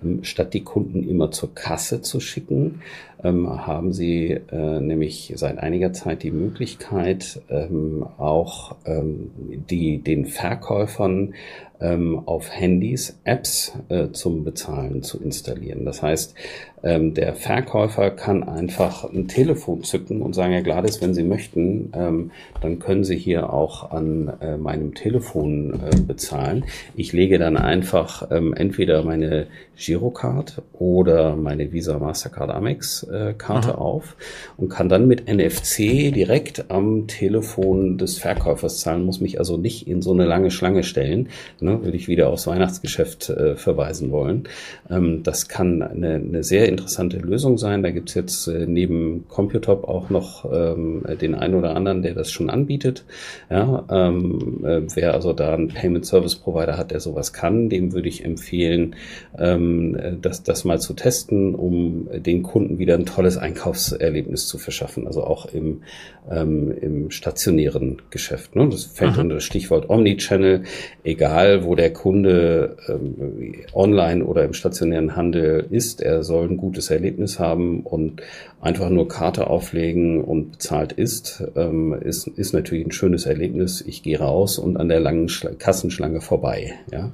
[0.02, 2.82] ähm, statt die Kunden immer zur Kasse zu schicken,
[3.22, 9.30] ähm, haben sie äh, nämlich seit einiger Zeit die Möglichkeit, ähm, auch ähm,
[9.70, 11.34] die den Verkäufern
[11.80, 15.84] ähm, auf Handys Apps äh, zum Bezahlen zu installieren.
[15.84, 16.34] Das heißt,
[16.82, 21.92] ähm, der Verkäufer kann einfach ein Telefon zücken und sagen, Herr Gladys, wenn Sie möchten,
[21.94, 26.64] ähm, dann können Sie hier auch an äh, meinem Telefon äh, bezahlen.
[26.94, 33.74] Ich lege dann einfach ähm, entweder meine Girocard oder meine Visa Mastercard Amex äh, Karte
[33.74, 33.78] mhm.
[33.78, 34.16] auf
[34.56, 39.86] und kann dann mit NFC direkt am Telefon des Verkäufers zahlen, muss mich also nicht
[39.86, 41.28] in so eine lange Schlange stellen.
[41.60, 44.44] Ne, würde ich wieder aufs Weihnachtsgeschäft äh, verweisen wollen.
[44.90, 47.82] Ähm, das kann eine, eine sehr interessante Lösung sein.
[47.82, 52.30] Da gibt's jetzt äh, neben Computop auch noch ähm, den einen oder anderen, der das
[52.30, 53.04] schon anbietet.
[53.50, 57.92] Ja, ähm, äh, wer also da einen Payment Service Provider hat, der sowas kann, dem
[57.92, 58.96] würde ich empfehlen,
[59.38, 65.06] ähm, das, das mal zu testen, um den Kunden wieder ein tolles Einkaufserlebnis zu verschaffen.
[65.06, 65.82] Also auch im,
[66.30, 68.54] ähm, im stationären Geschäft.
[68.54, 68.68] Ne?
[68.70, 69.22] Das fällt Aha.
[69.22, 70.64] unter das Stichwort Omnichannel.
[71.04, 76.90] Egal, wo der Kunde ähm, online oder im stationären Handel ist, er soll ein gutes
[76.90, 78.22] Erlebnis haben und
[78.60, 83.84] einfach nur Karte auflegen und bezahlt ist, ähm, ist, ist natürlich ein schönes Erlebnis.
[83.86, 86.74] Ich gehe raus und an der langen Schla Kassenschlange vorbei.
[86.92, 87.12] Ja.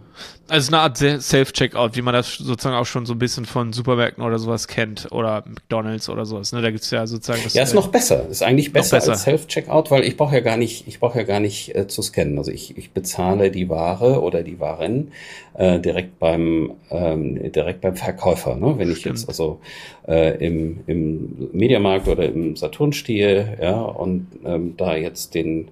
[0.49, 4.23] Also eine Art Self-Checkout, wie man das sozusagen auch schon so ein bisschen von Supermärkten
[4.23, 6.53] oder sowas kennt oder McDonalds oder sowas.
[6.53, 6.61] Ne?
[6.61, 7.55] Da gibt's ja sozusagen das.
[7.55, 8.29] Ja, ist noch besser.
[8.29, 9.13] Ist eigentlich besser, besser.
[9.13, 12.03] als Self-Checkout, weil ich brauche ja gar nicht, ich brauche ja gar nicht äh, zu
[12.03, 12.37] scannen.
[12.39, 15.13] Also ich, ich bezahle die Ware oder die Waren
[15.55, 18.57] äh, direkt beim ähm, direkt beim Verkäufer.
[18.57, 18.75] Ne?
[18.77, 19.19] Wenn ich Stimmt.
[19.19, 19.61] jetzt also
[20.07, 25.69] äh, im, im Mediamarkt oder im Saturn stehe, ja, und ähm, da jetzt den,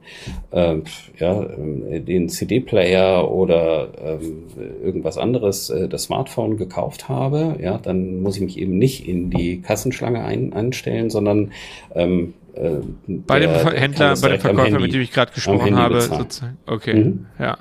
[0.50, 0.76] äh,
[1.18, 4.44] ja, ähm, den CD-Player oder ähm,
[4.82, 9.30] irgendwas anderes, äh, das Smartphone gekauft habe, ja, dann muss ich mich eben nicht in
[9.30, 11.52] die Kassenschlange ein, einstellen, sondern
[11.94, 12.76] ähm, äh,
[13.06, 16.58] bei der, dem Händler, bei dem Verkäufer, mit dem ich gerade gesprochen habe, sozusagen.
[16.66, 17.26] Okay, mhm.
[17.38, 17.58] ja.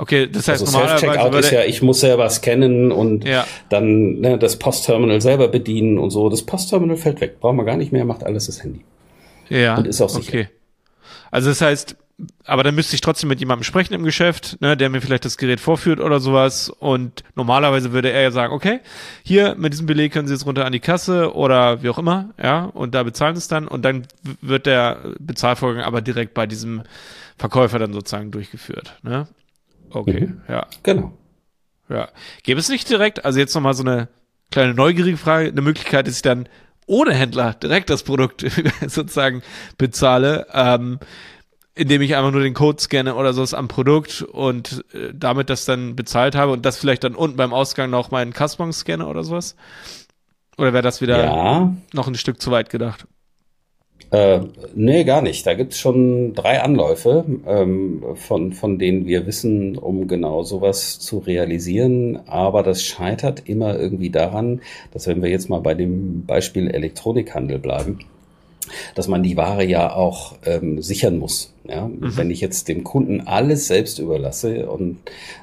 [0.00, 3.46] Okay, das heißt also Self-Checkout ist ja, ich muss selber scannen und ja.
[3.68, 6.30] dann ne, das Postterminal selber bedienen und so.
[6.30, 8.80] Das Postterminal fällt weg, brauchen wir gar nicht mehr, macht alles das Handy.
[9.50, 9.76] Ja.
[9.76, 10.28] Und ist auch sicher.
[10.28, 10.48] Okay.
[11.30, 11.96] Also das heißt,
[12.44, 15.36] aber dann müsste ich trotzdem mit jemandem sprechen im Geschäft, ne, der mir vielleicht das
[15.36, 16.70] Gerät vorführt oder sowas.
[16.70, 18.80] Und normalerweise würde er ja sagen, okay,
[19.22, 22.30] hier mit diesem Beleg können Sie jetzt runter an die Kasse oder wie auch immer,
[22.42, 23.68] ja, und da bezahlen Sie es dann.
[23.68, 24.06] Und dann
[24.40, 26.82] wird der Bezahlvorgang aber direkt bei diesem
[27.36, 28.98] Verkäufer dann sozusagen durchgeführt.
[29.02, 29.26] Ne?
[29.90, 30.42] Okay, mhm.
[30.48, 30.66] ja.
[30.82, 31.12] Genau.
[31.88, 32.08] Ja.
[32.42, 34.08] Gäbe es nicht direkt, also jetzt nochmal so eine
[34.50, 36.48] kleine neugierige Frage, eine Möglichkeit, dass ich dann
[36.86, 38.44] ohne Händler direkt das Produkt
[38.86, 39.42] sozusagen
[39.78, 40.98] bezahle, ähm,
[41.74, 45.64] indem ich einfach nur den Code scanne oder so am Produkt und äh, damit das
[45.64, 49.22] dann bezahlt habe und das vielleicht dann unten beim Ausgang noch meinen Kassbon scanne oder
[49.22, 49.56] sowas?
[50.58, 51.74] Oder wäre das wieder ja.
[51.92, 53.06] noch ein Stück zu weit gedacht?
[54.10, 54.40] Äh,
[54.74, 55.46] nee, gar nicht.
[55.46, 61.18] Da gibt's schon drei Anläufe, ähm, von, von denen wir wissen, um genau sowas zu
[61.18, 62.18] realisieren.
[62.26, 64.62] Aber das scheitert immer irgendwie daran,
[64.92, 68.00] dass wenn wir jetzt mal bei dem Beispiel Elektronikhandel bleiben,
[68.94, 71.52] dass man die Ware ja auch ähm, sichern muss.
[71.68, 71.88] Ja?
[71.88, 72.16] Mhm.
[72.16, 74.98] Wenn ich jetzt dem Kunden alles selbst überlasse und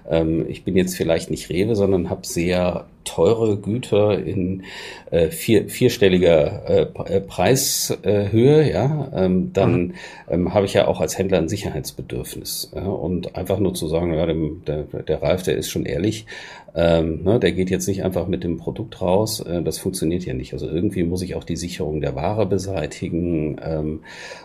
[0.09, 4.63] ähm, ich bin jetzt vielleicht nicht Rewe, sondern habe sehr teure Güter in
[5.11, 9.93] äh, vier, vierstelliger äh, äh, Preishöhe, ja, ähm, dann mhm.
[10.29, 12.71] ähm, habe ich ja auch als Händler ein Sicherheitsbedürfnis.
[12.75, 16.25] Ja, und einfach nur zu sagen, ja, dem, der, der Ralf, der ist schon ehrlich,
[16.77, 20.35] ähm, ne, der geht jetzt nicht einfach mit dem Produkt raus, äh, das funktioniert ja
[20.35, 20.53] nicht.
[20.53, 24.01] Also irgendwie muss ich auch die Sicherung der Ware beseitigen ähm,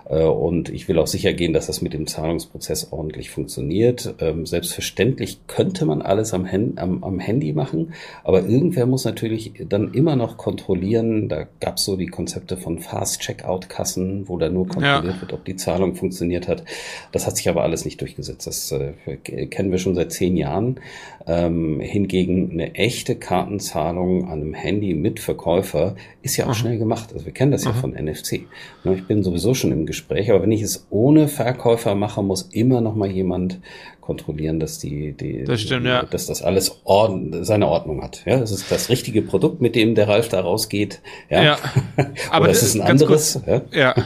[0.09, 4.14] äh, und ich will auch sicher gehen, dass das mit dem Zahlungsprozess ordentlich funktioniert.
[4.18, 6.46] Ähm, selbstverständlich könnte man alles am,
[6.76, 7.92] am, am Handy machen,
[8.24, 11.28] aber irgendwer muss natürlich dann immer noch kontrollieren.
[11.28, 15.20] Da gab es so die Konzepte von Fast-Checkout-Kassen, wo da nur kontrolliert ja.
[15.20, 16.64] wird, ob die Zahlung funktioniert hat.
[17.12, 18.46] Das hat sich aber alles nicht durchgesetzt.
[18.46, 20.80] Das äh, kennen wir schon seit zehn Jahren.
[21.27, 26.55] Ähm, hingegen eine echte Kartenzahlung an einem Handy mit Verkäufer ist ja auch Aha.
[26.55, 27.11] schnell gemacht.
[27.12, 27.74] Also wir kennen das Aha.
[27.74, 28.47] ja von NFC.
[28.82, 32.43] Ne, ich bin sowieso schon im Gespräch, aber wenn ich es ohne Verkäufer mache, muss
[32.53, 33.61] immer noch mal jemand
[34.03, 36.03] kontrollieren, dass die, die, das stimmt, ja.
[36.03, 38.23] dass das alles Ordn seine Ordnung hat.
[38.27, 41.01] Ja, das ist das richtige Produkt, mit dem der Ralf da rausgeht.
[41.31, 41.59] Ja, ja.
[42.31, 43.40] aber das ist ein anderes.
[43.44, 43.94] Kurz, ja.
[43.94, 44.05] ja.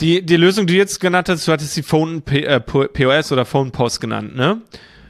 [0.00, 3.44] Die, die Lösung, die du jetzt genannt hast, du hattest die Phone äh, POS oder
[3.46, 4.60] Phone Post genannt, ne?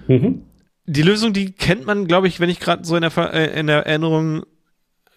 [0.07, 0.43] Mhm.
[0.90, 3.66] Die Lösung, die kennt man, glaube ich, wenn ich gerade so in der, äh, in
[3.66, 4.44] der Erinnerung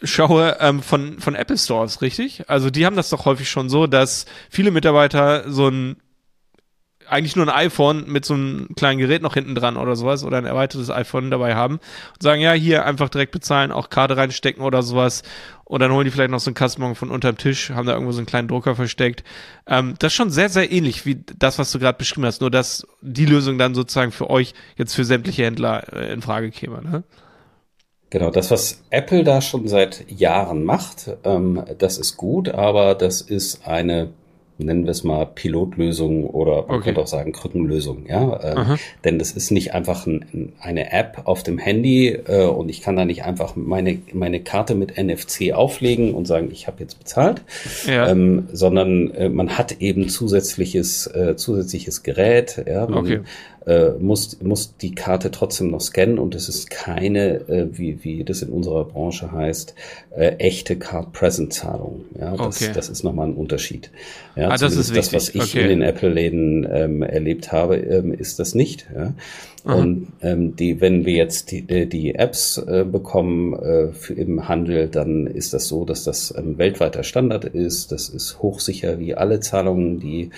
[0.03, 2.49] schaue, ähm, von, von Apple Stores, richtig?
[2.49, 5.95] Also die haben das doch häufig schon so, dass viele Mitarbeiter so ein
[7.11, 10.37] eigentlich nur ein iPhone mit so einem kleinen Gerät noch hinten dran oder sowas oder
[10.37, 14.63] ein erweitertes iPhone dabei haben und sagen, ja, hier einfach direkt bezahlen, auch Karte reinstecken
[14.63, 15.23] oder sowas.
[15.65, 18.13] Und dann holen die vielleicht noch so einen Kastenbon von unterm Tisch, haben da irgendwo
[18.13, 19.23] so einen kleinen Drucker versteckt.
[19.67, 22.51] Ähm, das ist schon sehr, sehr ähnlich wie das, was du gerade beschrieben hast, nur
[22.51, 26.81] dass die Lösung dann sozusagen für euch jetzt für sämtliche Händler äh, in Frage käme,
[26.81, 27.03] ne?
[28.09, 33.21] Genau, das, was Apple da schon seit Jahren macht, ähm, das ist gut, aber das
[33.21, 34.09] ist eine
[34.63, 36.85] nennen wir es mal Pilotlösung oder man okay.
[36.85, 38.39] könnte auch sagen Krückenlösung, ja.
[38.43, 42.81] Ähm, denn das ist nicht einfach ein, eine App auf dem Handy äh, und ich
[42.81, 46.99] kann da nicht einfach meine, meine Karte mit NFC auflegen und sagen, ich habe jetzt
[46.99, 47.41] bezahlt,
[47.85, 48.07] ja.
[48.09, 52.87] ähm, sondern äh, man hat eben zusätzliches, äh, zusätzliches Gerät, ja.
[52.87, 53.19] Man, okay
[53.65, 58.23] äh, muss, muss die Karte trotzdem noch scannen und es ist keine, äh, wie, wie
[58.23, 59.75] das in unserer Branche heißt,
[60.15, 62.05] äh, echte Card-Present-Zahlung.
[62.19, 62.71] Ja, das, okay.
[62.73, 63.91] das ist nochmal ein Unterschied.
[64.35, 64.95] Ja, ah, das ist wichtig.
[64.95, 65.61] Das, was ich okay.
[65.61, 68.87] in den Apple-Läden ähm, erlebt habe, ähm, ist das nicht.
[68.95, 69.13] Ja.
[69.63, 74.87] Und ähm, die, wenn wir jetzt die, die Apps äh, bekommen äh, für im Handel,
[74.87, 77.91] dann ist das so, dass das ein weltweiter Standard ist.
[77.91, 80.31] Das ist hochsicher wie alle Zahlungen, die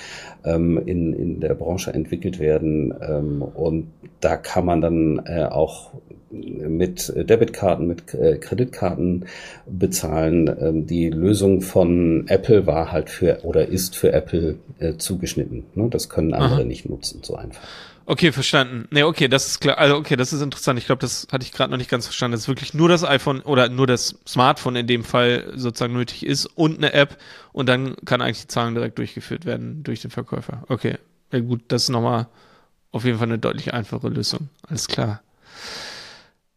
[0.44, 2.94] ähm, in, in der Branche entwickelt werden.
[3.02, 3.88] Ähm, und
[4.20, 5.92] da kann man dann äh, auch
[6.34, 9.26] mit Debitkarten, mit äh, Kreditkarten
[9.68, 10.54] bezahlen.
[10.60, 15.66] Ähm, die Lösung von Apple war halt für oder ist für Apple äh, zugeschnitten.
[15.76, 15.88] Ne?
[15.90, 16.64] Das können andere Aha.
[16.64, 17.62] nicht nutzen, so einfach.
[18.06, 18.88] Okay, verstanden.
[18.92, 19.78] Nee, okay, das ist klar.
[19.78, 20.78] Also, okay, das ist interessant.
[20.78, 22.34] Ich glaube, das hatte ich gerade noch nicht ganz verstanden.
[22.34, 26.26] Das ist wirklich nur das iPhone oder nur das Smartphone in dem Fall sozusagen nötig
[26.26, 27.18] ist und eine App
[27.54, 30.64] und dann kann eigentlich die Zahlung direkt durchgeführt werden durch den Verkäufer.
[30.68, 30.98] Okay,
[31.32, 32.28] ja gut, das ist nochmal
[32.92, 34.50] auf jeden Fall eine deutlich einfache Lösung.
[34.68, 35.22] Alles klar.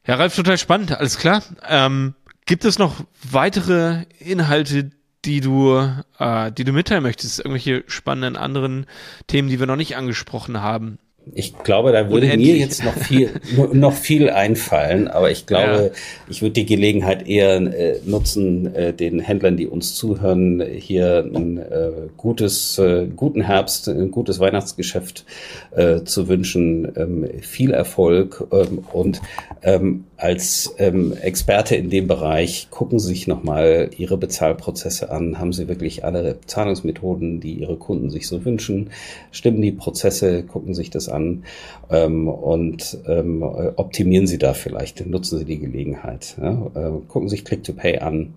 [0.06, 1.42] Ja, Ralf, total spannend, alles klar.
[1.66, 2.14] Ähm,
[2.44, 4.90] Gibt es noch weitere Inhalte,
[5.24, 5.76] die du,
[6.18, 7.40] äh, die du mitteilen möchtest?
[7.40, 8.86] Irgendwelche spannenden anderen
[9.26, 10.98] Themen, die wir noch nicht angesprochen haben?
[11.34, 12.52] Ich glaube, da würde Unendlich.
[12.52, 13.30] mir jetzt noch viel,
[13.72, 16.00] noch viel einfallen, aber ich glaube, ja.
[16.28, 21.58] ich würde die Gelegenheit eher äh, nutzen, äh, den Händlern, die uns zuhören, hier ein
[21.58, 25.24] äh, gutes, äh, guten Herbst, ein gutes Weihnachtsgeschäft
[25.72, 29.20] äh, zu wünschen, ähm, viel Erfolg ähm, und
[29.62, 35.38] ähm, als ähm, Experte in dem Bereich gucken Sie sich nochmal Ihre Bezahlprozesse an.
[35.38, 38.90] Haben Sie wirklich alle Zahlungsmethoden, die Ihre Kunden sich so wünschen?
[39.30, 40.42] Stimmen die Prozesse?
[40.42, 41.44] Gucken Sie sich das an
[41.90, 45.06] ähm, und ähm, optimieren Sie da vielleicht.
[45.06, 46.36] Nutzen Sie die Gelegenheit.
[46.40, 46.70] Ja?
[46.74, 48.34] Äh, gucken Sie sich Click-to-Pay an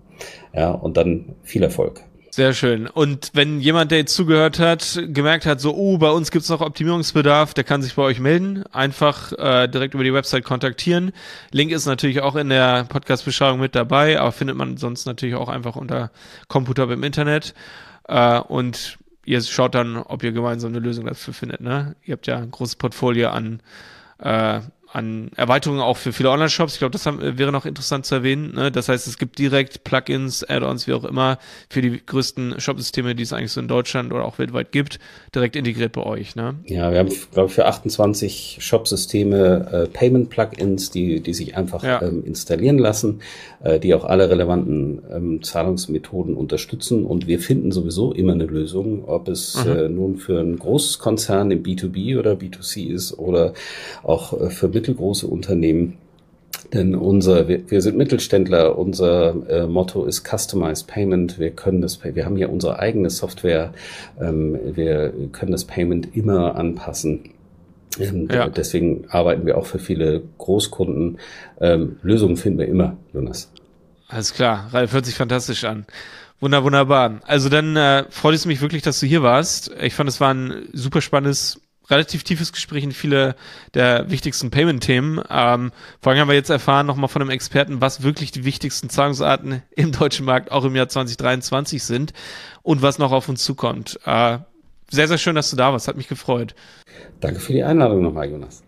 [0.54, 2.02] ja, und dann viel Erfolg.
[2.32, 2.86] Sehr schön.
[2.86, 6.60] Und wenn jemand, der jetzt zugehört hat, gemerkt hat, so, oh, bei uns gibt's noch
[6.60, 8.62] Optimierungsbedarf, der kann sich bei euch melden.
[8.72, 11.10] Einfach äh, direkt über die Website kontaktieren.
[11.50, 15.48] Link ist natürlich auch in der Podcast-Beschreibung mit dabei, aber findet man sonst natürlich auch
[15.48, 16.12] einfach unter
[16.46, 17.52] Computer im Internet.
[18.06, 21.60] Äh, und ihr schaut dann, ob ihr gemeinsam eine Lösung dafür findet.
[21.60, 21.96] Ne?
[22.04, 23.60] Ihr habt ja ein großes Portfolio an
[24.18, 24.60] äh,
[24.92, 26.74] an Erweiterungen auch für viele Online-Shops.
[26.74, 28.54] Ich glaube, das haben, wäre noch interessant zu erwähnen.
[28.54, 28.72] Ne?
[28.72, 31.38] Das heißt, es gibt direkt Plugins, Add-ons, wie auch immer,
[31.68, 34.98] für die größten Shop-Systeme, die es eigentlich so in Deutschland oder auch weltweit gibt,
[35.34, 36.34] direkt integriert bei euch.
[36.34, 36.56] Ne?
[36.64, 42.02] Ja, wir haben, glaube ich, für 28 Shop-Systeme äh, Payment-Plugins, die, die sich einfach ja.
[42.02, 43.20] ähm, installieren lassen,
[43.62, 47.04] äh, die auch alle relevanten ähm, Zahlungsmethoden unterstützen.
[47.04, 49.70] Und wir finden sowieso immer eine Lösung, ob es mhm.
[49.70, 53.54] äh, nun für ein großes Konzern im B2B oder B2C ist oder
[54.02, 55.98] auch äh, für mittelgroße Unternehmen.
[56.72, 61.38] Denn unser, wir, wir sind Mittelständler, unser äh, Motto ist Customized Payment.
[61.38, 63.72] Wir können das, wir haben ja unsere eigene Software,
[64.20, 67.30] ähm, wir können das Payment immer anpassen.
[67.98, 68.48] Ähm, ja.
[68.48, 71.18] Deswegen arbeiten wir auch für viele Großkunden.
[71.60, 73.52] Ähm, Lösungen finden wir immer, Jonas.
[74.08, 75.86] Alles klar, Ralf, hört sich fantastisch an.
[76.40, 77.20] Wunder, wunderbar.
[77.26, 79.72] Also dann äh, freut es mich wirklich, dass du hier warst.
[79.80, 83.34] Ich fand, es war ein super spannendes relativ tiefes Gespräch in viele
[83.74, 85.22] der wichtigsten Payment-Themen.
[85.28, 88.88] Ähm, vor allem haben wir jetzt erfahren nochmal von einem Experten, was wirklich die wichtigsten
[88.90, 92.12] Zahlungsarten im deutschen Markt auch im Jahr 2023 sind
[92.62, 93.98] und was noch auf uns zukommt.
[94.04, 94.38] Äh,
[94.90, 95.88] sehr, sehr schön, dass du da warst.
[95.88, 96.54] Hat mich gefreut.
[97.20, 98.62] Danke für die Einladung nochmal, Jonas.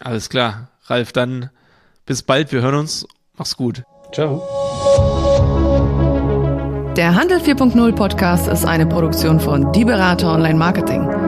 [0.00, 0.70] Alles klar.
[0.86, 1.50] Ralf, dann
[2.06, 2.52] bis bald.
[2.52, 3.06] Wir hören uns.
[3.36, 3.82] Mach's gut.
[4.12, 4.42] Ciao.
[6.96, 11.27] Der Handel 4.0 Podcast ist eine Produktion von Die Berater Online Marketing.